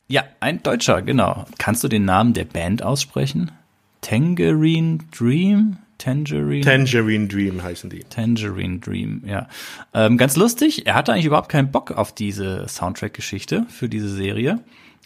[0.08, 1.46] Ja, ein Deutscher, genau.
[1.58, 3.52] Kannst du den Namen der Band aussprechen?
[4.00, 5.76] Tangerine Dream?
[6.00, 6.62] Tangerine.
[6.64, 8.00] Tangerine Dream heißen die.
[8.08, 9.48] Tangerine Dream, ja.
[9.92, 14.60] Ähm, ganz lustig, er hatte eigentlich überhaupt keinen Bock auf diese Soundtrack-Geschichte für diese Serie,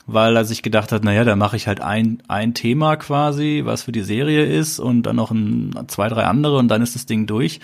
[0.06, 3.82] weil er sich gedacht hat, naja, da mache ich halt ein, ein Thema quasi, was
[3.82, 7.06] für die Serie ist und dann noch ein, zwei, drei andere und dann ist das
[7.06, 7.60] Ding durch.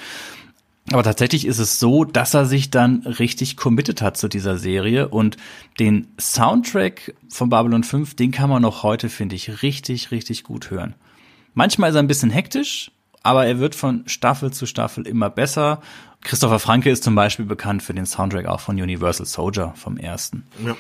[0.91, 5.09] Aber tatsächlich ist es so, dass er sich dann richtig committed hat zu dieser Serie
[5.09, 5.37] und
[5.79, 10.73] den Soundtrack von Babylon 5, den kann man noch heute, finde ich, richtig, richtig gut
[10.73, 10.97] hören.
[11.55, 12.91] Manchmal ist er ein bisschen hektisch,
[13.23, 15.81] aber er wird von Staffel zu Staffel immer besser.
[16.23, 20.45] Christopher Franke ist zum Beispiel bekannt für den Soundtrack auch von Universal Soldier vom ersten.
[20.65, 20.77] Ja.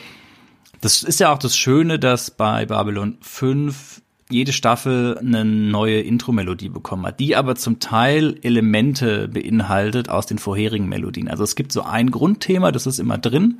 [0.80, 4.00] Das ist ja auch das Schöne, dass bei Babylon 5
[4.30, 10.38] jede Staffel eine neue Intro-Melodie bekommen hat, die aber zum Teil Elemente beinhaltet aus den
[10.38, 11.28] vorherigen Melodien.
[11.28, 13.58] Also es gibt so ein Grundthema, das ist immer drin,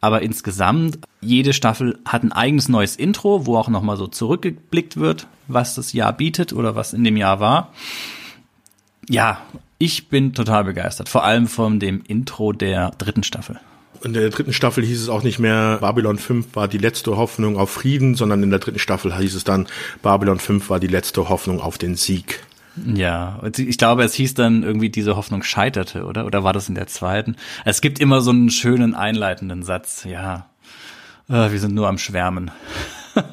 [0.00, 5.26] aber insgesamt, jede Staffel hat ein eigenes neues Intro, wo auch nochmal so zurückgeblickt wird,
[5.48, 7.72] was das Jahr bietet oder was in dem Jahr war.
[9.08, 9.42] Ja,
[9.78, 11.08] ich bin total begeistert.
[11.08, 13.60] Vor allem von dem Intro der dritten Staffel.
[14.02, 17.58] In der dritten Staffel hieß es auch nicht mehr, Babylon 5 war die letzte Hoffnung
[17.58, 19.66] auf Frieden, sondern in der dritten Staffel hieß es dann,
[20.00, 22.42] Babylon 5 war die letzte Hoffnung auf den Sieg.
[22.76, 26.24] Ja, ich glaube, es hieß dann irgendwie, diese Hoffnung scheiterte, oder?
[26.24, 27.36] Oder war das in der zweiten?
[27.64, 30.46] Es gibt immer so einen schönen einleitenden Satz, ja.
[31.28, 32.50] Äh, wir sind nur am Schwärmen.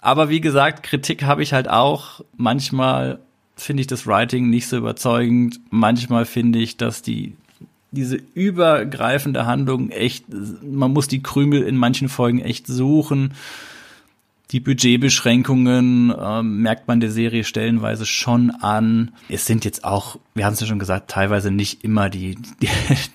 [0.00, 2.20] Aber wie gesagt, Kritik habe ich halt auch.
[2.36, 3.18] Manchmal
[3.56, 5.60] finde ich das Writing nicht so überzeugend.
[5.70, 7.36] Manchmal finde ich, dass die
[7.90, 10.26] diese übergreifende Handlung echt,
[10.62, 13.32] man muss die Krümel in manchen Folgen echt suchen
[14.50, 19.10] die Budgetbeschränkungen äh, merkt man der Serie stellenweise schon an.
[19.28, 22.68] Es sind jetzt auch, wir haben es ja schon gesagt, teilweise nicht immer die, die,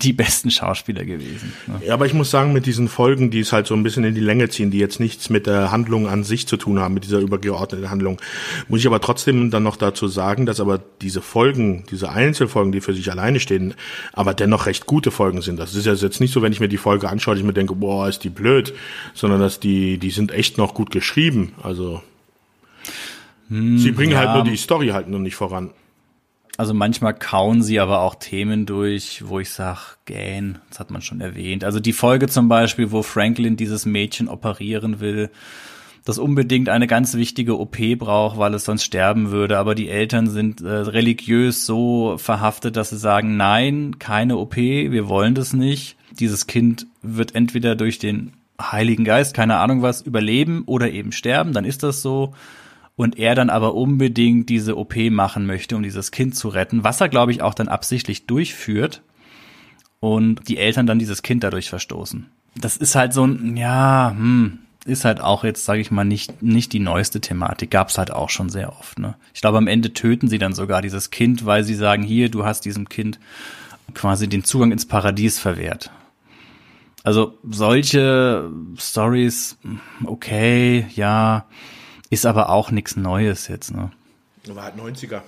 [0.03, 1.53] die besten Schauspieler gewesen.
[1.65, 1.81] Ne?
[1.88, 4.14] Ja, aber ich muss sagen, mit diesen Folgen, die es halt so ein bisschen in
[4.14, 7.03] die Länge ziehen, die jetzt nichts mit der Handlung an sich zu tun haben, mit
[7.03, 8.22] dieser übergeordneten Handlung,
[8.68, 12.81] muss ich aber trotzdem dann noch dazu sagen, dass aber diese Folgen, diese Einzelfolgen, die
[12.81, 13.73] für sich alleine stehen,
[14.14, 15.57] aber dennoch recht gute Folgen sind.
[15.57, 17.73] Das ist ja jetzt nicht so, wenn ich mir die Folge anschaue, ich mir denke,
[17.73, 18.76] boah, ist die blöd,
[19.15, 21.53] sondern dass die, die sind echt noch gut geschrieben geschrieben.
[21.61, 22.01] Also
[23.49, 24.33] hm, sie bringen halt ja.
[24.33, 25.71] halt nur die Story halt nur nicht voran.
[26.55, 31.01] Also manchmal kauen sie aber auch Themen durch, wo ich sag, gähn, das hat man
[31.01, 31.63] schon erwähnt.
[31.63, 35.31] Also die Folge zum Beispiel, wo Franklin dieses Mädchen operieren will,
[36.05, 39.57] das unbedingt eine ganz wichtige OP braucht, weil es sonst sterben würde.
[39.57, 45.07] Aber die Eltern sind äh, religiös so verhaftet, dass sie sagen, nein, keine OP, wir
[45.07, 45.95] wollen das nicht.
[46.11, 51.53] Dieses Kind wird entweder durch den Heiligen Geist, keine Ahnung was, überleben oder eben sterben,
[51.53, 52.34] dann ist das so.
[52.95, 57.01] Und er dann aber unbedingt diese OP machen möchte, um dieses Kind zu retten, was
[57.01, 59.01] er, glaube ich, auch dann absichtlich durchführt
[59.99, 62.27] und die Eltern dann dieses Kind dadurch verstoßen.
[62.55, 66.43] Das ist halt so ein, ja, hm, ist halt auch jetzt, sage ich mal, nicht,
[66.43, 67.71] nicht die neueste Thematik.
[67.71, 68.99] Gab's halt auch schon sehr oft.
[68.99, 69.15] Ne?
[69.34, 72.45] Ich glaube, am Ende töten sie dann sogar dieses Kind, weil sie sagen, hier, du
[72.45, 73.19] hast diesem Kind
[73.93, 75.91] quasi den Zugang ins Paradies verwehrt.
[77.03, 79.57] Also solche Stories,
[80.05, 81.45] okay, ja,
[82.09, 83.91] ist aber auch nichts Neues jetzt, ne?
[84.47, 85.21] War halt 90er.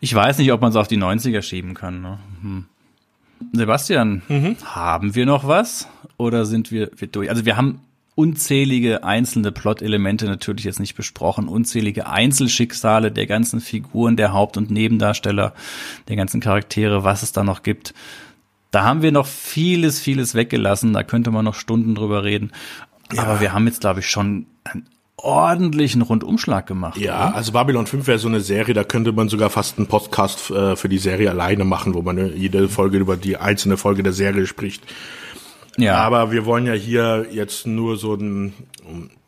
[0.00, 2.00] Ich weiß nicht, ob man es auf die 90er schieben kann.
[2.02, 2.18] Ne?
[2.42, 2.64] Hm.
[3.52, 4.56] Sebastian, mhm.
[4.64, 7.30] haben wir noch was oder sind wir, wir durch?
[7.30, 7.80] Also wir haben
[8.14, 14.72] unzählige einzelne Plot-Elemente natürlich jetzt nicht besprochen, unzählige Einzelschicksale der ganzen Figuren, der Haupt- und
[14.72, 15.54] Nebendarsteller,
[16.08, 17.94] der ganzen Charaktere, was es da noch gibt.
[18.70, 20.92] Da haben wir noch vieles, vieles weggelassen.
[20.92, 22.52] Da könnte man noch Stunden drüber reden.
[23.12, 23.22] Ja.
[23.22, 26.98] Aber wir haben jetzt, glaube ich, schon einen ordentlichen Rundumschlag gemacht.
[26.98, 27.36] Ja, oder?
[27.36, 30.76] also Babylon 5 wäre so eine Serie, da könnte man sogar fast einen Podcast äh,
[30.76, 34.46] für die Serie alleine machen, wo man jede Folge über die einzelne Folge der Serie
[34.46, 34.82] spricht.
[35.76, 35.96] Ja.
[35.96, 38.52] Aber wir wollen ja hier jetzt nur so einen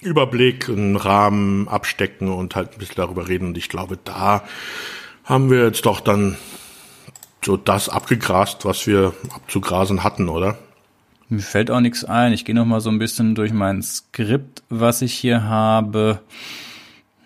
[0.02, 3.48] Überblick, einen Rahmen abstecken und halt ein bisschen darüber reden.
[3.48, 4.42] Und ich glaube, da
[5.24, 6.36] haben wir jetzt doch dann
[7.44, 10.58] so das abgegrast, was wir abzugrasen hatten, oder?
[11.28, 12.32] Mir fällt auch nichts ein.
[12.32, 16.20] Ich gehe noch mal so ein bisschen durch mein Skript, was ich hier habe.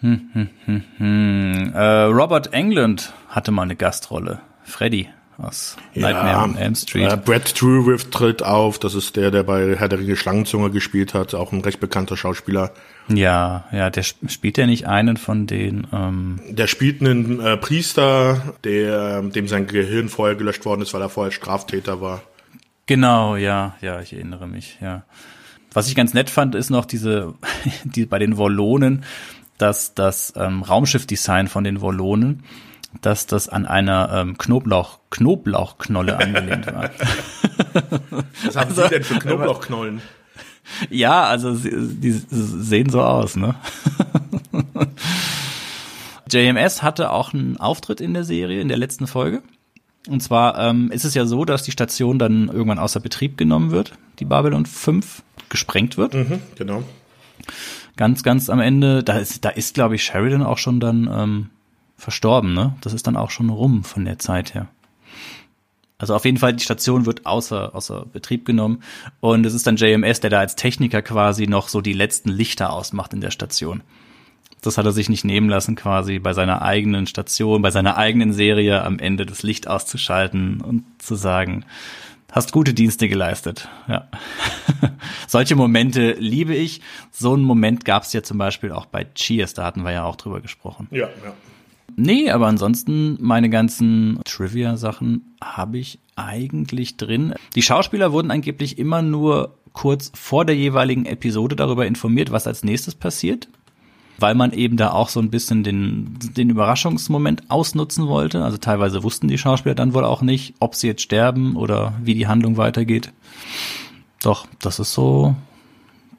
[0.01, 1.73] Hm, hm, hm, hm.
[1.75, 4.41] Äh, Robert England hatte mal eine Gastrolle.
[4.63, 5.09] Freddy
[5.39, 7.13] aus ja, Nightmare on Elm Street.
[7.13, 8.79] Äh, Brad Drewith tritt auf.
[8.79, 11.35] Das ist der, der bei Herr der Ringe Schlangenzunge gespielt hat.
[11.35, 12.73] Auch ein recht bekannter Schauspieler.
[13.09, 15.87] Ja, ja, der spielt ja nicht einen von den.
[15.93, 21.03] Ähm der spielt einen äh, Priester, der dem sein Gehirn vorher gelöscht worden ist, weil
[21.03, 22.23] er vorher Straftäter war.
[22.87, 25.05] Genau, ja, ja, ich erinnere mich, ja.
[25.73, 27.35] Was ich ganz nett fand, ist noch diese,
[27.85, 29.05] die bei den Wollonen,
[29.59, 32.45] dass das ähm, Raumschiffdesign von den Wollonen,
[33.03, 36.91] dass das an einer ähm, Knoblauch Knoblauchknolle angelehnt war.
[38.45, 40.03] Was haben also, Sie denn für Knoblauchknollen?
[40.91, 43.55] Ja, also sie, die sehen so aus, ne?
[46.31, 49.43] JMS hatte auch einen Auftritt in der Serie, in der letzten Folge.
[50.09, 53.71] Und zwar ähm, ist es ja so, dass die Station dann irgendwann außer Betrieb genommen
[53.71, 56.15] wird, die Babylon 5 gesprengt wird.
[56.15, 56.83] Mhm, genau.
[57.97, 61.51] Ganz, ganz am Ende, da ist, da ist, glaube ich, Sheridan auch schon dann ähm,
[61.97, 62.77] verstorben, ne?
[62.81, 64.69] Das ist dann auch schon rum von der Zeit her.
[65.97, 68.83] Also auf jeden Fall, die Station wird außer, außer Betrieb genommen
[69.21, 72.73] und es ist dann JMS, der da als Techniker quasi noch so die letzten Lichter
[72.73, 73.83] ausmacht in der Station.
[74.61, 78.33] Das hat er sich nicht nehmen lassen, quasi bei seiner eigenen Station, bei seiner eigenen
[78.33, 81.65] Serie am Ende das Licht auszuschalten und zu sagen,
[82.33, 83.69] hast gute Dienste geleistet.
[83.87, 84.09] Ja.
[85.29, 86.81] Solche Momente liebe ich.
[87.13, 90.05] So einen Moment gab es ja zum Beispiel auch bei Cheers, da hatten wir ja
[90.05, 90.89] auch drüber gesprochen.
[90.91, 91.35] Ja, ja.
[91.97, 97.35] Nee, aber ansonsten meine ganzen Trivia-Sachen habe ich eigentlich drin.
[97.55, 102.65] Die Schauspieler wurden angeblich immer nur kurz vor der jeweiligen Episode darüber informiert, was als
[102.65, 103.49] nächstes passiert,
[104.19, 108.43] weil man eben da auch so ein bisschen den, den Überraschungsmoment ausnutzen wollte.
[108.43, 112.15] Also teilweise wussten die Schauspieler dann wohl auch nicht, ob sie jetzt sterben oder wie
[112.15, 113.13] die Handlung weitergeht.
[114.23, 115.35] Doch, das ist so,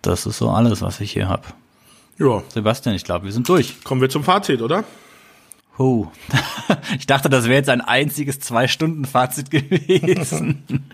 [0.02, 1.44] das ist so alles, was ich hier habe.
[2.18, 2.44] Ja.
[2.50, 3.84] Sebastian, ich glaube, wir sind durch.
[3.84, 4.84] Kommen wir zum Fazit, oder?
[5.78, 6.08] Oh,
[7.00, 10.64] ich dachte, das wäre jetzt ein einziges Zwei-Stunden-Fazit gewesen.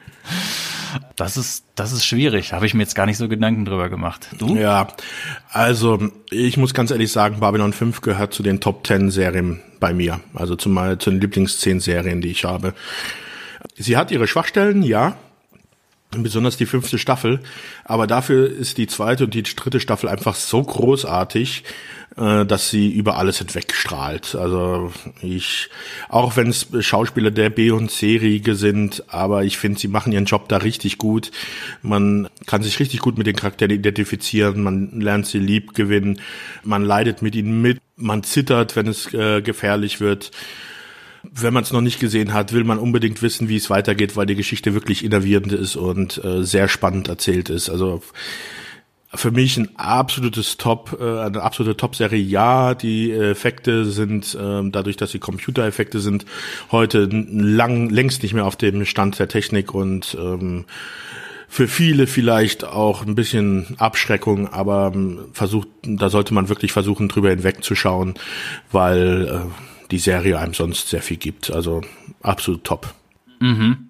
[1.15, 2.51] Das ist, das ist schwierig.
[2.51, 4.27] Habe ich mir jetzt gar nicht so Gedanken drüber gemacht.
[4.37, 4.55] Du?
[4.55, 4.89] Ja,
[5.49, 9.93] also ich muss ganz ehrlich sagen, Babylon 5 gehört zu den Top 10 Serien bei
[9.93, 10.19] mir.
[10.33, 12.73] Also zu, mal, zu den Lieblings 10 Serien, die ich habe.
[13.77, 15.15] Sie hat ihre Schwachstellen, ja.
[16.11, 17.39] Besonders die fünfte Staffel.
[17.85, 21.63] Aber dafür ist die zweite und die dritte Staffel einfach so großartig
[22.17, 24.35] äh, dass sie über alles hinwegstrahlt.
[24.35, 25.69] Also ich,
[26.09, 30.25] auch wenn es Schauspieler der B- und C-Riege sind, aber ich finde, sie machen ihren
[30.25, 31.31] Job da richtig gut.
[31.81, 36.19] Man kann sich richtig gut mit den Charakteren identifizieren, man lernt sie lieb gewinnen,
[36.63, 40.31] man leidet mit ihnen mit, man zittert, wenn es äh, gefährlich wird
[41.23, 44.25] wenn man es noch nicht gesehen hat, will man unbedingt wissen, wie es weitergeht, weil
[44.25, 47.69] die Geschichte wirklich innervierend ist und äh, sehr spannend erzählt ist.
[47.69, 48.01] Also
[49.13, 52.21] für mich ein absolutes Top, äh, eine absolute Top-Serie.
[52.21, 56.25] Ja, die Effekte sind äh, dadurch, dass sie Computereffekte sind,
[56.71, 60.65] heute lang längst nicht mehr auf dem Stand der Technik und ähm,
[61.47, 67.09] für viele vielleicht auch ein bisschen Abschreckung, aber ähm, versucht, da sollte man wirklich versuchen,
[67.09, 68.13] drüber hinwegzuschauen,
[68.71, 71.51] weil äh, die Serie einem sonst sehr viel gibt.
[71.51, 71.81] Also
[72.21, 72.93] absolut top.
[73.39, 73.89] Mhm.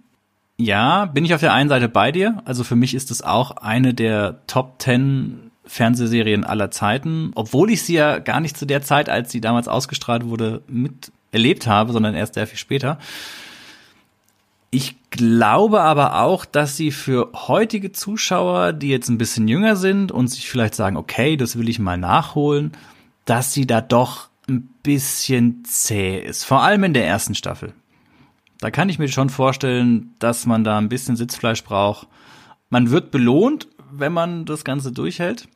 [0.58, 2.42] Ja, bin ich auf der einen Seite bei dir.
[2.46, 7.84] Also für mich ist es auch eine der Top Ten Fernsehserien aller Zeiten, obwohl ich
[7.84, 12.16] sie ja gar nicht zu der Zeit, als sie damals ausgestrahlt wurde, miterlebt habe, sondern
[12.16, 13.00] erst sehr viel später.
[14.70, 20.12] Ich glaube aber auch, dass sie für heutige Zuschauer, die jetzt ein bisschen jünger sind
[20.12, 22.72] und sich vielleicht sagen, okay, das will ich mal nachholen,
[23.26, 26.44] dass sie da doch ein bisschen zäh ist.
[26.44, 27.74] Vor allem in der ersten Staffel.
[28.60, 32.08] Da kann ich mir schon vorstellen, dass man da ein bisschen Sitzfleisch braucht.
[32.70, 35.48] Man wird belohnt, wenn man das Ganze durchhält.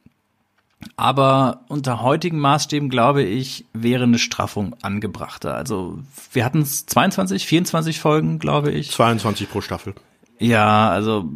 [0.98, 5.56] Aber unter heutigen Maßstäben, glaube ich, wäre eine Straffung angebrachter.
[5.56, 6.00] Also
[6.32, 8.92] wir hatten es 22, 24 Folgen, glaube ich.
[8.92, 9.94] 22 pro Staffel.
[10.40, 11.30] Ja, also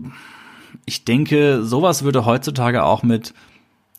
[0.86, 3.34] ich denke, sowas würde heutzutage auch mit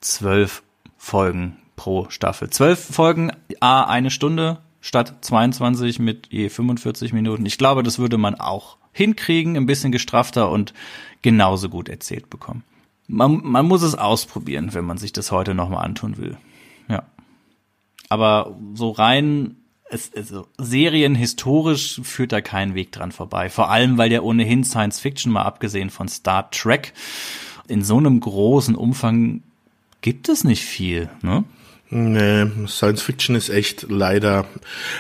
[0.01, 0.63] zwölf
[0.97, 2.51] Folgen pro Staffel.
[2.51, 7.45] Zwölf Folgen, a eine Stunde statt 22 mit je 45 Minuten.
[7.47, 10.75] Ich glaube, das würde man auch hinkriegen, ein bisschen gestrafter und
[11.23, 12.65] genauso gut erzählt bekommen
[13.11, 16.37] man, man muss es ausprobieren, wenn man sich das heute nochmal antun will.
[16.89, 17.03] Ja.
[18.09, 19.57] Aber so rein,
[19.91, 23.51] es, also Serien historisch führt da kein Weg dran vorbei.
[23.51, 26.93] Vor allem, weil der ohnehin Science Fiction, mal abgesehen von Star Trek,
[27.67, 29.43] in so einem großen Umfang
[30.01, 31.45] gibt es nicht viel, ne?
[31.91, 34.47] Nee, Science Fiction ist echt leider,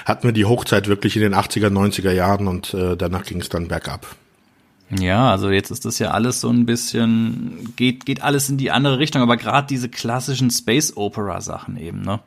[0.04, 3.48] hatten wir die Hochzeit wirklich in den 80er, 90er Jahren und äh, danach ging es
[3.48, 4.16] dann bergab.
[4.90, 8.72] Ja, also jetzt ist das ja alles so ein bisschen, geht, geht alles in die
[8.72, 12.20] andere Richtung, aber gerade diese klassischen Space Opera Sachen eben, ne?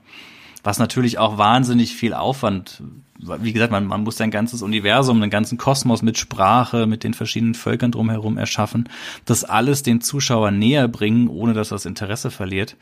[0.65, 2.81] Was natürlich auch wahnsinnig viel Aufwand,
[3.19, 7.14] wie gesagt, man, man muss sein ganzes Universum, den ganzen Kosmos mit Sprache, mit den
[7.14, 8.88] verschiedenen Völkern drumherum erschaffen,
[9.26, 12.77] das alles den Zuschauer näher bringen, ohne dass das Interesse verliert.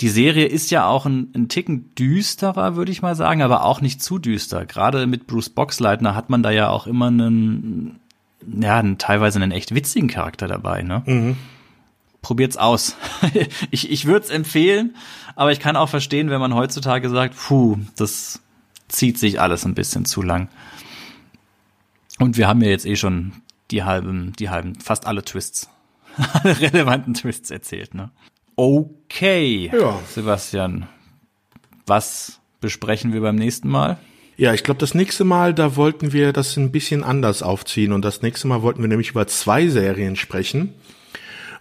[0.00, 3.80] Die Serie ist ja auch ein, ein Ticken düsterer, würde ich mal sagen, aber auch
[3.80, 4.66] nicht zu düster.
[4.66, 7.98] Gerade mit Bruce Boxleitner hat man da ja auch immer einen,
[8.46, 11.02] ja, teilweise einen echt witzigen Charakter dabei, ne?
[11.06, 11.36] Mhm.
[12.20, 12.96] Probiert's aus.
[13.70, 14.96] ich ich würde es empfehlen,
[15.34, 18.42] aber ich kann auch verstehen, wenn man heutzutage sagt, puh, das
[18.88, 20.48] zieht sich alles ein bisschen zu lang.
[22.18, 23.32] Und wir haben ja jetzt eh schon
[23.70, 25.70] die halben, die halben, fast alle Twists,
[26.32, 28.10] alle relevanten Twists erzählt, ne?
[28.56, 30.00] Okay, ja.
[30.08, 30.88] Sebastian,
[31.86, 33.98] was besprechen wir beim nächsten Mal?
[34.38, 38.04] Ja, ich glaube, das nächste Mal, da wollten wir das ein bisschen anders aufziehen und
[38.04, 40.74] das nächste Mal wollten wir nämlich über zwei Serien sprechen.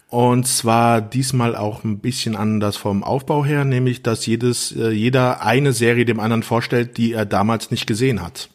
[0.09, 5.41] Und zwar diesmal auch ein bisschen anders vom Aufbau her, nämlich dass jedes, äh, jeder
[5.41, 8.49] eine Serie dem anderen vorstellt, die er damals nicht gesehen hat.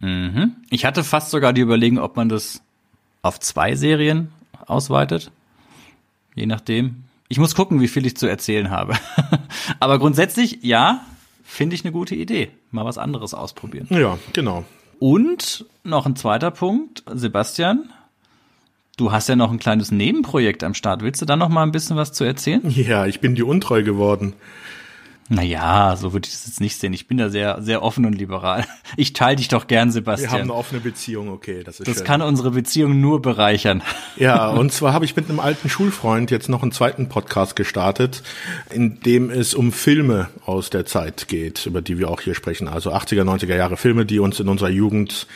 [0.00, 0.56] Mhm.
[0.68, 2.60] Ich hatte fast sogar die Überlegung, ob man das
[3.22, 4.28] auf zwei Serien
[4.66, 5.30] ausweitet.
[6.34, 7.05] Je nachdem.
[7.28, 8.94] Ich muss gucken, wie viel ich zu erzählen habe.
[9.80, 11.04] Aber grundsätzlich, ja,
[11.44, 12.50] finde ich eine gute Idee.
[12.70, 13.88] Mal was anderes ausprobieren.
[13.90, 14.64] Ja, genau.
[14.98, 17.90] Und noch ein zweiter Punkt, Sebastian.
[18.96, 21.02] Du hast ja noch ein kleines Nebenprojekt am Start.
[21.02, 22.62] Willst du da noch mal ein bisschen was zu erzählen?
[22.70, 24.32] Ja, ich bin dir untreu geworden.
[25.28, 26.92] Naja, so würde ich das jetzt nicht sehen.
[26.92, 28.64] Ich bin da sehr, sehr offen und liberal.
[28.96, 30.30] Ich teile dich doch gern, Sebastian.
[30.30, 32.06] Wir haben eine offene Beziehung, okay, das ist Das schön.
[32.06, 33.82] kann unsere Beziehung nur bereichern.
[34.16, 38.22] Ja, und zwar habe ich mit einem alten Schulfreund jetzt noch einen zweiten Podcast gestartet,
[38.70, 42.66] in dem es um Filme aus der Zeit geht, über die wir auch hier sprechen.
[42.66, 45.26] Also 80er, 90er Jahre Filme, die uns in unserer Jugend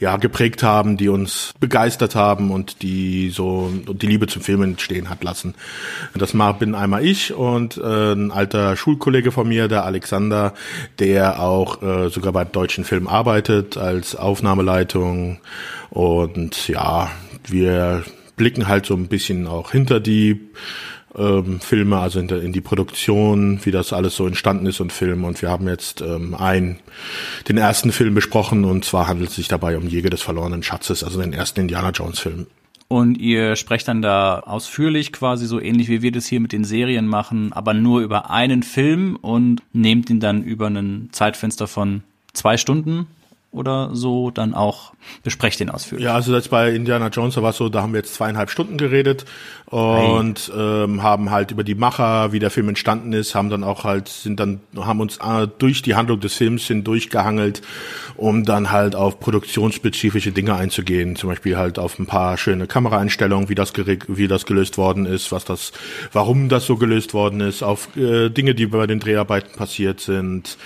[0.00, 5.10] ja geprägt haben, die uns begeistert haben und die so die Liebe zum Film entstehen
[5.10, 5.54] hat lassen.
[6.14, 10.54] Das bin einmal ich und äh, ein alter Schulkollege von mir, der Alexander,
[10.98, 15.38] der auch äh, sogar bei deutschen Film arbeitet als Aufnahmeleitung
[15.90, 17.10] und ja,
[17.46, 18.02] wir
[18.36, 20.48] blicken halt so ein bisschen auch hinter die
[21.16, 24.92] ähm, Filme, also in, der, in die Produktion, wie das alles so entstanden ist und
[24.92, 25.24] Film.
[25.24, 26.78] Und wir haben jetzt ähm, ein,
[27.48, 31.04] den ersten Film besprochen und zwar handelt es sich dabei um Jäger des verlorenen Schatzes,
[31.04, 32.46] also den ersten Indiana Jones Film.
[32.88, 36.64] Und ihr sprecht dann da ausführlich quasi so ähnlich wie wir das hier mit den
[36.64, 42.02] Serien machen, aber nur über einen Film und nehmt ihn dann über ein Zeitfenster von
[42.32, 43.06] zwei Stunden
[43.52, 44.92] oder so dann auch
[45.24, 46.04] besprecht den ausführlich.
[46.04, 48.48] Ja, also jetzt bei Indiana Jones da war es so, da haben wir jetzt zweieinhalb
[48.48, 49.24] Stunden geredet
[49.66, 53.82] und ähm, haben halt über die Macher, wie der Film entstanden ist, haben dann auch
[53.82, 57.62] halt sind dann haben uns äh, durch die Handlung des Films hindurchgehangelt,
[58.16, 63.48] um dann halt auf produktionsspezifische Dinge einzugehen, zum Beispiel halt auf ein paar schöne Kameraeinstellungen,
[63.48, 63.72] wie das
[64.06, 65.72] wie das gelöst worden ist, was das,
[66.12, 70.56] warum das so gelöst worden ist, auf äh, Dinge, die bei den Dreharbeiten passiert sind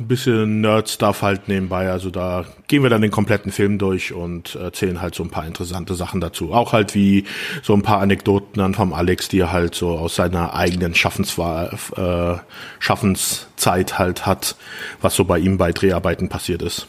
[0.00, 1.90] ein bisschen Nerd-Stuff halt nebenbei.
[1.90, 5.46] Also da gehen wir dann den kompletten Film durch und erzählen halt so ein paar
[5.46, 6.52] interessante Sachen dazu.
[6.52, 7.24] Auch halt wie
[7.62, 11.76] so ein paar Anekdoten dann vom Alex, die er halt so aus seiner eigenen Schaffenswahl,
[11.96, 12.40] äh,
[12.78, 14.56] Schaffenszeit halt hat,
[15.00, 16.86] was so bei ihm bei Dreharbeiten passiert ist.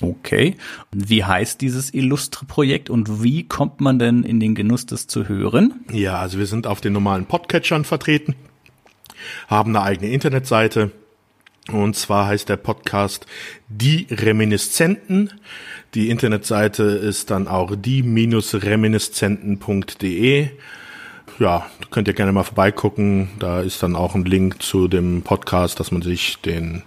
[0.00, 0.56] Okay.
[0.90, 5.28] Wie heißt dieses illustre Projekt und wie kommt man denn in den Genuss, das zu
[5.28, 5.84] hören?
[5.92, 8.34] Ja, also wir sind auf den normalen Podcatchern vertreten,
[9.48, 10.90] haben eine eigene Internetseite
[11.70, 13.26] und zwar heißt der Podcast
[13.68, 15.30] Die Reminiszenten.
[15.94, 20.48] Die Internetseite ist dann auch die-reminiszenten.de
[21.38, 23.30] ja, könnt ihr gerne mal vorbeigucken.
[23.38, 26.82] Da ist dann auch ein Link zu dem Podcast, dass man sich den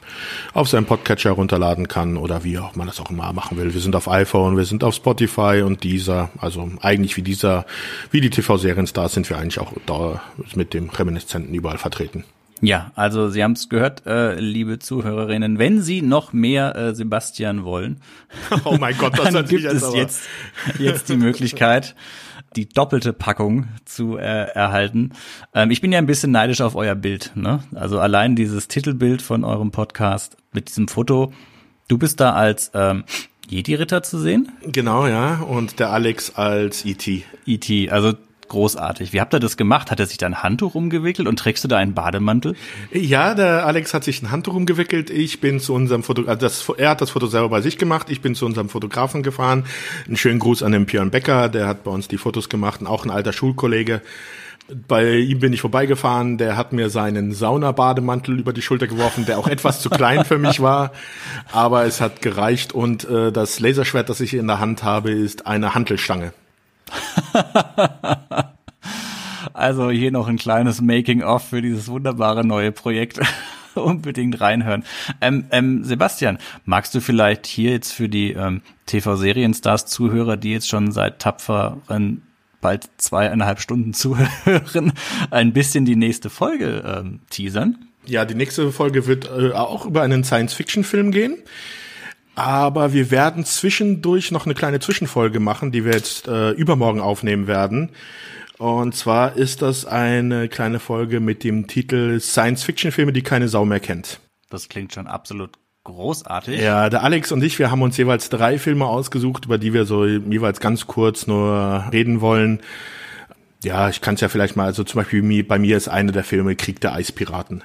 [0.53, 3.73] auf seinem Podcatcher runterladen kann oder wie auch man das auch immer machen will.
[3.73, 7.65] Wir sind auf iPhone, wir sind auf Spotify und dieser, also eigentlich wie dieser,
[8.11, 10.21] wie die TV-Serienstars sind wir eigentlich auch da
[10.55, 12.23] mit dem Reminiszenten überall vertreten.
[12.61, 17.63] Ja, also Sie haben es gehört, äh, liebe Zuhörerinnen, wenn Sie noch mehr äh, Sebastian
[17.63, 18.01] wollen,
[18.65, 20.23] oh mein Gott, das dann gibt es jetzt,
[20.79, 21.95] jetzt die Möglichkeit
[22.55, 25.11] die doppelte Packung zu äh, erhalten.
[25.53, 27.31] Ähm, ich bin ja ein bisschen neidisch auf euer Bild.
[27.35, 27.59] Ne?
[27.73, 31.33] Also allein dieses Titelbild von eurem Podcast mit diesem Foto.
[31.87, 33.03] Du bist da als ähm,
[33.49, 34.51] Jedi-Ritter zu sehen?
[34.63, 35.41] Genau, ja.
[35.41, 37.23] Und der Alex als E.T.
[37.45, 37.89] E.T.
[37.91, 38.13] Also
[38.47, 39.13] großartig.
[39.13, 39.91] Wie habt ihr das gemacht?
[39.91, 42.55] Hat er sich da ein Handtuch umgewickelt und trägst du da einen Bademantel?
[42.91, 45.09] Ja, der Alex hat sich ein Handtuch umgewickelt.
[45.09, 48.09] Ich bin zu unserem Foto, also das, er hat das Foto selber bei sich gemacht.
[48.09, 49.65] Ich bin zu unserem Fotografen gefahren.
[50.07, 52.87] Einen schönen Gruß an den Björn Becker, der hat bei uns die Fotos gemacht und
[52.87, 54.01] auch ein alter Schulkollege.
[54.87, 59.37] Bei ihm bin ich vorbeigefahren, der hat mir seinen Saunabademantel über die Schulter geworfen, der
[59.37, 60.91] auch etwas zu klein für mich war,
[61.51, 65.45] aber es hat gereicht und äh, das Laserschwert, das ich in der Hand habe, ist
[65.45, 66.33] eine Hantelstange.
[69.53, 73.19] also hier noch ein kleines Making-of für dieses wunderbare neue Projekt.
[73.75, 74.85] Unbedingt reinhören.
[75.19, 80.93] Ähm, ähm, Sebastian, magst du vielleicht hier jetzt für die ähm, TV-Serienstars-Zuhörer, die jetzt schon
[80.93, 82.21] seit tapferen
[82.61, 84.93] bald zweieinhalb Stunden zuhören,
[85.29, 87.89] ein bisschen die nächste Folge ähm, teasern?
[88.05, 91.37] Ja, die nächste Folge wird äh, auch über einen Science-Fiction-Film gehen.
[92.35, 97.47] Aber wir werden zwischendurch noch eine kleine Zwischenfolge machen, die wir jetzt äh, übermorgen aufnehmen
[97.47, 97.89] werden.
[98.57, 103.79] Und zwar ist das eine kleine Folge mit dem Titel Science-Fiction-Filme, die keine Sau mehr
[103.79, 104.19] kennt.
[104.49, 105.51] Das klingt schon absolut
[105.83, 106.61] großartig.
[106.61, 109.85] Ja, der Alex und ich, wir haben uns jeweils drei Filme ausgesucht, über die wir
[109.85, 112.59] so jeweils ganz kurz nur reden wollen.
[113.63, 116.23] Ja, ich kann es ja vielleicht mal, also zum Beispiel bei mir ist einer der
[116.23, 117.63] Filme Krieg der Eispiraten.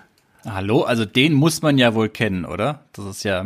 [0.48, 2.80] Hallo, also den muss man ja wohl kennen, oder?
[2.92, 3.44] Das ist ja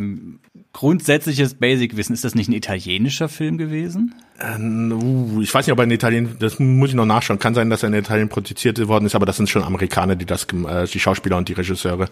[0.73, 2.15] grundsätzliches Basic-Wissen.
[2.15, 4.15] Ist das nicht ein italienischer Film gewesen?
[4.41, 7.39] Ähm, uh, ich weiß nicht, ob er in Italien, das muss ich noch nachschauen.
[7.39, 10.27] Kann sein, dass er in Italien produziert worden ist, aber das sind schon Amerikaner, die
[10.27, 12.09] das, äh, die Schauspieler und die Regisseure.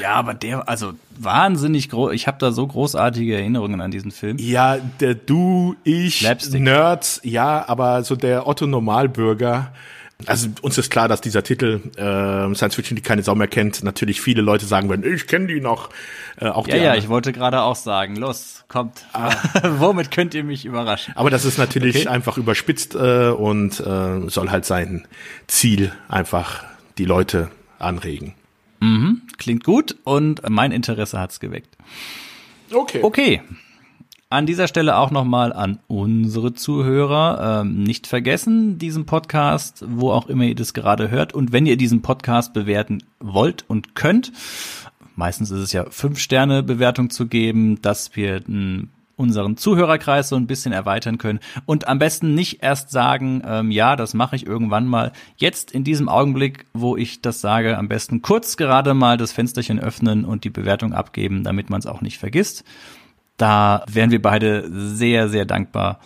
[0.00, 2.12] Ja, aber der, also wahnsinnig groß.
[2.12, 4.36] Ich habe da so großartige Erinnerungen an diesen Film.
[4.38, 6.60] Ja, der du, ich, Slapstick.
[6.60, 9.72] Nerds, ja, aber so der Otto Normalbürger
[10.26, 13.82] also uns ist klar, dass dieser Titel äh, Science Fiction, die keine Sau mehr kennt,
[13.82, 15.90] natürlich viele Leute sagen werden, ich kenne die noch.
[16.40, 19.04] Äh, auch ja, ja, ich wollte gerade auch sagen, los, kommt.
[19.12, 19.32] Ah.
[19.78, 21.14] Womit könnt ihr mich überraschen?
[21.16, 22.08] Aber das ist natürlich okay.
[22.08, 25.06] einfach überspitzt äh, und äh, soll halt sein
[25.46, 26.64] Ziel einfach
[26.98, 28.34] die Leute anregen.
[28.80, 31.76] Mhm, klingt gut und mein Interesse hat's geweckt.
[32.72, 33.00] Okay.
[33.02, 33.42] Okay.
[34.32, 37.60] An dieser Stelle auch nochmal an unsere Zuhörer.
[37.60, 41.34] Ähm, nicht vergessen, diesen Podcast, wo auch immer ihr das gerade hört.
[41.34, 44.32] Und wenn ihr diesen Podcast bewerten wollt und könnt,
[45.16, 50.36] meistens ist es ja fünf Sterne Bewertung zu geben, dass wir m, unseren Zuhörerkreis so
[50.36, 51.40] ein bisschen erweitern können.
[51.66, 55.12] Und am besten nicht erst sagen, ähm, ja, das mache ich irgendwann mal.
[55.36, 59.78] Jetzt in diesem Augenblick, wo ich das sage, am besten kurz gerade mal das Fensterchen
[59.78, 62.64] öffnen und die Bewertung abgeben, damit man es auch nicht vergisst.
[63.36, 66.00] Da wären wir beide sehr, sehr dankbar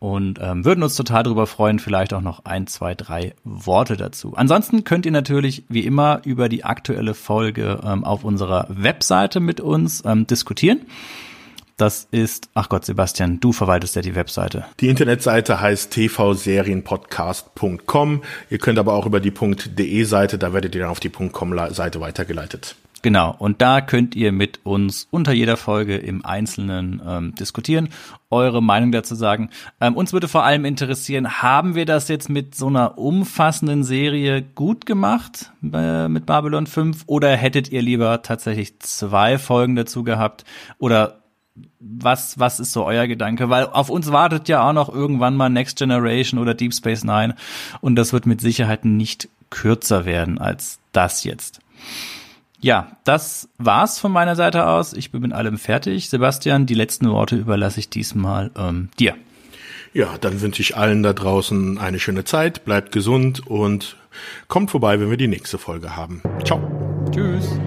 [0.00, 4.32] und ähm, würden uns total darüber freuen, vielleicht auch noch ein, zwei, drei Worte dazu.
[4.34, 9.60] Ansonsten könnt ihr natürlich wie immer über die aktuelle Folge ähm, auf unserer Webseite mit
[9.60, 10.80] uns ähm, diskutieren.
[11.76, 14.66] Das ist, ach Gott, Sebastian, du verwaltest ja die Webseite.
[14.80, 18.22] Die Internetseite heißt tvserienpodcast.com.
[18.50, 21.58] Ihr könnt aber auch über die .de Seite, da werdet ihr dann auf die .com
[21.72, 22.76] Seite weitergeleitet.
[23.02, 27.88] Genau, und da könnt ihr mit uns unter jeder Folge im Einzelnen ähm, diskutieren,
[28.28, 29.48] eure Meinung dazu sagen.
[29.80, 34.42] Ähm, uns würde vor allem interessieren, haben wir das jetzt mit so einer umfassenden Serie
[34.42, 40.44] gut gemacht äh, mit Babylon 5 oder hättet ihr lieber tatsächlich zwei Folgen dazu gehabt
[40.78, 41.20] oder
[41.80, 43.48] was, was ist so euer Gedanke?
[43.48, 47.34] Weil auf uns wartet ja auch noch irgendwann mal Next Generation oder Deep Space Nine
[47.80, 51.60] und das wird mit Sicherheit nicht kürzer werden als das jetzt.
[52.60, 54.92] Ja, das war's von meiner Seite aus.
[54.92, 56.10] Ich bin mit allem fertig.
[56.10, 59.14] Sebastian, die letzten Worte überlasse ich diesmal ähm, dir.
[59.92, 63.96] Ja, dann wünsche ich allen da draußen eine schöne Zeit, bleibt gesund und
[64.46, 66.22] kommt vorbei, wenn wir die nächste Folge haben.
[66.44, 66.60] Ciao.
[67.10, 67.58] Tschüss.